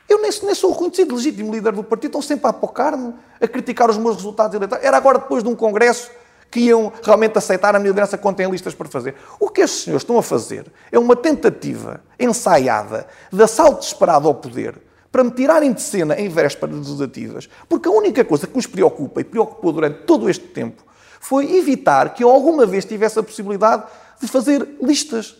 eu 0.08 0.22
nem, 0.22 0.32
nem 0.44 0.56
sou 0.56 0.72
reconhecido 0.72 1.16
legítimo 1.16 1.52
líder 1.52 1.74
do 1.74 1.84
partido, 1.84 2.10
estão 2.10 2.22
sempre 2.22 2.46
a 2.46 2.50
apocar-me, 2.50 3.14
a 3.42 3.48
criticar 3.48 3.90
os 3.90 3.98
meus 3.98 4.18
resultados 4.18 4.56
eleitorais. 4.56 4.86
Era 4.86 4.98
agora 4.98 5.18
depois 5.18 5.44
de 5.44 5.50
um 5.50 5.56
congresso 5.56 6.12
que 6.52 6.60
iam 6.60 6.94
realmente 7.02 7.36
aceitar 7.36 7.76
a 7.76 7.80
minha 7.80 7.90
liderança 7.90 8.16
quando 8.16 8.36
têm 8.36 8.50
listas 8.50 8.76
para 8.76 8.88
fazer. 8.88 9.16
O 9.40 9.50
que 9.50 9.62
estes 9.62 9.86
senhores 9.86 10.04
estão 10.04 10.20
a 10.20 10.24
fazer 10.24 10.72
é 10.92 11.00
uma 11.00 11.16
tentativa 11.16 12.02
ensaiada 12.20 13.08
de 13.32 13.42
assalto 13.42 13.80
desesperado 13.80 14.28
ao 14.28 14.36
poder 14.36 14.80
para 15.14 15.24
me 15.24 15.30
tirarem 15.30 15.72
de 15.72 15.80
cena 15.80 16.20
em 16.20 16.28
vésperas 16.28 16.76
legislativas, 16.76 17.48
porque 17.70 17.88
a 17.88 17.92
única 17.92 18.26
coisa 18.26 18.48
que 18.48 18.56
nos 18.56 18.66
preocupa 18.66 19.22
e 19.22 19.24
preocupou 19.24 19.72
durante 19.72 20.00
todo 20.08 20.28
este 20.28 20.48
tempo 20.48 20.82
foi 21.20 21.56
evitar 21.56 22.16
que 22.16 22.24
eu 22.24 22.32
alguma 22.32 22.66
vez 22.66 22.84
tivesse 22.84 23.20
a 23.20 23.24
possibilidade 23.24 23.84
de 24.20 24.28
fazer 24.28 24.68
listas. 24.82 25.36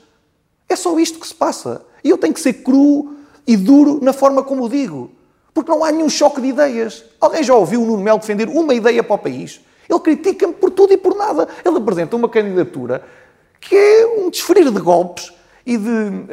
É 0.70 0.76
só 0.76 0.98
isto 1.00 1.20
que 1.20 1.28
se 1.28 1.34
passa. 1.34 1.82
E 2.04 2.10
eu 2.12 2.20
tenho 2.20 2.36
que 2.36 2.40
ser 2.40 2.54
cru 2.54 3.16
e 3.48 3.58
duro 3.58 4.00
na 4.00 4.14
forma 4.14 4.44
como 4.44 4.64
o 4.66 4.70
digo. 4.70 5.12
Porque 5.56 5.72
não 5.72 5.84
há 5.84 5.92
nenhum 5.92 6.10
choque 6.10 6.40
de 6.40 6.50
ideias. 6.50 7.04
Alguém 7.20 7.42
já 7.42 7.56
ouviu 7.56 7.82
o 7.82 7.86
Nuno 7.86 8.04
Melo 8.04 8.20
defender 8.20 8.50
uma 8.50 8.76
ideia 8.76 9.02
para 9.04 9.16
o 9.16 9.18
país? 9.20 9.60
Ele 9.90 10.00
critica-me 10.00 10.54
por 10.54 10.70
tudo 10.70 10.94
e 10.94 10.98
por 10.98 11.16
nada. 11.16 11.48
Ele 11.66 11.78
apresenta 11.78 12.16
uma 12.16 12.30
candidatura 12.30 13.04
que 13.60 13.76
é 13.76 14.06
um 14.20 14.30
desferir 14.30 14.70
de 14.70 14.80
golpes 14.80 15.34
e 15.66 15.78
de 15.78 15.90
um, 15.90 16.28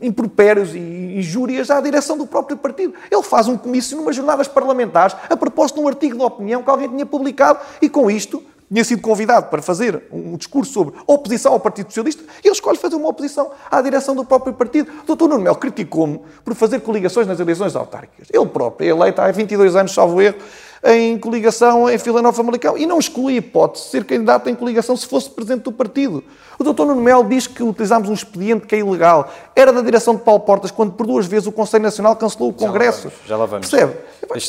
impropérios 0.00 0.74
e 0.74 0.78
injúrias 1.18 1.70
à 1.70 1.80
direção 1.80 2.16
do 2.16 2.26
próprio 2.26 2.56
partido. 2.56 2.94
Ele 3.10 3.22
faz 3.22 3.48
um 3.48 3.56
comício 3.56 3.96
numas 3.96 4.16
jornadas 4.16 4.48
parlamentares 4.48 5.16
a 5.28 5.36
propósito 5.36 5.76
de 5.76 5.82
um 5.82 5.88
artigo 5.88 6.16
de 6.16 6.22
opinião 6.22 6.62
que 6.62 6.70
alguém 6.70 6.88
tinha 6.88 7.06
publicado 7.06 7.60
e 7.80 7.88
com 7.88 8.10
isto 8.10 8.42
tinha 8.70 8.84
sido 8.84 9.00
convidado 9.00 9.46
para 9.46 9.62
fazer 9.62 10.02
um 10.12 10.36
discurso 10.36 10.72
sobre 10.72 10.94
oposição 11.06 11.54
ao 11.54 11.60
Partido 11.60 11.88
Socialista 11.88 12.22
e 12.44 12.48
ele 12.48 12.54
escolhe 12.54 12.76
fazer 12.76 12.96
uma 12.96 13.08
oposição 13.08 13.50
à 13.70 13.80
direção 13.80 14.14
do 14.14 14.24
próprio 14.24 14.52
partido. 14.52 14.90
O 15.06 15.16
Dr. 15.16 15.22
Nuno 15.22 15.38
Melo 15.38 15.56
criticou-me 15.56 16.20
por 16.44 16.54
fazer 16.54 16.80
coligações 16.80 17.26
nas 17.26 17.40
eleições 17.40 17.74
autárquicas. 17.74 18.28
Ele 18.30 18.46
próprio 18.46 18.86
é 18.86 18.90
eleito 18.90 19.20
há 19.20 19.30
22 19.32 19.74
anos, 19.74 19.92
salvo 19.92 20.20
erro, 20.20 20.36
em 20.84 21.18
coligação 21.18 21.88
em 21.88 21.96
Vila 21.96 22.22
Nova 22.22 22.36
Famalicão 22.36 22.76
e 22.76 22.86
não 22.86 22.98
exclui 22.98 23.34
a 23.34 23.36
hipótese 23.38 23.84
de 23.84 23.90
ser 23.90 24.04
candidato 24.04 24.48
em 24.48 24.54
coligação 24.54 24.96
se 24.96 25.06
fosse 25.06 25.28
presidente 25.30 25.62
do 25.62 25.72
partido. 25.72 26.22
O 26.58 26.64
Dr. 26.64 26.84
Nuno 26.84 27.00
Melo 27.00 27.24
diz 27.28 27.46
que 27.46 27.62
utilizámos 27.62 28.08
um 28.08 28.14
expediente 28.14 28.66
que 28.66 28.74
é 28.74 28.78
ilegal. 28.78 29.32
Era 29.54 29.72
da 29.72 29.80
direção 29.80 30.14
de 30.14 30.22
Paulo 30.22 30.40
Portas 30.40 30.70
quando 30.70 30.92
por 30.92 31.06
duas 31.06 31.26
vezes 31.26 31.46
o 31.46 31.52
Conselho 31.52 31.82
Nacional 31.82 32.16
cancelou 32.16 32.50
o 32.50 32.52
Congresso. 32.52 33.10
Já 33.26 33.36
lá 33.36 33.46
vamos. 33.46 33.68
Percebe? 33.68 33.94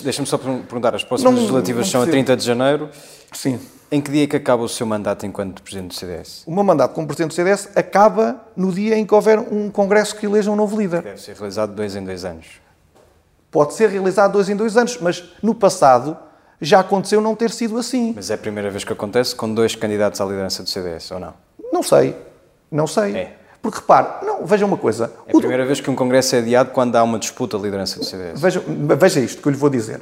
Deixa-me 0.03 0.27
só 0.27 0.37
perguntar, 0.37 0.95
as 0.95 1.03
próximas 1.03 1.33
não, 1.33 1.39
legislativas 1.39 1.85
não 1.85 1.91
são 1.91 2.01
a 2.01 2.07
30 2.07 2.37
de 2.37 2.45
janeiro. 2.45 2.89
Sim. 3.31 3.59
Em 3.91 3.99
que 3.99 4.11
dia 4.11 4.25
é 4.25 4.27
que 4.27 4.35
acaba 4.35 4.61
o 4.61 4.69
seu 4.69 4.85
mandato 4.85 5.25
enquanto 5.25 5.63
Presidente 5.63 5.89
do 5.89 5.95
CDS? 5.95 6.43
O 6.45 6.53
meu 6.53 6.63
mandato 6.63 6.93
como 6.93 7.07
Presidente 7.07 7.31
do 7.31 7.35
CDS 7.35 7.69
acaba 7.75 8.39
no 8.55 8.71
dia 8.71 8.95
em 8.95 9.05
que 9.05 9.13
houver 9.13 9.39
um 9.39 9.69
Congresso 9.71 10.15
que 10.15 10.27
eleja 10.27 10.51
um 10.51 10.55
novo 10.55 10.79
líder. 10.79 11.01
Deve 11.01 11.19
ser 11.19 11.35
realizado 11.35 11.73
dois 11.73 11.95
em 11.95 12.03
dois 12.03 12.23
anos. 12.23 12.45
Pode 13.51 13.73
ser 13.73 13.89
realizado 13.89 14.33
dois 14.33 14.49
em 14.49 14.55
dois 14.55 14.77
anos, 14.77 14.97
mas 15.01 15.23
no 15.41 15.55
passado 15.55 16.17
já 16.61 16.79
aconteceu 16.81 17.21
não 17.21 17.35
ter 17.35 17.51
sido 17.51 17.77
assim. 17.77 18.13
Mas 18.15 18.29
é 18.29 18.33
a 18.33 18.37
primeira 18.37 18.69
vez 18.69 18.83
que 18.83 18.93
acontece 18.93 19.35
com 19.35 19.51
dois 19.53 19.75
candidatos 19.75 20.19
à 20.19 20.25
liderança 20.25 20.61
do 20.61 20.69
CDS, 20.69 21.11
ou 21.11 21.19
não? 21.19 21.33
Não 21.71 21.81
sei. 21.81 22.15
Não 22.71 22.85
sei. 22.85 23.15
É. 23.15 23.35
Porque 23.61 23.79
repare, 23.79 24.25
não, 24.25 24.45
veja 24.45 24.65
uma 24.65 24.77
coisa. 24.77 25.11
É 25.27 25.35
a 25.35 25.37
primeira 25.37 25.65
vez 25.65 25.81
que 25.81 25.89
um 25.89 25.95
Congresso 25.95 26.35
é 26.35 26.39
adiado 26.39 26.71
quando 26.71 26.95
há 26.95 27.03
uma 27.03 27.19
disputa 27.19 27.57
à 27.57 27.59
liderança 27.59 27.99
do 27.99 28.05
CDS. 28.05 28.39
Veja, 28.39 28.63
veja 28.65 29.19
isto 29.19 29.41
que 29.41 29.47
eu 29.47 29.51
lhe 29.51 29.57
vou 29.57 29.69
dizer. 29.69 29.99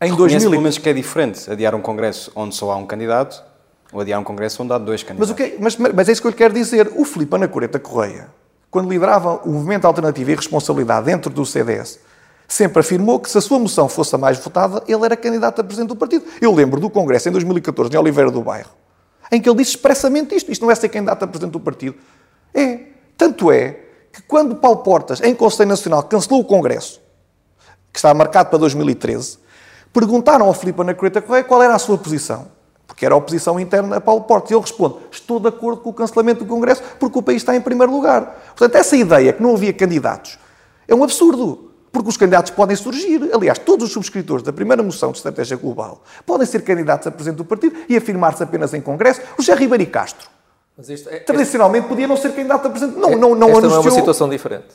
Em 0.00 0.10
Reconhece 0.10 0.44
2000... 0.44 0.50
pelo 0.50 0.62
menos 0.62 0.78
que 0.78 0.88
é 0.88 0.92
diferente 0.92 1.50
adiar 1.50 1.74
um 1.74 1.80
congresso 1.80 2.32
onde 2.34 2.54
só 2.54 2.72
há 2.72 2.76
um 2.76 2.86
candidato 2.86 3.42
ou 3.92 4.00
adiar 4.00 4.20
um 4.20 4.24
congresso 4.24 4.62
onde 4.62 4.72
há 4.72 4.78
dois 4.78 5.04
candidatos. 5.04 5.30
Mas, 5.30 5.48
o 5.48 5.50
que 5.50 5.62
mas, 5.62 5.94
mas 5.94 6.08
é 6.08 6.12
isso 6.12 6.20
que 6.20 6.26
eu 6.26 6.30
lhe 6.30 6.36
quero 6.36 6.52
dizer. 6.52 6.92
O 6.96 7.04
Filipe 7.04 7.34
Anacoreta 7.36 7.78
Correia, 7.78 8.28
quando 8.70 8.90
liderava 8.90 9.36
o 9.44 9.52
movimento 9.52 9.86
Alternativo 9.86 10.32
e 10.32 10.34
Responsabilidade 10.34 11.06
dentro 11.06 11.32
do 11.32 11.46
CDS, 11.46 12.00
sempre 12.46 12.80
afirmou 12.80 13.18
que 13.18 13.30
se 13.30 13.38
a 13.38 13.40
sua 13.40 13.58
moção 13.58 13.88
fosse 13.88 14.14
a 14.14 14.18
mais 14.18 14.38
votada, 14.38 14.82
ele 14.86 15.04
era 15.04 15.16
candidato 15.16 15.60
a 15.60 15.64
presidente 15.64 15.88
do 15.88 15.96
partido. 15.96 16.24
Eu 16.40 16.52
lembro 16.52 16.80
do 16.80 16.90
congresso 16.90 17.28
em 17.28 17.32
2014, 17.32 17.94
em 17.94 17.98
Oliveira 17.98 18.30
do 18.30 18.42
Bairro, 18.42 18.70
em 19.30 19.40
que 19.40 19.48
ele 19.48 19.58
disse 19.58 19.72
expressamente 19.72 20.34
isto. 20.34 20.50
Isto 20.50 20.62
não 20.62 20.70
é 20.70 20.74
ser 20.74 20.88
candidato 20.88 21.22
a 21.22 21.26
presidente 21.26 21.52
do 21.52 21.60
partido. 21.60 21.96
É. 22.52 22.80
Tanto 23.16 23.50
é 23.50 23.80
que 24.12 24.22
quando 24.22 24.56
Paulo 24.56 24.78
Portas, 24.78 25.20
em 25.20 25.34
Conselho 25.34 25.68
Nacional, 25.68 26.02
cancelou 26.04 26.40
o 26.40 26.44
congresso, 26.44 27.00
que 27.92 27.98
estava 27.98 28.14
marcado 28.14 28.50
para 28.50 28.58
2013, 28.58 29.38
Perguntaram 29.94 30.46
ao 30.46 30.52
Filipe 30.52 30.80
Anacoreta 30.80 31.22
Correia 31.22 31.44
qual 31.44 31.62
era 31.62 31.72
a 31.72 31.78
sua 31.78 31.96
posição. 31.96 32.48
Porque 32.84 33.06
era 33.06 33.14
a 33.14 33.16
oposição 33.16 33.60
interna 33.60 33.96
a 33.96 34.00
Paulo 34.00 34.22
Portes. 34.22 34.50
E 34.50 34.54
ele 34.54 34.60
responde: 34.60 34.96
Estou 35.10 35.38
de 35.38 35.48
acordo 35.48 35.80
com 35.80 35.90
o 35.90 35.94
cancelamento 35.94 36.44
do 36.44 36.48
Congresso 36.48 36.82
porque 36.98 37.16
o 37.16 37.22
país 37.22 37.42
está 37.42 37.54
em 37.54 37.60
primeiro 37.60 37.92
lugar. 37.92 38.42
Portanto, 38.56 38.74
essa 38.74 38.96
ideia 38.96 39.32
que 39.32 39.40
não 39.40 39.54
havia 39.54 39.72
candidatos 39.72 40.36
é 40.88 40.94
um 40.94 41.04
absurdo. 41.04 41.63
Porque 41.94 42.08
os 42.08 42.16
candidatos 42.16 42.50
podem 42.50 42.74
surgir. 42.74 43.30
Aliás, 43.32 43.56
todos 43.56 43.86
os 43.86 43.92
subscritores 43.92 44.42
da 44.42 44.52
primeira 44.52 44.82
moção 44.82 45.12
de 45.12 45.18
estratégia 45.18 45.56
global 45.56 46.02
podem 46.26 46.44
ser 46.44 46.62
candidatos 46.62 47.06
a 47.06 47.10
presidente 47.12 47.38
do 47.38 47.44
partido 47.44 47.76
e 47.88 47.96
afirmar-se 47.96 48.42
apenas 48.42 48.74
em 48.74 48.80
Congresso. 48.80 49.20
O 49.38 49.42
José 49.42 49.54
Ribeiro 49.54 49.86
Castro, 49.86 50.28
é, 51.08 51.20
tradicionalmente, 51.20 51.86
podia 51.86 52.08
não 52.08 52.16
ser 52.16 52.32
candidato 52.32 52.66
a 52.66 52.70
presidente. 52.70 52.98
Não, 52.98 53.10
é, 53.10 53.16
não, 53.16 53.34
não 53.36 53.48
esta 53.48 53.58
anunciou. 53.58 53.70
não 53.70 53.76
é 53.76 53.80
uma 53.80 53.90
situação 53.92 54.28
diferente. 54.28 54.66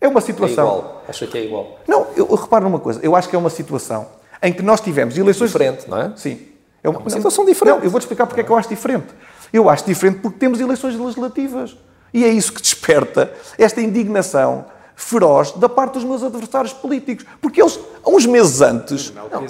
É 0.00 0.06
uma 0.06 0.20
situação. 0.20 0.64
É 0.64 0.68
igual. 0.68 1.04
Acho 1.08 1.26
que 1.26 1.38
é 1.38 1.44
igual. 1.44 1.78
Não, 1.88 2.06
eu, 2.16 2.28
eu 2.28 2.34
reparo 2.36 2.64
numa 2.64 2.78
coisa. 2.78 3.00
Eu 3.02 3.16
acho 3.16 3.28
que 3.28 3.34
é 3.34 3.38
uma 3.38 3.50
situação 3.50 4.06
em 4.40 4.52
que 4.52 4.62
nós 4.62 4.80
tivemos 4.80 5.18
eleições... 5.18 5.50
Diferente, 5.50 5.90
não 5.90 6.00
é? 6.00 6.12
Sim. 6.14 6.46
É 6.80 6.88
uma, 6.88 7.00
é 7.00 7.02
uma 7.02 7.10
situação 7.10 7.44
diferente. 7.44 7.78
Não, 7.78 7.84
eu 7.84 7.90
vou-te 7.90 8.04
explicar 8.04 8.26
porque 8.28 8.40
é 8.40 8.44
que 8.44 8.50
eu 8.50 8.56
acho 8.56 8.68
diferente. 8.68 9.08
Eu 9.52 9.68
acho 9.68 9.84
diferente 9.84 10.20
porque 10.20 10.38
temos 10.38 10.60
eleições 10.60 10.94
legislativas. 10.94 11.76
E 12.14 12.24
é 12.24 12.28
isso 12.28 12.52
que 12.52 12.62
desperta 12.62 13.32
esta 13.58 13.80
indignação 13.80 14.64
feroz 14.98 15.52
da 15.52 15.68
parte 15.68 15.94
dos 15.94 16.04
meus 16.04 16.24
adversários 16.24 16.72
políticos. 16.72 17.24
Porque 17.40 17.62
eles, 17.62 17.78
uns 18.04 18.26
meses 18.26 18.60
antes... 18.60 19.12
Não, 19.14 19.28
não, 19.28 19.42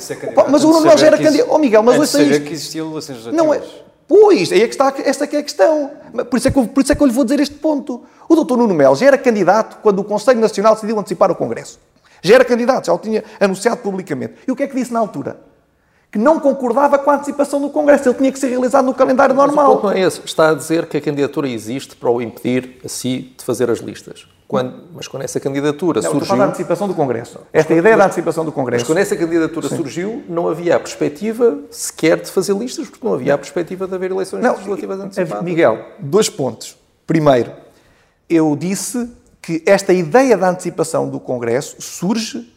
mas 0.51 0.63
o 0.63 0.69
Nuno 0.69 0.97
já 0.97 1.07
era 1.07 1.17
candidato... 1.17 1.49
Oh, 1.51 1.59
Miguel, 1.59 1.83
mas 1.83 1.99
ouça 1.99 2.23
isto. 2.23 2.45
que 2.45 2.79
eleições 2.79 3.27
Não 3.33 3.53
é... 3.53 3.63
Pois, 4.07 4.53
aí 4.53 4.63
é 4.63 4.69
que 4.69 4.75
está, 4.75 4.93
esta 5.05 5.25
é, 5.25 5.37
é 5.37 5.39
a 5.39 5.43
questão. 5.43 5.91
Por 6.31 6.37
isso, 6.39 6.49
é 6.49 6.51
que 6.51 6.59
eu, 6.59 6.67
por 6.67 6.83
isso 6.83 6.93
é 6.93 6.95
que 6.95 7.03
eu 7.03 7.07
lhe 7.07 7.13
vou 7.13 7.25
dizer 7.25 7.41
este 7.41 7.55
ponto. 7.57 8.03
O 8.27 8.35
doutor 8.35 8.57
Nuno 8.57 8.73
Melo 8.75 8.97
já 8.97 9.07
era 9.07 9.19
candidato 9.19 9.79
quando 9.83 9.99
o 9.99 10.05
Conselho 10.05 10.41
Nacional 10.41 10.75
decidiu 10.75 10.99
antecipar 10.99 11.31
o 11.31 11.35
Congresso. 11.35 11.79
Já 12.23 12.37
era 12.37 12.45
candidato, 12.45 12.87
já 12.87 12.93
o 12.93 12.99
tinha 12.99 13.23
anunciado 13.39 13.79
publicamente. 13.79 14.35
E 14.47 14.53
o 14.53 14.57
que 14.57 14.63
é 14.63 14.67
que 14.67 14.75
disse 14.75 14.93
na 14.93 14.99
altura? 14.99 15.39
Que 16.11 16.19
não 16.19 16.41
concordava 16.41 16.99
com 16.99 17.11
a 17.11 17.17
antecipação 17.17 17.61
do 17.61 17.69
Congresso. 17.69 18.09
Ele 18.09 18.17
tinha 18.17 18.33
que 18.33 18.39
ser 18.39 18.49
realizado 18.49 18.87
no 18.87 18.95
calendário 18.95 19.35
Mas 19.35 19.47
normal. 19.47 19.73
O 19.73 19.77
ponto 19.77 19.87
não 19.89 19.93
é 19.93 20.01
esse. 20.01 20.23
Está 20.25 20.51
a 20.51 20.55
dizer 20.55 20.87
que 20.87 20.97
a 20.97 21.01
candidatura 21.03 21.47
existe 21.49 21.95
para 21.95 22.11
o 22.11 22.23
impedir 22.23 22.81
a 22.85 22.89
si 22.89 23.35
de 23.37 23.45
fazer 23.45 23.71
as 23.71 23.79
listas. 23.79 24.27
Quando, 24.49 24.85
mas 24.95 25.07
quando 25.07 25.25
essa 25.25 25.39
candidatura 25.39 26.01
não, 26.01 26.11
surgiu. 26.11 26.35
da 26.35 26.47
antecipação 26.47 26.89
do 26.89 26.95
Congresso. 26.95 27.39
Esta 27.53 27.75
ideia 27.75 27.99
da 27.99 28.07
antecipação 28.07 28.47
do 28.47 28.51
Congresso. 28.51 28.81
Mas 28.81 28.87
quando 28.87 28.99
essa 28.99 29.15
candidatura 29.15 29.69
Sim. 29.69 29.77
surgiu, 29.77 30.25
não 30.27 30.49
havia 30.49 30.77
a 30.77 30.81
perspectiva 30.81 31.59
sequer 31.71 32.19
de 32.19 32.31
fazer 32.31 32.57
listas, 32.57 32.89
porque 32.89 33.07
não 33.07 33.13
havia 33.13 33.35
a 33.35 33.39
perspectiva 33.39 33.87
de 33.87 33.95
haver 33.95 34.11
eleições 34.11 34.43
não, 34.43 34.55
legislativas 34.55 35.01
antecipadas. 35.01 35.45
Miguel, 35.45 35.79
dois 35.99 36.31
pontos. 36.31 36.79
Primeiro, 37.07 37.53
eu 38.27 38.57
disse 38.57 39.11
que 39.43 39.63
esta 39.67 39.93
ideia 39.93 40.35
da 40.35 40.49
antecipação 40.49 41.11
do 41.11 41.21
Congresso 41.21 41.83
surge 41.83 42.51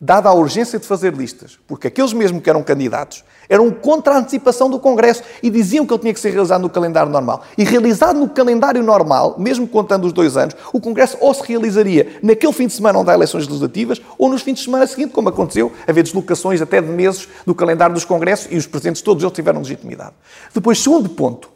dada 0.00 0.28
a 0.28 0.32
urgência 0.32 0.76
de 0.76 0.88
fazer 0.88 1.14
listas, 1.14 1.56
porque 1.68 1.86
aqueles 1.86 2.12
mesmo 2.12 2.40
que 2.40 2.50
eram 2.50 2.64
candidatos 2.64 3.24
eram 3.48 3.70
contra 3.70 4.14
a 4.14 4.18
antecipação 4.18 4.68
do 4.68 4.78
Congresso 4.78 5.22
e 5.42 5.48
diziam 5.50 5.86
que 5.86 5.92
ele 5.92 6.00
tinha 6.00 6.14
que 6.14 6.20
ser 6.20 6.30
realizado 6.30 6.62
no 6.62 6.70
calendário 6.70 7.10
normal. 7.10 7.42
E 7.56 7.64
realizado 7.64 8.18
no 8.18 8.28
calendário 8.28 8.82
normal, 8.82 9.36
mesmo 9.38 9.66
contando 9.66 10.06
os 10.06 10.12
dois 10.12 10.36
anos, 10.36 10.54
o 10.72 10.80
Congresso 10.80 11.16
ou 11.20 11.32
se 11.32 11.42
realizaria 11.44 12.18
naquele 12.22 12.52
fim 12.52 12.66
de 12.66 12.74
semana 12.74 12.98
onde 12.98 13.10
há 13.10 13.14
eleições 13.14 13.46
legislativas 13.46 14.00
ou 14.18 14.28
nos 14.28 14.42
fins 14.42 14.58
de 14.58 14.64
semana 14.64 14.86
seguintes, 14.86 15.14
como 15.14 15.28
aconteceu, 15.28 15.72
haver 15.86 16.02
deslocações 16.02 16.60
até 16.60 16.80
de 16.80 16.88
meses 16.88 17.28
do 17.46 17.54
calendário 17.54 17.94
dos 17.94 18.04
Congressos 18.04 18.48
e 18.50 18.56
os 18.56 18.66
presidentes 18.66 19.02
todos 19.02 19.22
eles 19.22 19.34
tiveram 19.34 19.60
legitimidade. 19.60 20.12
Depois, 20.52 20.78
segundo 20.82 21.08
ponto, 21.08 21.50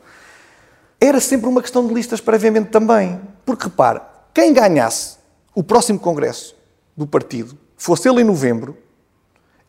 era 1.01 1.20
sempre 1.20 1.49
uma 1.49 1.61
questão 1.61 1.86
de 1.86 1.93
listas 1.93 2.20
previamente 2.20 2.70
também. 2.70 3.20
Porque 3.45 3.64
repare, 3.64 4.01
quem 4.32 4.53
ganhasse 4.53 5.16
o 5.55 5.62
próximo 5.62 5.99
Congresso 5.99 6.55
do 6.97 7.07
partido 7.07 7.59
fosse 7.76 8.09
ele 8.09 8.20
em 8.20 8.24
novembro, 8.24 8.76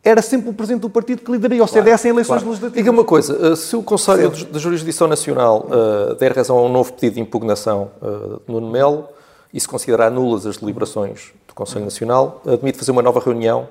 era 0.04 0.20
sempre 0.20 0.50
o 0.50 0.52
Presidente 0.52 0.82
do 0.82 0.90
partido 0.90 1.22
que 1.22 1.32
lideraria 1.32 1.64
o 1.64 1.66
CDS 1.66 2.02
claro, 2.02 2.06
em 2.06 2.10
eleições 2.10 2.42
claro. 2.42 2.48
legislativas. 2.48 2.84
Diga 2.84 2.90
uma 2.90 3.04
coisa, 3.04 3.52
eh, 3.52 3.56
se 3.56 3.74
o 3.74 3.82
Conselho 3.82 4.30
de 4.30 4.58
Jurisdição 4.58 5.08
Nacional 5.08 5.66
uh, 5.66 6.14
der 6.16 6.36
razão 6.36 6.58
a 6.58 6.62
um 6.62 6.68
novo 6.68 6.92
pedido 6.92 7.14
de 7.14 7.20
impugnação 7.20 7.90
uh, 8.02 8.40
de 8.46 8.52
Nuno 8.52 8.70
Melo 8.70 9.08
e 9.52 9.58
se 9.58 9.66
considerar 9.66 10.10
nulas 10.10 10.46
as 10.46 10.58
deliberações 10.58 11.32
do 11.48 11.54
Conselho 11.54 11.84
Nacional, 11.84 12.42
admite 12.46 12.76
fazer 12.76 12.90
uma 12.90 13.02
nova 13.02 13.18
reunião 13.18 13.66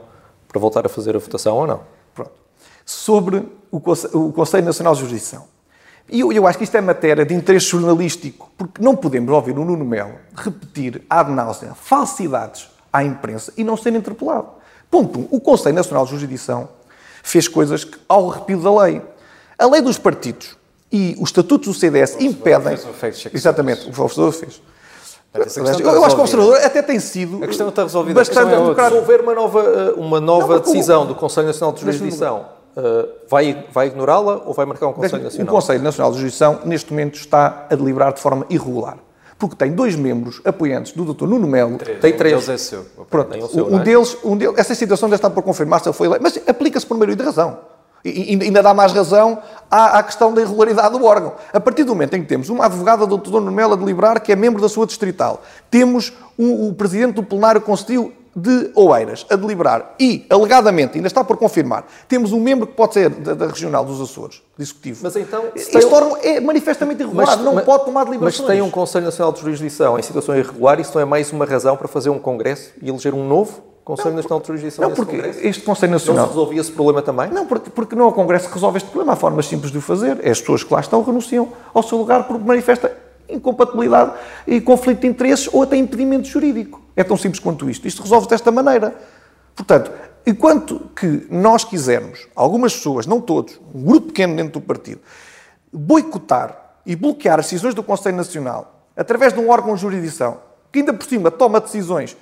para 0.47 0.59
voltar 0.59 0.85
a 0.85 0.89
fazer 0.89 1.15
a 1.15 1.19
votação 1.19 1.55
ou 1.57 1.67
não? 1.67 1.81
Pronto. 2.15 2.31
Sobre 2.85 3.45
o 3.69 4.31
Conselho 4.31 4.65
Nacional 4.65 4.93
de 4.95 5.01
Jurisdição. 5.01 5.45
E 6.09 6.19
eu, 6.19 6.31
eu, 6.31 6.47
acho 6.47 6.57
que 6.57 6.63
isto 6.63 6.75
é 6.75 6.81
matéria 6.81 7.25
de 7.25 7.33
interesse 7.33 7.67
jornalístico, 7.67 8.51
porque 8.57 8.81
não 8.81 8.95
podemos 8.95 9.31
ouvir 9.31 9.57
o 9.57 9.63
Nuno 9.63 9.85
Melo 9.85 10.13
repetir 10.35 11.01
ad 11.09 11.31
náusea 11.31 11.73
falsidades 11.73 12.69
à 12.91 13.03
imprensa 13.03 13.53
e 13.57 13.63
não 13.63 13.77
ser 13.77 13.93
interpelado. 13.93 14.62
Ponto 14.93 15.19
1. 15.19 15.21
Um, 15.23 15.27
o 15.31 15.41
Conselho 15.41 15.75
Nacional 15.75 16.05
de 16.05 16.11
Jurisdição 16.11 16.69
fez 17.23 17.47
coisas 17.47 17.83
que, 17.83 17.97
ao 18.07 18.31
arrepio 18.31 18.61
da 18.61 18.83
lei. 18.83 19.01
A 19.57 19.65
lei 19.65 19.81
dos 19.81 19.97
partidos 19.97 20.55
e 20.91 21.15
os 21.19 21.29
estatutos 21.29 21.67
do 21.67 21.73
CDS 21.73 22.15
impedem. 22.19 22.77
Exatamente, 23.33 23.89
o 23.89 23.91
professor 23.91 24.31
fez. 24.31 24.61
Eu 25.33 26.05
acho 26.05 26.13
que 26.13 26.21
o 26.21 26.23
observador 26.23 26.57
até 26.63 26.83
tem 26.83 26.99
sido. 26.99 27.43
A 27.43 27.47
questão 27.47 27.69
está 27.69 27.81
resolvida. 27.81 28.19
Bastante 28.19 28.53
é 28.53 28.89
Se 28.89 28.93
houver 28.93 29.21
uma 29.21 29.33
nova, 29.33 29.63
eh, 29.63 29.93
uma 29.97 30.21
nova 30.21 30.55
não, 30.57 30.61
decisão 30.61 31.07
do 31.07 31.15
Conselho 31.15 31.47
Nacional 31.47 31.73
de 31.73 31.81
Jurisdição, 31.81 32.45
uh, 32.77 33.09
vai, 33.27 33.65
vai 33.71 33.87
ignorá-la 33.87 34.43
ou 34.45 34.53
vai 34.53 34.67
marcar 34.67 34.89
um 34.89 34.93
Conselho 34.93 35.23
Nacional? 35.23 35.47
O 35.47 35.55
Conselho 35.55 35.81
Nacional 35.81 36.11
de 36.11 36.17
Jurisdição, 36.19 36.59
neste 36.65 36.91
momento, 36.91 37.15
está 37.15 37.65
a 37.67 37.73
deliberar 37.73 38.13
de 38.13 38.19
forma 38.21 38.45
irregular. 38.47 38.97
Porque 39.47 39.65
tem 39.65 39.73
dois 39.73 39.95
membros 39.95 40.41
apoiantes 40.45 40.93
do 40.93 41.13
Dr. 41.13 41.27
Nuno 41.27 41.47
Melo. 41.47 41.77
Três. 41.77 41.99
Tem 41.99 42.13
três. 42.13 42.33
Um 42.33 42.37
deles 42.37 42.49
é 42.49 42.57
seu. 42.57 42.85
Pronto, 43.09 43.37
o 43.37 43.47
seu, 43.49 43.67
um, 43.67 43.79
é? 43.79 43.83
deles, 43.83 44.17
um 44.23 44.37
deles, 44.37 44.57
essa 44.57 44.73
situação 44.73 45.09
deve 45.09 45.17
estar 45.17 45.29
por 45.29 45.43
confirmar 45.43 45.81
se 45.81 45.89
ele 45.89 45.93
foi 45.93 46.07
eleito, 46.07 46.23
mas 46.23 46.39
aplica-se 46.47 46.85
por 46.85 46.95
maioria 46.95 47.15
de 47.15 47.23
razão. 47.23 47.59
E 48.05 48.37
ainda 48.41 48.61
dá 48.61 48.73
mais 48.73 48.91
razão 48.91 49.39
à, 49.71 49.99
à, 49.99 50.03
questão 50.03 50.33
da 50.33 50.41
irregularidade 50.41 50.97
do 50.97 51.05
órgão. 51.05 51.33
A 51.53 51.59
partir 51.59 51.83
do 51.83 51.93
momento 51.93 52.15
em 52.15 52.21
que 52.21 52.27
temos 52.27 52.49
uma 52.49 52.65
advogada 52.65 53.05
do 53.05 53.17
Dr. 53.17 53.39
Melo 53.51 53.73
a 53.73 53.75
deliberar 53.77 54.19
que 54.19 54.31
é 54.31 54.35
membro 54.35 54.61
da 54.61 54.67
sua 54.67 54.85
distrital, 54.85 55.41
temos 55.71 56.13
um, 56.37 56.67
o 56.67 56.73
presidente 56.73 57.15
do 57.15 57.23
plenário 57.23 57.61
conselho 57.61 58.11
de 58.35 58.71
Oeiras 58.75 59.25
a 59.29 59.35
deliberar 59.35 59.95
e, 59.99 60.25
alegadamente, 60.29 60.97
ainda 60.97 61.07
está 61.07 61.23
por 61.23 61.37
confirmar, 61.37 61.85
temos 62.07 62.31
um 62.31 62.39
membro 62.39 62.67
que 62.67 62.73
pode 62.73 62.93
ser 62.93 63.09
da, 63.09 63.33
da 63.33 63.47
Regional 63.47 63.85
dos 63.85 64.01
Açores, 64.01 64.41
de 64.57 64.63
Executivo. 64.63 64.99
Mas 65.03 65.15
então... 65.15 65.45
Isto 65.55 65.93
órgão 65.93 66.17
é 66.21 66.39
manifestamente 66.39 67.01
irregular, 67.01 67.27
mas, 67.27 67.39
não 67.39 67.55
mas, 67.55 67.65
pode 67.65 67.85
tomar 67.85 68.05
deliberações. 68.05 68.47
Mas 68.47 68.55
tem 68.55 68.61
um 68.61 68.71
Conselho 68.71 69.05
Nacional 69.05 69.31
de 69.31 69.41
Jurisdição 69.41 69.99
em 69.99 70.01
situação 70.01 70.35
irregular, 70.35 70.79
isso 70.79 70.91
não 70.95 71.01
é 71.01 71.05
mais 71.05 71.31
uma 71.31 71.45
razão 71.45 71.77
para 71.77 71.87
fazer 71.87 72.09
um 72.09 72.19
congresso 72.19 72.71
e 72.81 72.89
eleger 72.89 73.13
um 73.13 73.27
novo? 73.27 73.73
Conselho 73.83 74.11
não, 74.11 74.15
Nacional 74.17 74.39
de 74.39 74.47
Jurisdição 74.47 74.89
Não, 74.89 74.95
porque 74.95 75.17
este 75.43 75.61
Conselho 75.63 75.91
Nacional... 75.91 76.23
Não 76.23 76.31
se 76.31 76.37
resolvia 76.37 76.61
esse 76.61 76.71
problema 76.71 77.01
também? 77.01 77.29
Não, 77.29 77.45
porque, 77.45 77.69
porque 77.69 77.95
não 77.95 78.05
é 78.05 78.07
o 78.07 78.11
Congresso 78.13 78.47
que 78.47 78.53
resolve 78.53 78.77
este 78.77 78.89
problema. 78.89 79.13
Há 79.13 79.15
formas 79.17 79.45
simples 79.45 79.71
de 79.71 79.77
o 79.77 79.81
fazer. 79.81 80.19
É 80.23 80.31
as 80.31 80.39
pessoas 80.39 80.63
que 80.63 80.73
lá 80.73 80.79
estão 80.79 81.03
renunciam 81.03 81.49
ao 81.73 81.83
seu 81.83 81.97
lugar 81.97 82.25
porque 82.25 82.43
manifesta 82.45 82.95
incompatibilidade 83.33 84.13
e 84.47 84.61
conflito 84.61 85.01
de 85.01 85.07
interesses 85.07 85.49
ou 85.51 85.63
até 85.63 85.75
impedimento 85.75 86.27
jurídico. 86.27 86.81
É 86.95 87.03
tão 87.03 87.17
simples 87.17 87.39
quanto 87.39 87.69
isto. 87.69 87.87
Isto 87.87 88.03
resolve 88.03 88.27
desta 88.27 88.51
maneira. 88.51 88.95
Portanto, 89.55 89.91
enquanto 90.25 90.79
que 90.95 91.27
nós 91.29 91.63
quisermos, 91.63 92.27
algumas 92.35 92.75
pessoas, 92.75 93.05
não 93.05 93.19
todos, 93.19 93.59
um 93.73 93.83
grupo 93.83 94.07
pequeno 94.07 94.35
dentro 94.35 94.53
do 94.53 94.61
partido, 94.61 95.01
boicotar 95.71 96.75
e 96.85 96.95
bloquear 96.95 97.39
as 97.39 97.45
decisões 97.45 97.73
do 97.73 97.83
Conselho 97.83 98.17
Nacional 98.17 98.87
através 98.95 99.33
de 99.33 99.39
um 99.39 99.49
órgão 99.49 99.75
de 99.75 99.81
jurisdição 99.81 100.39
que 100.71 100.79
ainda 100.79 100.93
por 100.93 101.05
cima 101.05 101.29
toma 101.29 101.61
decisões 101.61 102.17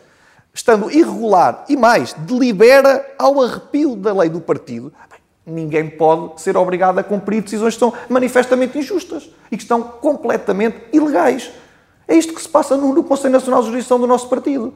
estando 0.53 0.91
irregular 0.91 1.64
e 1.70 1.78
mais, 1.78 2.14
delibera 2.14 3.05
ao 3.18 3.41
arrepio 3.41 3.95
da 3.95 4.14
lei 4.14 4.30
do 4.30 4.41
partido, 4.41 4.91
ninguém 5.46 5.89
pode 5.89 6.42
ser 6.42 6.56
obrigado 6.56 7.00
a 7.00 7.04
cumprir 7.04 7.42
decisões 7.42 7.74
que 7.74 7.80
são 7.80 7.94
manifestamente 8.10 8.78
injustas 8.78 9.30
e 9.52 9.58
que 9.58 9.64
estão 9.64 9.82
completamente 9.82 10.78
ilegais. 10.94 11.52
É 12.08 12.16
isto 12.16 12.34
que 12.34 12.42
se 12.42 12.50
passa 12.50 12.76
no, 12.76 13.04
Conselho 13.04 13.34
Nacional 13.34 13.62
de 13.62 13.68
Jurisdição 13.68 14.00
do 14.00 14.08
nosso 14.08 14.28
partido. 14.28 14.74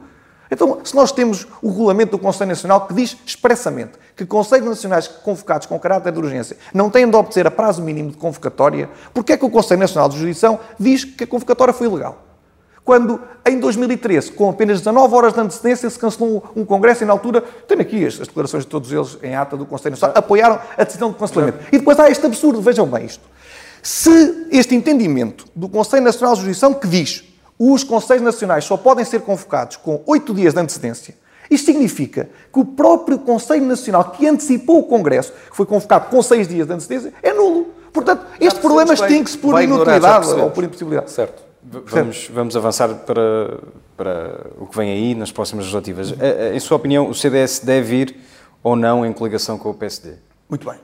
Então, 0.50 0.78
se 0.84 0.94
nós 0.94 1.10
temos 1.10 1.46
o 1.60 1.68
regulamento 1.68 2.12
do 2.12 2.18
Conselho 2.18 2.48
Nacional 2.48 2.86
que 2.86 2.94
diz 2.94 3.16
expressamente 3.26 3.92
que 4.14 4.24
Conselhos 4.24 4.68
Nacionais 4.68 5.08
convocados 5.08 5.66
com 5.66 5.78
caráter 5.78 6.12
de 6.12 6.18
urgência 6.18 6.56
não 6.72 6.88
têm 6.88 7.08
de 7.08 7.16
obter 7.16 7.46
a 7.46 7.50
prazo 7.50 7.82
mínimo 7.82 8.10
de 8.10 8.16
convocatória, 8.16 8.88
porque 9.12 9.32
é 9.32 9.36
que 9.36 9.44
o 9.44 9.50
Conselho 9.50 9.80
Nacional 9.80 10.08
de 10.08 10.16
Jurisdição 10.16 10.60
diz 10.78 11.04
que 11.04 11.24
a 11.24 11.26
convocatória 11.26 11.74
foi 11.74 11.88
ilegal? 11.88 12.24
Quando 12.86 13.20
em 13.44 13.58
2013, 13.58 14.30
com 14.30 14.48
apenas 14.48 14.78
19 14.78 15.12
horas 15.12 15.34
de 15.34 15.40
antecedência, 15.40 15.90
se 15.90 15.98
cancelou 15.98 16.44
um 16.54 16.64
congresso 16.64 17.02
e 17.02 17.06
na 17.06 17.12
altura, 17.12 17.42
tenho 17.66 17.80
aqui 17.80 18.06
as, 18.06 18.16
declarações 18.16 18.62
de 18.62 18.70
todos 18.70 18.92
eles 18.92 19.18
em 19.24 19.34
ata 19.34 19.56
do 19.56 19.66
Conselho 19.66 19.90
Nacional, 19.90 20.16
apoiaram 20.16 20.60
a 20.78 20.84
decisão 20.84 21.10
de 21.10 21.18
cancelamento. 21.18 21.58
E 21.72 21.78
depois 21.78 21.98
há 21.98 22.08
este 22.08 22.24
absurdo, 22.24 22.62
vejam 22.62 22.86
bem 22.86 23.04
isto. 23.04 23.24
Se 23.82 24.46
este 24.52 24.76
entendimento 24.76 25.46
do 25.54 25.68
Conselho 25.68 26.04
Nacional 26.04 26.36
de 26.36 26.42
Jurisdição 26.42 26.72
que 26.72 26.86
diz 26.86 27.24
os 27.58 27.82
Conselhos 27.82 28.22
Nacionais 28.22 28.64
só 28.64 28.76
podem 28.76 29.04
ser 29.04 29.20
convocados 29.22 29.76
com 29.76 30.00
8 30.06 30.32
dias 30.32 30.54
de 30.54 30.60
antecedência, 30.60 31.16
isto 31.50 31.66
significa 31.66 32.30
que 32.52 32.60
o 32.60 32.64
próprio 32.64 33.18
Conselho 33.18 33.66
Nacional 33.66 34.12
que 34.12 34.28
antecipou 34.28 34.78
o 34.78 34.84
Congresso, 34.84 35.32
que 35.50 35.56
foi 35.56 35.66
convocado 35.66 36.08
com 36.08 36.22
6 36.22 36.46
dias 36.46 36.68
de 36.68 36.72
antecedência, 36.72 37.12
é 37.20 37.32
nulo. 37.32 37.66
Portanto, 37.92 38.26
este 38.40 38.60
problema 38.60 38.94
extingue-se 38.94 39.38
por 39.38 39.60
inutilidade 39.60 40.30
ou 40.34 40.50
por 40.50 40.62
impossibilidade. 40.62 41.10
Certo. 41.10 41.45
Vamos, 41.68 42.28
vamos 42.32 42.56
avançar 42.56 42.94
para, 42.94 43.58
para 43.96 44.50
o 44.58 44.66
que 44.66 44.76
vem 44.76 44.90
aí 44.90 45.14
nas 45.14 45.32
próximas 45.32 45.64
legislativas. 45.64 46.14
Em 46.54 46.60
sua 46.60 46.76
opinião, 46.76 47.08
o 47.08 47.14
CDS 47.14 47.58
deve 47.58 47.96
ir 47.96 48.16
ou 48.62 48.76
não 48.76 49.04
em 49.04 49.12
coligação 49.12 49.58
com 49.58 49.70
o 49.70 49.74
PSD? 49.74 50.14
Muito 50.48 50.68
bem. 50.68 50.78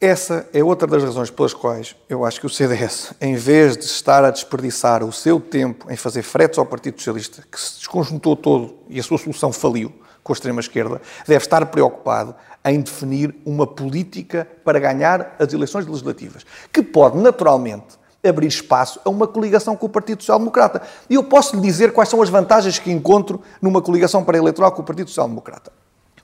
Essa 0.00 0.46
é 0.52 0.62
outra 0.62 0.86
das 0.86 1.02
razões 1.02 1.30
pelas 1.30 1.54
quais 1.54 1.96
eu 2.08 2.24
acho 2.24 2.40
que 2.40 2.46
o 2.46 2.50
CDS, 2.50 3.14
em 3.20 3.36
vez 3.36 3.76
de 3.76 3.84
estar 3.84 4.24
a 4.24 4.30
desperdiçar 4.30 5.02
o 5.02 5.12
seu 5.12 5.40
tempo 5.40 5.90
em 5.90 5.96
fazer 5.96 6.22
fretes 6.22 6.58
ao 6.58 6.66
Partido 6.66 6.98
Socialista, 6.98 7.42
que 7.50 7.60
se 7.60 7.78
desconjuntou 7.78 8.36
todo 8.36 8.74
e 8.88 8.98
a 8.98 9.02
sua 9.02 9.18
solução 9.18 9.52
faliu 9.52 9.92
com 10.22 10.32
a 10.32 10.34
extrema-esquerda, 10.34 11.00
deve 11.26 11.44
estar 11.44 11.64
preocupado 11.66 12.34
em 12.64 12.80
definir 12.80 13.34
uma 13.44 13.66
política 13.66 14.48
para 14.64 14.78
ganhar 14.78 15.36
as 15.38 15.52
eleições 15.52 15.86
legislativas, 15.86 16.44
que 16.72 16.82
pode 16.82 17.18
naturalmente 17.18 17.98
abrir 18.26 18.46
espaço 18.46 19.00
a 19.04 19.10
uma 19.10 19.26
coligação 19.26 19.76
com 19.76 19.86
o 19.86 19.88
Partido 19.88 20.22
Social 20.22 20.38
Democrata. 20.38 20.82
E 21.08 21.14
eu 21.14 21.24
posso 21.24 21.56
lhe 21.56 21.62
dizer 21.62 21.92
quais 21.92 22.08
são 22.08 22.22
as 22.22 22.28
vantagens 22.28 22.78
que 22.78 22.90
encontro 22.90 23.40
numa 23.60 23.82
coligação 23.82 24.24
para-eleitoral 24.24 24.72
com 24.72 24.82
o 24.82 24.84
Partido 24.84 25.08
Social 25.08 25.28
Democrata. 25.28 25.72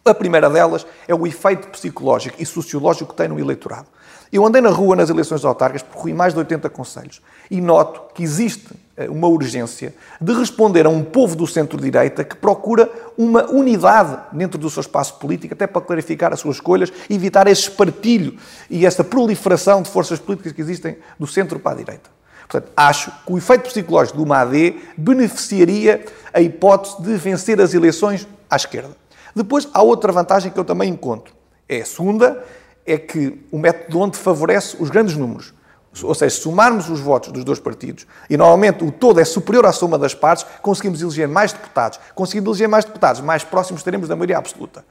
A 0.05 0.15
primeira 0.15 0.49
delas 0.49 0.87
é 1.07 1.15
o 1.15 1.27
efeito 1.27 1.69
psicológico 1.69 2.37
e 2.41 2.47
sociológico 2.47 3.11
que 3.11 3.17
tem 3.17 3.29
no 3.29 3.39
eleitorado. 3.39 3.87
Eu 4.33 4.47
andei 4.47 4.63
na 4.63 4.71
rua 4.71 4.97
nas 4.97 5.11
eleições 5.11 5.45
autárquicas, 5.45 5.83
percorri 5.83 6.15
mais 6.15 6.33
de 6.33 6.39
80 6.39 6.71
conselhos 6.71 7.21
e 7.51 7.61
noto 7.61 8.15
que 8.15 8.23
existe 8.23 8.71
uma 9.09 9.29
urgência 9.29 9.95
de 10.21 10.33
responder 10.33 10.87
a 10.87 10.89
um 10.89 11.03
povo 11.03 11.37
do 11.37 11.47
centro-direita 11.47 12.25
que 12.25 12.37
procura 12.37 12.91
uma 13.17 13.51
unidade 13.51 14.19
dentro 14.33 14.59
do 14.59 14.69
seu 14.69 14.81
espaço 14.81 15.15
político, 15.19 15.55
até 15.55 15.67
para 15.67 15.81
clarificar 15.81 16.33
as 16.33 16.41
suas 16.41 16.57
escolhas 16.57 16.93
evitar 17.09 17.47
esse 17.47 17.63
espartilho 17.63 18.37
e 18.69 18.85
essa 18.85 19.05
proliferação 19.05 19.83
de 19.83 19.89
forças 19.89 20.19
políticas 20.19 20.53
que 20.53 20.61
existem 20.61 20.97
do 21.19 21.27
centro 21.27 21.59
para 21.59 21.73
a 21.73 21.77
direita. 21.77 22.11
Portanto, 22.49 22.73
acho 22.77 23.11
que 23.25 23.33
o 23.33 23.39
efeito 23.39 23.69
psicológico 23.69 24.19
do 24.19 24.27
MAD 24.27 24.77
beneficiaria 24.97 26.05
a 26.33 26.41
hipótese 26.41 27.01
de 27.01 27.17
vencer 27.17 27.61
as 27.61 27.75
eleições 27.75 28.27
à 28.51 28.57
esquerda. 28.57 28.97
Depois, 29.35 29.69
há 29.73 29.83
outra 29.83 30.11
vantagem 30.11 30.51
que 30.51 30.59
eu 30.59 30.65
também 30.65 30.91
encontro. 30.91 31.33
É 31.69 31.81
a 31.81 31.87
segunda, 31.87 32.43
é 32.85 32.99
que 32.99 33.41
o 33.53 33.59
método 33.59 34.01
onde 34.01 34.19
favorece 34.19 34.77
os 34.81 34.91
grandes 34.91 35.17
números. 35.17 35.55
Ou 36.03 36.15
seja, 36.15 36.35
se 36.35 36.43
somarmos 36.43 36.89
os 36.89 37.01
votos 37.01 37.33
dos 37.33 37.45
dois 37.45 37.59
partidos, 37.59 38.07
e 38.29 38.37
normalmente 38.37 38.85
o 38.85 38.93
todo 38.93 39.21
é 39.21 39.25
superior 39.25 39.67
à 39.67 39.73
soma 39.73 39.99
das 39.99 40.15
partes, 40.15 40.47
conseguimos 40.63 41.03
eleger 41.03 41.27
mais 41.27 41.53
deputados. 41.53 41.99
Conseguindo 42.15 42.49
eleger 42.51 42.69
mais 42.69 42.85
deputados, 42.85 43.21
mais 43.21 43.43
próximos 43.43 43.81
estaremos 43.81 44.09
da 44.09 44.15
maioria 44.15 44.39
absoluta. 44.39 44.85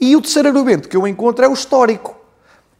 E 0.00 0.16
o 0.16 0.20
terceiro 0.20 0.48
argumento 0.48 0.88
que 0.88 0.96
eu 0.96 1.06
encontro 1.06 1.44
é 1.44 1.48
o 1.48 1.52
histórico. 1.52 2.16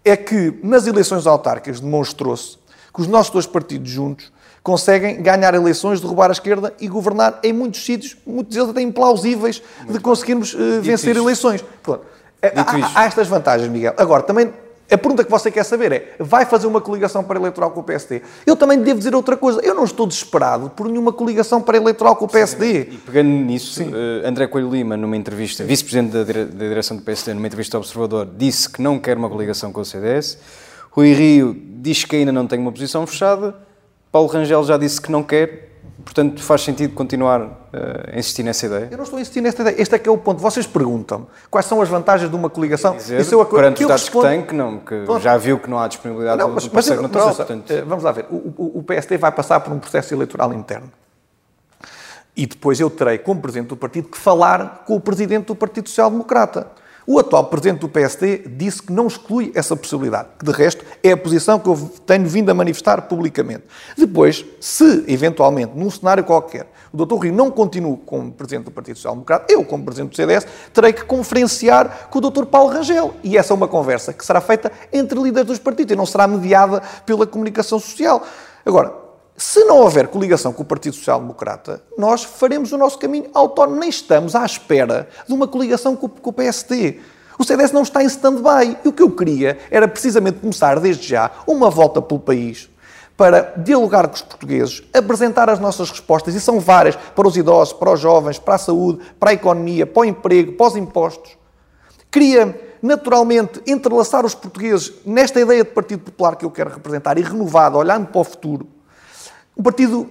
É 0.04 0.16
que 0.16 0.58
nas 0.64 0.88
eleições 0.88 1.26
autárquicas 1.26 1.78
demonstrou-se 1.78 2.58
que 2.92 3.00
os 3.00 3.06
nossos 3.06 3.32
dois 3.32 3.46
partidos 3.46 3.88
juntos 3.88 4.32
conseguem 4.62 5.22
ganhar 5.22 5.54
eleições, 5.54 6.00
derrubar 6.00 6.30
a 6.30 6.32
esquerda 6.32 6.74
e 6.80 6.88
governar 6.88 7.38
em 7.42 7.52
muitos 7.52 7.84
sítios, 7.84 8.16
muitos 8.26 8.54
deles 8.54 8.70
até 8.70 8.80
implausíveis, 8.80 9.62
Muito 9.78 9.92
de 9.92 10.00
conseguirmos 10.00 10.54
uh, 10.54 10.80
vencer 10.80 11.16
eleições. 11.16 11.64
Pronto. 11.82 12.04
É, 12.40 12.52
há, 12.56 13.00
há, 13.00 13.04
estas 13.04 13.28
vantagens, 13.28 13.70
Miguel. 13.70 13.94
Agora, 13.96 14.24
também 14.24 14.52
a 14.92 14.98
pergunta 14.98 15.24
que 15.24 15.30
você 15.30 15.50
quer 15.50 15.64
saber 15.64 15.92
é: 15.92 16.14
vai 16.18 16.44
fazer 16.44 16.66
uma 16.66 16.80
coligação 16.80 17.24
para 17.24 17.38
eleitoral 17.38 17.70
com 17.70 17.80
o 17.80 17.82
PSD? 17.82 18.22
Eu 18.46 18.56
também 18.56 18.78
devo 18.78 18.98
dizer 18.98 19.14
outra 19.14 19.36
coisa. 19.36 19.60
Eu 19.62 19.74
não 19.74 19.84
estou 19.84 20.06
desesperado 20.06 20.70
por 20.70 20.88
nenhuma 20.88 21.12
coligação 21.12 21.60
para 21.60 21.76
eleitoral 21.76 22.16
com 22.16 22.24
o 22.24 22.28
PSD. 22.28 22.80
E 22.80 22.84
pegando 22.98 23.28
nisso, 23.28 23.82
uh, 23.82 24.26
André 24.26 24.46
Coelho 24.46 24.70
Lima, 24.70 24.96
numa 24.96 25.16
entrevista, 25.16 25.64
vice-presidente 25.64 26.12
da, 26.12 26.24
dire 26.24 26.44
da, 26.44 26.68
direção 26.68 26.96
do 26.96 27.02
PSD, 27.02 27.34
numa 27.34 27.46
entrevista 27.46 27.76
ao 27.76 27.80
Observador, 27.82 28.28
disse 28.36 28.68
que 28.68 28.82
não 28.82 28.98
quer 28.98 29.16
uma 29.16 29.28
coligação 29.28 29.72
com 29.72 29.80
o 29.80 29.84
CDS. 29.84 30.38
Rui 30.90 31.12
Rio 31.14 31.56
diz 31.80 32.04
que 32.04 32.16
ainda 32.16 32.32
não 32.32 32.46
tem 32.46 32.58
uma 32.58 32.70
posição 32.70 33.06
fechada. 33.06 33.54
Paulo 34.10 34.28
Rangel 34.28 34.62
já 34.64 34.76
disse 34.76 35.00
que 35.00 35.10
não 35.10 35.22
quer. 35.22 35.71
Portanto, 36.04 36.42
faz 36.42 36.62
sentido 36.62 36.94
continuar 36.94 37.40
uh, 37.40 37.48
a 38.12 38.18
insistir 38.18 38.42
nessa 38.42 38.66
ideia? 38.66 38.88
Eu 38.90 38.96
não 38.96 39.04
estou 39.04 39.18
a 39.18 39.20
insistir 39.20 39.40
nessa 39.40 39.62
ideia. 39.62 39.80
Este 39.80 39.94
é 39.94 39.98
que 39.98 40.08
é 40.08 40.12
o 40.12 40.18
ponto. 40.18 40.40
Vocês 40.40 40.66
perguntam 40.66 41.26
quais 41.50 41.66
são 41.66 41.80
as 41.80 41.88
vantagens 41.88 42.28
de 42.28 42.36
uma 42.36 42.50
coligação. 42.50 42.96
Dizer, 42.96 43.20
Isso 43.20 43.34
eu, 43.34 43.44
perante 43.44 43.82
os 43.82 43.88
dados 43.88 44.02
respondo... 44.02 44.26
que 44.26 44.32
tem, 44.32 44.46
que, 44.46 44.54
não, 44.54 44.78
que 44.78 45.04
já 45.20 45.36
viu 45.36 45.58
que 45.58 45.70
não 45.70 45.78
há 45.78 45.88
disponibilidade 45.88 46.38
não, 46.38 46.50
mas, 46.50 46.66
do 46.66 46.74
mas, 46.74 46.88
natural. 46.88 47.26
Mas, 47.28 47.36
portanto... 47.36 47.70
Eh, 47.70 47.82
vamos 47.82 48.04
lá 48.04 48.12
ver. 48.12 48.26
O, 48.30 48.36
o, 48.56 48.78
o 48.78 48.82
PSD 48.82 49.16
vai 49.16 49.32
passar 49.32 49.60
por 49.60 49.72
um 49.72 49.78
processo 49.78 50.12
eleitoral 50.14 50.52
interno. 50.52 50.90
E 52.34 52.46
depois 52.46 52.80
eu 52.80 52.88
terei, 52.88 53.18
como 53.18 53.40
Presidente 53.40 53.68
do 53.68 53.76
Partido, 53.76 54.08
que 54.08 54.18
falar 54.18 54.84
com 54.86 54.96
o 54.96 55.00
Presidente 55.00 55.46
do 55.46 55.54
Partido 55.54 55.88
Social 55.88 56.10
Democrata. 56.10 56.66
O 57.06 57.18
atual 57.18 57.46
Presidente 57.46 57.80
do 57.80 57.88
PSD 57.88 58.44
disse 58.46 58.82
que 58.82 58.92
não 58.92 59.08
exclui 59.08 59.50
essa 59.54 59.74
possibilidade, 59.74 60.28
que 60.38 60.44
de 60.44 60.52
resto 60.52 60.84
é 61.02 61.10
a 61.12 61.16
posição 61.16 61.58
que 61.58 61.68
eu 61.68 61.90
tenho 62.06 62.26
vindo 62.26 62.48
a 62.50 62.54
manifestar 62.54 63.02
publicamente. 63.02 63.64
Depois, 63.98 64.44
se 64.60 65.04
eventualmente, 65.08 65.72
num 65.74 65.90
cenário 65.90 66.22
qualquer, 66.22 66.70
o 66.92 67.04
Dr. 67.04 67.24
Rio 67.24 67.32
não 67.32 67.50
continua 67.50 67.98
como 68.06 68.30
Presidente 68.30 68.66
do 68.66 68.70
Partido 68.70 68.96
Social 68.96 69.14
Democrata, 69.14 69.52
eu, 69.52 69.64
como 69.64 69.84
Presidente 69.84 70.10
do 70.10 70.16
CDS, 70.16 70.46
terei 70.72 70.92
que 70.92 71.04
conferenciar 71.04 72.08
com 72.08 72.18
o 72.18 72.30
Dr. 72.30 72.44
Paulo 72.44 72.72
Rangel. 72.72 73.14
E 73.24 73.36
essa 73.36 73.52
é 73.52 73.56
uma 73.56 73.66
conversa 73.66 74.12
que 74.12 74.24
será 74.24 74.40
feita 74.40 74.70
entre 74.92 75.18
líderes 75.18 75.46
dos 75.46 75.58
partidos 75.58 75.92
e 75.92 75.96
não 75.96 76.06
será 76.06 76.28
mediada 76.28 76.82
pela 77.04 77.26
comunicação 77.26 77.80
social. 77.80 78.24
Agora, 78.64 79.01
se 79.36 79.64
não 79.64 79.78
houver 79.78 80.08
coligação 80.08 80.52
com 80.52 80.62
o 80.62 80.66
Partido 80.66 80.94
Social 80.94 81.20
Democrata, 81.20 81.82
nós 81.96 82.22
faremos 82.22 82.70
o 82.72 82.78
nosso 82.78 82.98
caminho 82.98 83.30
autónomo. 83.32 83.80
Nem 83.80 83.88
estamos 83.88 84.34
à 84.34 84.44
espera 84.44 85.08
de 85.26 85.32
uma 85.32 85.48
coligação 85.48 85.96
com, 85.96 86.06
o 86.06 86.32
PSD. 86.32 87.00
O 87.38 87.44
CDS 87.44 87.72
não 87.72 87.82
está 87.82 88.02
em 88.02 88.06
stand-by. 88.06 88.78
E 88.84 88.88
o 88.88 88.92
que 88.92 89.02
eu 89.02 89.10
queria 89.10 89.58
era 89.70 89.88
precisamente 89.88 90.40
começar 90.40 90.78
desde 90.78 91.08
já 91.08 91.30
uma 91.46 91.70
volta 91.70 92.02
pelo 92.02 92.20
país 92.20 92.68
para 93.16 93.54
dialogar 93.56 94.08
com 94.08 94.14
os 94.14 94.22
portugueses, 94.22 94.82
apresentar 94.92 95.48
as 95.48 95.60
nossas 95.60 95.90
respostas, 95.90 96.34
e 96.34 96.40
são 96.40 96.58
várias, 96.58 96.96
para 96.96 97.28
os 97.28 97.36
idosos, 97.36 97.72
para 97.72 97.92
os 97.92 98.00
jovens, 98.00 98.38
para 98.38 98.54
a 98.54 98.58
saúde, 98.58 99.00
para 99.20 99.30
a 99.30 99.34
economia, 99.34 99.86
para 99.86 100.00
o 100.00 100.04
emprego, 100.04 100.52
para 100.52 100.66
os 100.66 100.76
impostos. 100.76 101.36
Queria, 102.10 102.58
naturalmente, 102.82 103.62
entrelaçar 103.66 104.24
os 104.24 104.34
portugueses 104.34 104.92
nesta 105.04 105.40
ideia 105.40 105.62
de 105.62 105.70
Partido 105.70 106.00
Popular 106.00 106.36
que 106.36 106.44
eu 106.44 106.50
quero 106.50 106.70
representar 106.70 107.16
e 107.18 107.22
renovado, 107.22 107.78
olhando 107.78 108.06
para 108.06 108.20
o 108.20 108.24
futuro 108.24 108.66
um 109.62 109.64
partido 109.64 110.10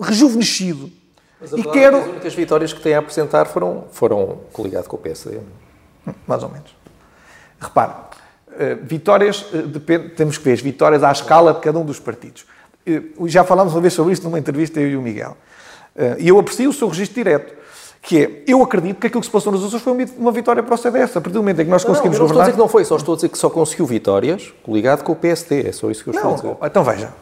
rejuvenescido. 0.00 0.90
Mas 1.38 1.52
a 1.52 1.58
e 1.58 1.62
quero... 1.62 1.98
as 1.98 2.06
únicas 2.06 2.34
vitórias 2.34 2.72
que 2.72 2.80
tem 2.80 2.94
a 2.94 3.00
apresentar 3.00 3.44
foram, 3.44 3.84
foram 3.92 4.38
coligado 4.50 4.88
com 4.88 4.96
o 4.96 4.98
PSD. 4.98 5.38
Mais 6.26 6.42
ou 6.42 6.48
menos. 6.48 6.74
Repare, 7.60 7.92
eh, 8.58 8.74
vitórias, 8.76 9.44
eh, 9.52 9.58
depende, 9.58 10.08
temos 10.10 10.38
que 10.38 10.44
ver 10.44 10.54
as 10.54 10.60
vitórias 10.62 11.04
à 11.04 11.12
escala 11.12 11.52
de 11.52 11.60
cada 11.60 11.78
um 11.78 11.84
dos 11.84 12.00
partidos. 12.00 12.46
Eh, 12.86 13.02
já 13.26 13.44
falámos 13.44 13.74
uma 13.74 13.80
vez 13.82 13.92
sobre 13.92 14.14
isto 14.14 14.24
numa 14.24 14.38
entrevista, 14.38 14.80
eu 14.80 14.88
e 14.88 14.96
o 14.96 15.02
Miguel. 15.02 15.36
E 16.16 16.28
eu 16.28 16.38
aprecio 16.38 16.70
o 16.70 16.72
seu 16.72 16.86
registro 16.86 17.16
direto, 17.16 17.52
que 18.00 18.22
é, 18.22 18.42
eu 18.46 18.62
acredito 18.62 19.00
que 19.00 19.08
aquilo 19.08 19.20
que 19.20 19.26
se 19.26 19.32
passou 19.32 19.50
nos 19.50 19.64
Açores 19.64 19.82
foi 19.82 20.06
uma 20.16 20.30
vitória 20.30 20.62
para 20.62 20.72
o 20.72 20.78
CDS. 20.78 21.16
A 21.16 21.20
partir 21.20 21.34
do 21.34 21.40
momento 21.40 21.60
em 21.60 21.64
que 21.64 21.70
nós 21.70 21.82
conseguimos 21.82 22.16
não, 22.16 22.26
não, 22.26 22.28
governar... 22.28 22.28
Não, 22.28 22.28
estou 22.28 22.40
a 22.40 22.44
dizer 22.44 22.52
que 22.52 22.58
não 22.58 22.68
foi, 22.68 22.84
só 22.84 22.96
estou 22.96 23.14
a 23.14 23.16
dizer 23.16 23.28
que 23.30 23.36
só 23.36 23.50
conseguiu 23.50 23.84
vitórias 23.84 24.54
coligado 24.62 25.02
com 25.02 25.10
o 25.10 25.16
PSD. 25.16 25.66
É 25.66 25.72
só 25.72 25.90
isso 25.90 26.04
que 26.04 26.10
eu 26.10 26.14
estou 26.14 26.30
não, 26.30 26.38
a 26.38 26.40
dizer. 26.40 26.56
Então 26.62 26.84
veja, 26.84 27.12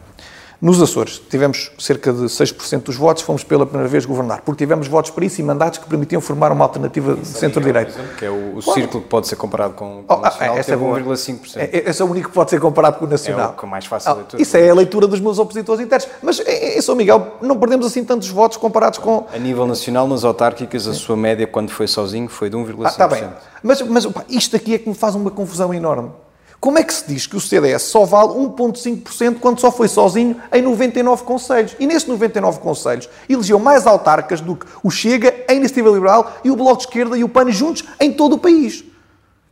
nos 0.59 0.81
Açores, 0.81 1.21
tivemos 1.29 1.71
cerca 1.77 2.11
de 2.11 2.23
6% 2.23 2.83
dos 2.83 2.95
votos, 2.95 3.21
fomos 3.21 3.43
pela 3.43 3.65
primeira 3.65 3.87
vez 3.87 4.05
governar, 4.05 4.41
porque 4.41 4.63
tivemos 4.63 4.87
votos 4.87 5.11
para 5.11 5.23
isso 5.23 5.39
e 5.39 5.43
mandatos 5.43 5.77
que 5.79 5.85
permitiam 5.87 6.19
formar 6.19 6.51
uma 6.51 6.65
alternativa 6.65 7.15
de 7.15 7.27
centro-direita. 7.27 7.93
Que 8.17 8.25
é 8.25 8.29
o, 8.29 8.57
o 8.57 8.61
círculo 8.61 9.03
que 9.03 9.09
pode 9.09 9.27
ser 9.27 9.35
comparado 9.35 9.75
com, 9.75 10.03
com 10.03 10.13
oh, 10.13 10.17
o 10.17 10.21
Nacional, 10.21 10.57
esse 10.57 10.71
é 10.71 10.75
1,5%. 10.75 11.57
É, 11.57 11.89
esse 11.89 12.01
é 12.01 12.05
o 12.05 12.09
único 12.09 12.29
que 12.29 12.33
pode 12.33 12.49
ser 12.49 12.59
comparado 12.59 12.97
com 12.97 13.05
o 13.05 13.07
Nacional. 13.07 13.55
É 13.61 13.65
o 13.65 13.69
mais 13.69 13.85
fácil 13.85 14.11
oh, 14.11 14.15
leitura. 14.15 14.41
Isso 14.41 14.57
é 14.57 14.69
a 14.69 14.73
leitura 14.73 15.07
dos 15.07 15.19
meus 15.19 15.37
opositores 15.37 15.79
internos. 15.79 16.07
Mas, 16.23 16.39
em 16.39 16.81
São 16.81 16.95
Miguel, 16.95 17.37
não 17.39 17.57
perdemos 17.57 17.85
assim 17.85 18.03
tantos 18.03 18.29
votos 18.29 18.57
comparados 18.57 18.97
com... 18.97 19.25
A 19.31 19.37
nível 19.37 19.67
nacional, 19.67 20.07
nas 20.07 20.23
autárquicas, 20.23 20.87
a 20.87 20.93
sua 20.93 21.15
média, 21.15 21.45
quando 21.45 21.69
foi 21.69 21.87
sozinho, 21.87 22.27
foi 22.27 22.49
de 22.49 22.57
1,5%. 22.57 22.75
Ah, 22.83 22.87
está 22.89 23.07
bem. 23.07 23.29
Mas, 23.61 23.81
mas 23.83 24.05
opa, 24.05 24.25
isto 24.27 24.55
aqui 24.55 24.73
é 24.73 24.79
que 24.79 24.89
me 24.89 24.95
faz 24.95 25.13
uma 25.13 25.29
confusão 25.29 25.73
enorme. 25.73 26.11
Como 26.59 26.79
é 26.79 26.83
que 26.83 26.93
se 26.93 27.07
diz 27.07 27.27
que 27.27 27.35
o 27.35 27.39
CDS 27.39 27.83
só 27.83 28.03
vale 28.03 28.29
1,5% 28.33 29.39
quando 29.39 29.59
só 29.59 29.71
foi 29.71 29.87
sozinho 29.87 30.35
em 30.51 30.61
99 30.61 31.23
conselhos? 31.23 31.75
E 31.79 31.85
nesses 31.85 32.07
99 32.07 32.59
conselhos 32.59 33.07
elegeu 33.29 33.59
mais 33.59 33.85
autarcas 33.85 34.41
do 34.41 34.55
que 34.55 34.65
o 34.81 34.89
Chega, 34.89 35.33
a 35.47 35.53
Iniciativa 35.53 35.89
Liberal 35.89 36.37
e 36.43 36.49
o 36.49 36.55
Bloco 36.55 36.77
de 36.77 36.87
Esquerda 36.87 37.17
e 37.17 37.23
o 37.23 37.29
PAN 37.29 37.51
juntos 37.51 37.83
em 37.99 38.11
todo 38.11 38.33
o 38.33 38.39
país. 38.39 38.83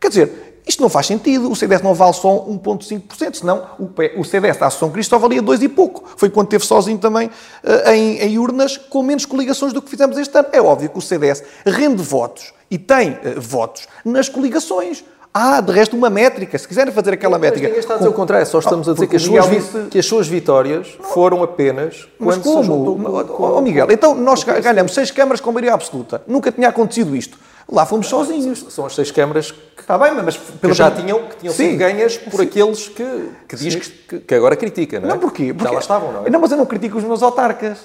Quer 0.00 0.08
dizer, 0.08 0.46
isto 0.66 0.82
não 0.82 0.88
faz 0.88 1.06
sentido. 1.06 1.50
O 1.50 1.54
CDS 1.54 1.80
não 1.80 1.94
vale 1.94 2.12
só 2.12 2.44
1,5%, 2.44 3.36
senão 3.36 3.68
o 3.78 4.24
CDS 4.24 4.56
da 4.56 4.66
Associação 4.66 4.90
Cristo 4.90 5.10
só 5.10 5.18
valia 5.18 5.40
2 5.40 5.62
e 5.62 5.68
pouco. 5.68 6.04
Foi 6.16 6.28
quando 6.28 6.48
teve 6.48 6.66
sozinho 6.66 6.98
também 6.98 7.28
uh, 7.28 7.90
em, 7.90 8.18
em, 8.18 8.38
urnas 8.38 8.76
com 8.76 9.02
menos 9.02 9.24
coligações 9.24 9.72
do 9.72 9.80
que 9.80 9.88
fizemos 9.88 10.18
este 10.18 10.36
ano. 10.36 10.48
É 10.52 10.60
óbvio 10.60 10.90
que 10.90 10.98
o 10.98 11.02
CDS 11.02 11.44
rende 11.64 12.02
votos 12.02 12.52
e 12.68 12.76
tem 12.76 13.12
uh, 13.12 13.40
votos 13.40 13.86
nas 14.04 14.28
coligações. 14.28 15.04
Ah, 15.38 15.60
de 15.60 15.70
resto, 15.70 15.94
uma 15.94 16.08
métrica. 16.08 16.56
Se 16.56 16.66
quiserem 16.66 16.90
fazer 16.94 17.12
aquela 17.12 17.38
mas 17.38 17.42
métrica. 17.42 17.66
Ninguém 17.66 17.80
está 17.80 17.94
a 17.94 17.96
dizer 17.98 18.08
o 18.08 18.12
contrário, 18.14 18.46
só 18.46 18.58
estamos 18.58 18.88
a 18.88 18.94
dizer 18.94 19.06
que 19.06 19.16
as, 19.16 19.22
suas, 19.22 19.50
disse... 19.50 19.78
que 19.90 19.98
as 19.98 20.06
suas 20.06 20.26
vitórias 20.26 20.96
foram 21.12 21.42
apenas 21.42 22.08
mas 22.18 22.38
quando 22.38 22.42
como? 22.42 23.24
com, 23.24 23.42
oh, 23.42 23.60
Miguel, 23.60 23.88
então 23.90 24.14
nós 24.14 24.42
ganhamos 24.44 24.94
seis 24.94 25.10
câmaras 25.10 25.38
com 25.38 25.52
maioria 25.52 25.74
absoluta. 25.74 26.22
Nunca 26.26 26.50
tinha 26.50 26.68
acontecido 26.68 27.14
isto. 27.14 27.36
Lá 27.70 27.84
fomos 27.84 28.06
sozinhos. 28.06 28.64
São 28.70 28.86
as 28.86 28.94
seis 28.94 29.10
câmaras 29.10 29.50
que, 29.50 29.82
Está 29.86 29.98
bem, 29.98 30.12
mas 30.14 30.36
que 30.36 30.74
já 30.74 30.90
tinham, 30.90 31.28
que 31.28 31.36
tinham 31.36 31.54
sido 31.54 31.76
ganhas 31.76 32.16
por 32.16 32.38
Sim. 32.38 32.42
aqueles 32.42 32.88
que, 32.88 33.28
que 33.46 33.56
diz 33.56 33.74
que, 33.76 34.18
que, 34.18 34.34
agora 34.34 34.56
critica, 34.56 34.98
não 34.98 35.08
é? 35.08 35.12
Não, 35.12 35.18
porquê? 35.18 35.52
Porque 35.52 35.68
já 35.68 35.74
lá 35.74 35.80
estavam, 35.80 36.12
não 36.12 36.26
é? 36.26 36.30
Não, 36.30 36.40
mas 36.40 36.50
eu 36.50 36.56
não 36.56 36.66
critico 36.66 36.96
os 36.96 37.04
meus 37.04 37.22
autarcas. 37.22 37.78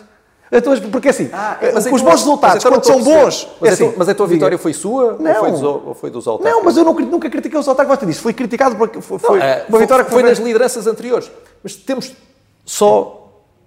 Então, 0.51 0.73
porque 0.91 1.07
assim, 1.07 1.29
ah, 1.31 1.57
mas 1.73 1.85
os 1.85 2.01
bons 2.01 2.19
resultados, 2.19 2.63
quando 2.63 2.83
são 2.83 3.01
bons. 3.01 3.47
Mas, 3.61 3.69
é 3.69 3.73
assim, 3.73 3.93
mas 3.95 4.09
a 4.09 4.13
tua 4.13 4.27
vitória 4.27 4.57
foi 4.57 4.73
sua 4.73 5.15
não, 5.17 5.31
ou, 5.31 5.39
foi 5.39 5.51
dos, 5.51 5.63
ou 5.63 5.93
foi 5.93 6.09
dos 6.09 6.27
autarcas? 6.27 6.53
Não, 6.53 6.63
mas 6.65 6.75
eu 6.75 6.83
nunca, 6.83 7.05
nunca 7.05 7.29
critiquei 7.29 7.57
os 7.57 7.67
autarcas, 7.67 7.99
você 7.99 8.05
disse. 8.05 8.19
Foi 8.19 8.33
criticado 8.33 8.75
porque 8.75 8.99
foi, 8.99 9.17
não, 9.23 9.35
é, 9.37 9.65
uma 9.69 9.79
vitória 9.79 10.03
que 10.03 10.11
foi, 10.11 10.21
foi 10.21 10.29
nas 10.29 10.39
lideranças 10.39 10.87
anteriores. 10.87 11.31
Mas 11.63 11.75
temos 11.75 12.13
só 12.65 13.21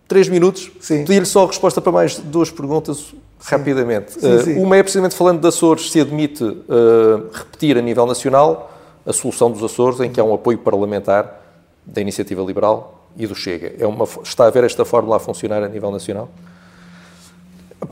três 0.06 0.28
minutos. 0.28 0.70
Pedi-lhe 0.86 1.24
só 1.24 1.44
a 1.44 1.46
resposta 1.46 1.80
para 1.80 1.90
mais 1.90 2.18
duas 2.18 2.50
perguntas 2.50 3.14
rapidamente. 3.40 4.12
Sim, 4.12 4.42
sim. 4.42 4.58
Uh, 4.58 4.62
uma 4.62 4.76
é 4.76 4.82
precisamente 4.82 5.14
falando 5.14 5.40
de 5.40 5.48
Açores, 5.48 5.90
se 5.90 6.00
admite 6.00 6.44
uh, 6.44 7.30
repetir 7.32 7.78
a 7.78 7.82
nível 7.82 8.06
nacional 8.06 8.70
a 9.06 9.12
solução 9.12 9.50
dos 9.50 9.62
Açores, 9.62 10.00
em 10.00 10.10
que 10.10 10.20
há 10.20 10.24
um 10.24 10.34
apoio 10.34 10.58
parlamentar 10.58 11.42
da 11.84 12.00
Iniciativa 12.00 12.42
Liberal 12.42 13.06
e 13.16 13.26
do 13.26 13.34
Chega. 13.34 13.74
É 13.78 13.86
uma, 13.86 14.06
está 14.22 14.46
a 14.46 14.50
ver 14.50 14.64
esta 14.64 14.84
fórmula 14.84 15.16
a 15.16 15.18
funcionar 15.18 15.62
a 15.62 15.68
nível 15.68 15.90
nacional? 15.90 16.28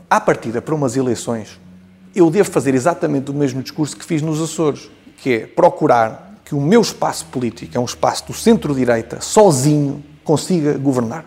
À 0.09 0.19
partida, 0.19 0.61
para 0.61 0.75
umas 0.75 0.95
eleições, 0.95 1.59
eu 2.15 2.29
devo 2.29 2.49
fazer 2.51 2.75
exatamente 2.75 3.31
o 3.31 3.33
mesmo 3.33 3.61
discurso 3.61 3.97
que 3.97 4.05
fiz 4.05 4.21
nos 4.21 4.41
Açores, 4.41 4.89
que 5.17 5.33
é 5.33 5.39
procurar 5.47 6.33
que 6.45 6.53
o 6.53 6.61
meu 6.61 6.81
espaço 6.81 7.25
político, 7.25 7.75
é 7.75 7.79
um 7.79 7.85
espaço 7.85 8.27
do 8.27 8.33
centro-direita, 8.33 9.21
sozinho, 9.21 10.03
consiga 10.23 10.77
governar. 10.77 11.25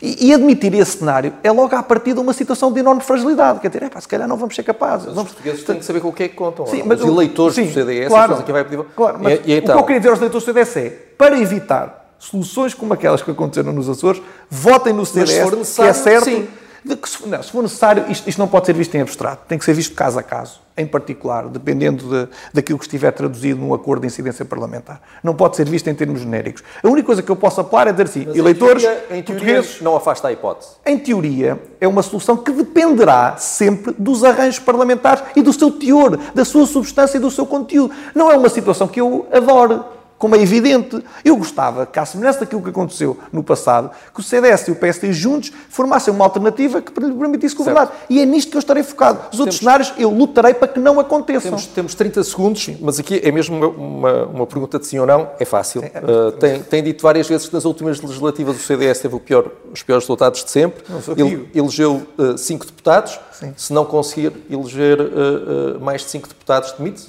E, 0.00 0.28
e, 0.28 0.34
admitir 0.34 0.74
esse 0.74 0.98
cenário 0.98 1.32
é 1.44 1.52
logo 1.52 1.76
à 1.76 1.82
partida 1.82 2.20
uma 2.20 2.32
situação 2.32 2.72
de 2.72 2.80
enorme 2.80 3.00
fragilidade. 3.02 3.60
Quer 3.60 3.68
dizer, 3.68 3.84
é, 3.84 3.88
pá, 3.88 4.00
se 4.00 4.08
calhar 4.08 4.26
não 4.26 4.36
vamos 4.36 4.52
ser 4.52 4.64
capazes. 4.64 5.06
Os 5.06 5.14
portugueses 5.14 5.62
têm 5.62 5.78
que 5.78 5.84
saber 5.84 6.00
com 6.00 6.08
o 6.08 6.12
que 6.12 6.24
é 6.24 6.28
que 6.28 6.34
contam. 6.34 6.66
Sim, 6.66 6.82
mas 6.84 7.00
os 7.00 7.06
eleitores 7.06 7.54
sim, 7.54 7.66
do 7.66 7.72
CDS, 7.72 8.08
claro, 8.08 8.42
quem 8.42 8.52
vai 8.52 8.64
pedir... 8.64 8.84
Claro, 8.96 9.18
mas 9.20 9.40
e, 9.46 9.52
e 9.52 9.52
então... 9.58 9.76
o 9.76 9.78
que 9.78 9.82
eu 9.82 9.86
queria 9.86 10.00
dizer 10.00 10.10
aos 10.10 10.18
eleitores 10.18 10.44
do 10.44 10.52
CDS 10.52 10.76
é, 10.76 10.90
para 11.16 11.38
evitar 11.38 12.16
soluções 12.18 12.74
como 12.74 12.92
aquelas 12.92 13.22
que 13.22 13.30
aconteceram 13.30 13.72
nos 13.72 13.88
Açores, 13.88 14.20
votem 14.50 14.92
no 14.92 15.06
CDS, 15.06 15.76
que 15.76 15.82
é 15.82 15.92
certo... 15.92 16.24
Sim 16.24 16.48
de 16.84 16.96
que, 16.96 17.08
se, 17.08 17.26
não, 17.28 17.42
se 17.42 17.50
for 17.50 17.62
necessário, 17.62 18.04
isto, 18.10 18.28
isto, 18.28 18.38
não 18.38 18.48
pode 18.48 18.66
ser 18.66 18.72
visto 18.72 18.94
em 18.94 19.00
abstrato, 19.00 19.44
tem 19.46 19.56
que 19.56 19.64
ser 19.64 19.72
visto 19.72 19.94
caso 19.94 20.18
a 20.18 20.22
caso, 20.22 20.60
em 20.76 20.86
particular, 20.86 21.46
dependendo 21.48 22.08
de, 22.08 22.28
daquilo 22.52 22.78
que 22.78 22.84
estiver 22.84 23.12
traduzido 23.12 23.60
num 23.60 23.72
acordo 23.72 24.00
de 24.00 24.08
incidência 24.08 24.44
parlamentar. 24.44 25.00
Não 25.22 25.34
pode 25.34 25.56
ser 25.56 25.68
visto 25.68 25.88
em 25.88 25.94
termos 25.94 26.20
genéricos. 26.20 26.62
A 26.82 26.88
única 26.88 27.06
coisa 27.06 27.22
que 27.22 27.30
eu 27.30 27.36
posso 27.36 27.60
apelar 27.60 27.86
é 27.86 27.92
dizer 27.92 28.04
assim, 28.04 28.24
Mas 28.26 28.36
eleitores 28.36 28.82
em 28.82 28.86
teoria, 28.86 29.16
em 29.18 29.22
portugueses... 29.22 29.80
não 29.80 29.96
afasta 29.96 30.28
a 30.28 30.32
hipótese. 30.32 30.70
Em 30.84 30.98
teoria, 30.98 31.60
é 31.80 31.86
uma 31.86 32.02
solução 32.02 32.36
que 32.36 32.50
dependerá 32.50 33.36
sempre 33.36 33.94
dos 33.98 34.24
arranjos 34.24 34.58
parlamentares 34.58 35.22
e 35.36 35.42
do 35.42 35.52
seu 35.52 35.70
teor, 35.70 36.18
da 36.34 36.44
sua 36.44 36.66
substância 36.66 37.16
e 37.18 37.20
do 37.20 37.30
seu 37.30 37.46
conteúdo. 37.46 37.94
Não 38.14 38.30
é 38.30 38.36
uma 38.36 38.48
situação 38.48 38.88
que 38.88 39.00
eu 39.00 39.26
adoro 39.32 39.84
como 40.22 40.36
é 40.36 40.40
evidente. 40.40 41.02
Eu 41.24 41.36
gostava 41.36 41.84
que, 41.84 41.98
à 41.98 42.06
semelhança 42.06 42.38
daquilo 42.38 42.62
que 42.62 42.70
aconteceu 42.70 43.18
no 43.32 43.42
passado, 43.42 43.90
que 44.14 44.20
o 44.20 44.22
CDS 44.22 44.68
e 44.68 44.70
o 44.70 44.76
PSD 44.76 45.12
juntos 45.12 45.50
formassem 45.68 46.14
uma 46.14 46.24
alternativa 46.24 46.80
que 46.80 46.92
lhe 47.00 47.12
permitisse 47.12 47.56
governar. 47.56 47.88
Certo. 47.88 48.04
E 48.08 48.20
é 48.20 48.24
nisto 48.24 48.52
que 48.52 48.56
eu 48.56 48.60
estarei 48.60 48.84
focado. 48.84 49.18
Os 49.32 49.40
outros 49.40 49.58
temos, 49.58 49.88
cenários 49.88 49.92
eu 49.98 50.10
lutarei 50.10 50.54
para 50.54 50.68
que 50.68 50.78
não 50.78 51.00
aconteçam. 51.00 51.50
Temos, 51.50 51.66
temos 51.66 51.94
30 51.96 52.22
segundos, 52.22 52.70
mas 52.80 53.00
aqui 53.00 53.20
é 53.20 53.32
mesmo 53.32 53.56
uma, 53.56 53.66
uma, 53.66 54.24
uma 54.26 54.46
pergunta 54.46 54.78
de 54.78 54.86
sim 54.86 55.00
ou 55.00 55.06
não. 55.06 55.28
É 55.40 55.44
fácil. 55.44 55.80
Uh, 55.80 56.30
tem, 56.38 56.62
tem, 56.62 56.84
dito 56.84 57.02
várias 57.02 57.26
vezes 57.26 57.48
que 57.48 57.54
nas 57.54 57.64
últimas 57.64 58.00
legislativas 58.00 58.54
o 58.54 58.60
CDS 58.60 59.00
teve 59.00 59.18
pior, 59.18 59.50
os 59.72 59.82
piores 59.82 60.04
resultados 60.04 60.44
de 60.44 60.52
sempre. 60.52 60.84
Ele, 61.16 61.50
elegeu 61.52 62.06
uh, 62.16 62.38
cinco 62.38 62.64
deputados. 62.64 63.18
Sim. 63.32 63.54
Se 63.56 63.72
não 63.72 63.84
conseguir 63.84 64.32
eleger 64.48 65.00
uh, 65.00 65.80
mais 65.80 66.02
de 66.02 66.10
cinco 66.10 66.28
deputados, 66.28 66.70
demite-se? 66.78 67.08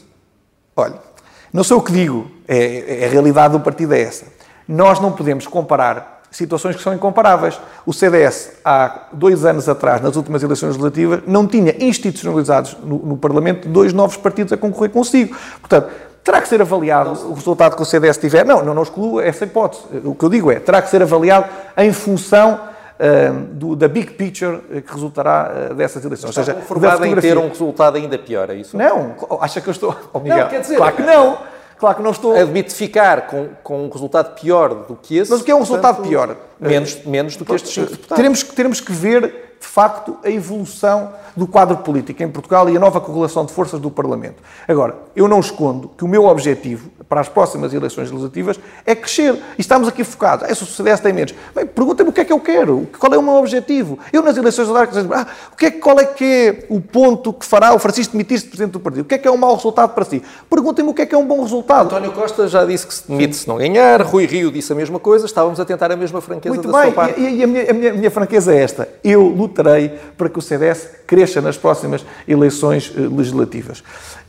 Olha, 0.76 1.13
não 1.54 1.64
sou 1.64 1.78
o 1.78 1.82
que 1.84 1.92
digo, 1.92 2.26
é, 2.48 3.02
é, 3.02 3.06
a 3.06 3.10
realidade 3.10 3.54
do 3.54 3.60
partido 3.60 3.94
é 3.94 4.02
essa. 4.02 4.26
Nós 4.68 5.00
não 5.00 5.12
podemos 5.12 5.46
comparar 5.46 6.24
situações 6.32 6.76
que 6.76 6.82
são 6.82 6.96
incomparáveis. 6.96 7.60
O 7.86 7.94
CDS, 7.94 8.54
há 8.66 9.04
dois 9.14 9.46
anos 9.46 9.70
atrás, 9.70 10.02
nas 10.02 10.16
últimas 10.16 10.42
eleições 10.42 10.70
legislativas, 10.70 11.22
não 11.28 11.46
tinha 11.46 11.76
institucionalizados 11.80 12.76
no, 12.84 12.98
no 12.98 13.18
Parlamento 13.18 13.70
dois 13.70 13.94
novos 13.94 14.18
partidos 14.18 14.52
a 14.52 14.58
concorrer 14.58 14.90
consigo. 14.90 15.38
Portanto, 15.60 15.92
terá 16.24 16.42
que 16.42 16.48
ser 16.48 16.60
avaliado 16.60 17.12
o 17.30 17.34
resultado 17.34 17.76
que 17.76 17.82
o 17.84 17.86
CDS 17.86 18.18
tiver. 18.18 18.44
Não, 18.44 18.64
não, 18.64 18.74
não 18.74 18.82
excluo 18.82 19.22
essa 19.22 19.46
hipótese. 19.46 19.84
O 20.04 20.16
que 20.16 20.26
eu 20.26 20.30
digo 20.30 20.52
é, 20.52 20.60
terá 20.60 20.82
que 20.82 20.90
ser 20.90 21.04
avaliado 21.04 21.48
em 21.78 21.94
função 21.94 22.60
uh, 23.00 23.40
do, 23.54 23.76
da 23.76 23.88
big 23.88 24.12
picture 24.14 24.60
que 24.82 24.92
resultará 24.92 25.70
uh, 25.72 25.74
dessas 25.76 26.04
eleições. 26.04 26.30
Está 26.30 26.42
Ou 26.42 26.46
seja, 26.46 26.60
conformado 26.60 27.06
em 27.06 27.16
ter 27.16 27.38
um 27.38 27.50
resultado 27.50 27.98
ainda 27.98 28.18
pior, 28.18 28.50
é 28.50 28.56
isso? 28.56 28.78
Não, 28.78 29.16
acha 29.42 29.62
que 29.62 29.68
eu 29.68 29.72
estou... 29.72 29.96
Oh, 30.12 30.20
Miguel, 30.20 30.38
não, 30.38 30.48
quer 30.50 30.62
dizer... 30.62 30.78
Claro 30.78 30.96
que 30.96 31.02
não. 31.02 31.38
Claro 31.78 31.98
que 31.98 32.04
não 32.04 32.12
estou. 32.12 32.34
Admite 32.34 32.74
ficar 32.74 33.28
com, 33.28 33.50
com 33.62 33.86
um 33.86 33.90
resultado 33.90 34.40
pior 34.40 34.74
do 34.74 34.96
que 34.96 35.18
esse. 35.18 35.30
Mas 35.30 35.42
o 35.42 35.44
que 35.44 35.52
é 35.52 35.56
um 35.56 35.60
resultado 35.60 36.02
pior? 36.02 36.38
Menos, 36.58 37.04
menos 37.04 37.36
do 37.36 37.44
que 37.44 37.54
estes 37.54 37.74
cinco 37.74 37.90
deputados. 37.90 38.16
Teremos, 38.16 38.44
teremos 38.44 38.80
que 38.80 38.92
ver 38.94 39.43
de 39.64 39.70
facto, 39.70 40.18
a 40.26 40.30
evolução 40.30 41.14
do 41.38 41.48
quadro 41.48 41.78
político 41.78 42.22
em 42.22 42.28
Portugal 42.28 42.70
e 42.70 42.76
a 42.76 42.80
nova 42.80 43.00
correlação 43.00 43.46
de 43.46 43.54
forças 43.54 43.80
do 43.80 43.90
Parlamento. 43.90 44.44
Agora, 44.68 44.96
eu 45.16 45.26
não 45.26 45.40
escondo 45.40 45.90
que 45.98 46.04
o 46.04 46.08
meu 46.08 46.26
objetivo 46.26 46.90
para 47.08 47.22
as 47.22 47.30
próximas 47.30 47.74
eleições 47.74 48.12
legislativas 48.12 48.60
é 48.86 48.94
crescer. 48.94 49.34
E 49.58 49.62
estamos 49.62 49.88
aqui 49.88 50.04
focados. 50.04 50.50
É, 50.50 50.54
se 50.54 50.64
o 50.64 50.66
CDS 50.66 51.00
tem 51.00 51.14
menos. 51.14 51.34
Bem, 51.56 51.66
perguntem-me 51.66 52.10
o 52.10 52.14
que 52.14 52.22
é 52.22 52.26
que 52.26 52.34
eu 52.34 52.40
quero, 52.42 52.88
qual 53.00 53.14
é 53.14 53.18
o 53.18 53.24
meu 53.24 53.36
objetivo. 53.36 53.98
Eu, 54.12 54.22
nas 54.22 54.36
eleições 54.36 54.68
autárquicas, 54.68 55.08
ah, 55.12 55.28
o 55.54 55.56
que 55.56 55.68
é, 55.68 55.72
qual 55.72 55.98
é 55.98 56.06
que 56.06 56.24
é 56.26 56.66
o 56.70 56.82
ponto 56.82 57.32
que 57.32 57.46
fará 57.46 57.74
o 57.74 57.80
Francisco 57.80 58.12
demitir-se 58.12 58.44
de 58.44 58.50
Presidente 58.50 58.74
do 58.74 58.80
Partido? 58.82 59.04
O 59.04 59.06
que 59.06 59.16
é 59.16 59.18
que 59.18 59.28
é 59.28 59.32
um 59.32 59.38
mau 59.38 59.56
resultado 59.56 59.94
para 59.94 60.04
si? 60.04 60.22
Perguntem-me 60.50 60.92
o 60.92 60.94
que 60.94 61.04
é 61.04 61.06
que 61.06 61.16
é 61.16 61.18
um 61.18 61.26
bom 61.26 61.42
resultado. 61.42 61.86
António 61.86 62.12
Costa 62.12 62.48
já 62.48 62.66
disse 62.66 62.86
que 62.86 62.94
se 62.94 63.08
demite 63.08 63.36
se 63.36 63.48
não 63.48 63.58
ganhar, 63.58 64.02
Rui 64.02 64.26
Rio 64.26 64.52
disse 64.52 64.74
a 64.74 64.76
mesma 64.76 65.00
coisa, 65.00 65.26
estávamos 65.26 65.60
a 65.60 65.66
tentar 65.66 65.92
a 65.92 65.96
mesma 65.96 66.20
franqueza 66.20 66.54
Muito 66.54 66.70
da 66.70 66.82
bem. 66.82 66.92
sua 66.92 67.04
parte. 67.04 67.22
E, 67.22 67.38
e 67.38 67.44
a, 67.44 67.48
minha, 67.48 67.70
a, 67.70 67.74
minha, 67.74 67.92
a 67.92 67.94
minha 67.94 68.12
franqueza 68.12 68.54
é 68.54 68.62
esta. 68.62 68.90
Eu 69.04 69.24
luto 69.24 69.53
lutarei 69.54 69.90
para 70.18 70.28
que 70.28 70.40
o 70.40 70.42
CDS 70.42 70.90
cresça 71.06 71.40
nas 71.40 71.58
próximas 71.58 72.04
eleições 72.28 72.92
eh, 72.96 73.02
legislativas. 73.02 73.84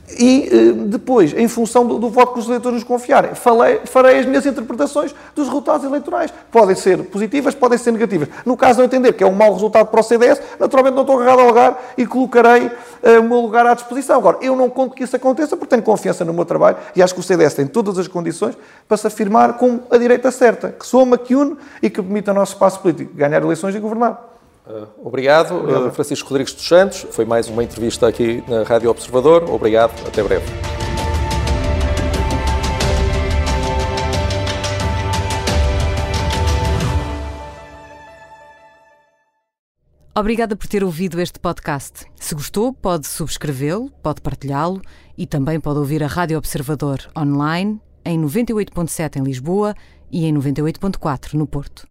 E 0.07 0.47
eh, 0.51 0.71
depois, 0.85 1.33
em 1.33 1.47
função 1.47 1.85
do, 1.85 1.97
do, 1.97 2.09
voto 2.09 2.33
que 2.33 2.39
os 2.39 2.47
eleitores 2.47 2.75
nos 2.75 2.83
confiarem, 2.83 3.33
falei, 3.33 3.81
farei 3.85 4.19
as 4.19 4.25
minhas 4.25 4.45
interpretações 4.45 5.15
dos 5.33 5.47
resultados 5.47 5.83
eleitorais. 5.83 6.31
Podem 6.51 6.75
ser 6.75 7.03
positivas, 7.05 7.55
podem 7.55 7.77
ser 7.77 7.91
negativas. 7.91 8.29
No 8.45 8.55
caso 8.55 8.79
de 8.79 8.85
entender 8.85 9.13
que 9.13 9.23
é 9.23 9.27
um 9.27 9.33
mau 9.33 9.51
resultado 9.51 9.87
para 9.87 9.99
o 9.99 10.03
CDS, 10.03 10.39
naturalmente 10.59 10.93
não 10.93 11.01
estou 11.01 11.19
agarrado 11.19 11.39
ao 11.39 11.47
lugar 11.47 11.93
e 11.97 12.05
colocarei 12.05 12.67
uh, 12.67 13.19
o 13.19 13.23
meu 13.23 13.39
lugar 13.39 13.65
à 13.65 13.73
disposição. 13.73 14.17
Agora, 14.17 14.37
eu 14.41 14.55
não 14.55 14.69
conto 14.69 14.93
que 14.93 15.03
isso 15.03 15.15
aconteça 15.15 15.57
porque 15.57 15.71
tenho 15.71 15.81
confiança 15.81 16.23
no 16.23 16.33
meu 16.33 16.45
trabalho 16.45 16.77
e 16.95 17.01
acho 17.01 17.13
que 17.13 17.19
o 17.19 17.23
CDS 17.23 17.55
tem 17.55 17.65
todas 17.65 17.97
as 17.97 18.07
condições 18.07 18.55
para 18.87 18.97
se 18.97 19.07
afirmar 19.07 19.53
como 19.53 19.81
a 19.89 19.97
direita 19.97 20.29
certa, 20.29 20.69
que 20.69 20.85
soma, 20.85 21.17
que 21.17 21.35
une 21.35 21.57
e 21.81 21.89
que 21.89 21.99
permita 22.01 22.29
ao 22.29 22.35
nosso 22.35 22.53
espaço 22.53 22.79
político 22.79 23.11
ganhar 23.15 23.41
eleições 23.41 23.73
e 23.73 23.79
governar. 23.79 24.34
Uh, 24.67 24.87
obrigado, 25.03 25.55
obrigado. 25.55 25.87
Uh, 25.87 25.91
Francisco 25.91 26.29
Rodrigues 26.29 26.53
dos 26.53 26.67
Santos. 26.67 27.05
Foi 27.11 27.25
mais 27.25 27.47
uma 27.47 27.63
entrevista 27.63 28.07
aqui 28.07 28.43
na 28.47 28.63
Rádio 28.63 28.89
Observador. 28.89 29.49
Obrigado, 29.49 29.93
até 30.07 30.23
breve. 30.23 30.45
Obrigada 40.17 40.55
por 40.55 40.65
ter 40.67 40.81
ouvido 40.81 41.19
este 41.19 41.37
podcast. 41.41 42.05
Se 42.15 42.33
gostou, 42.33 42.71
pode 42.71 43.05
subscrevê-lo, 43.05 43.91
pode 44.01 44.21
partilhá-lo 44.21 44.81
e 45.17 45.27
também 45.27 45.59
pode 45.59 45.77
ouvir 45.77 46.01
a 46.01 46.07
Rádio 46.07 46.37
Observador 46.37 46.99
online 47.17 47.81
em 48.05 48.17
98.7 48.21 49.17
em 49.17 49.23
Lisboa 49.23 49.75
e 50.09 50.25
em 50.25 50.33
98.4 50.33 51.33
no 51.33 51.45
Porto. 51.45 51.83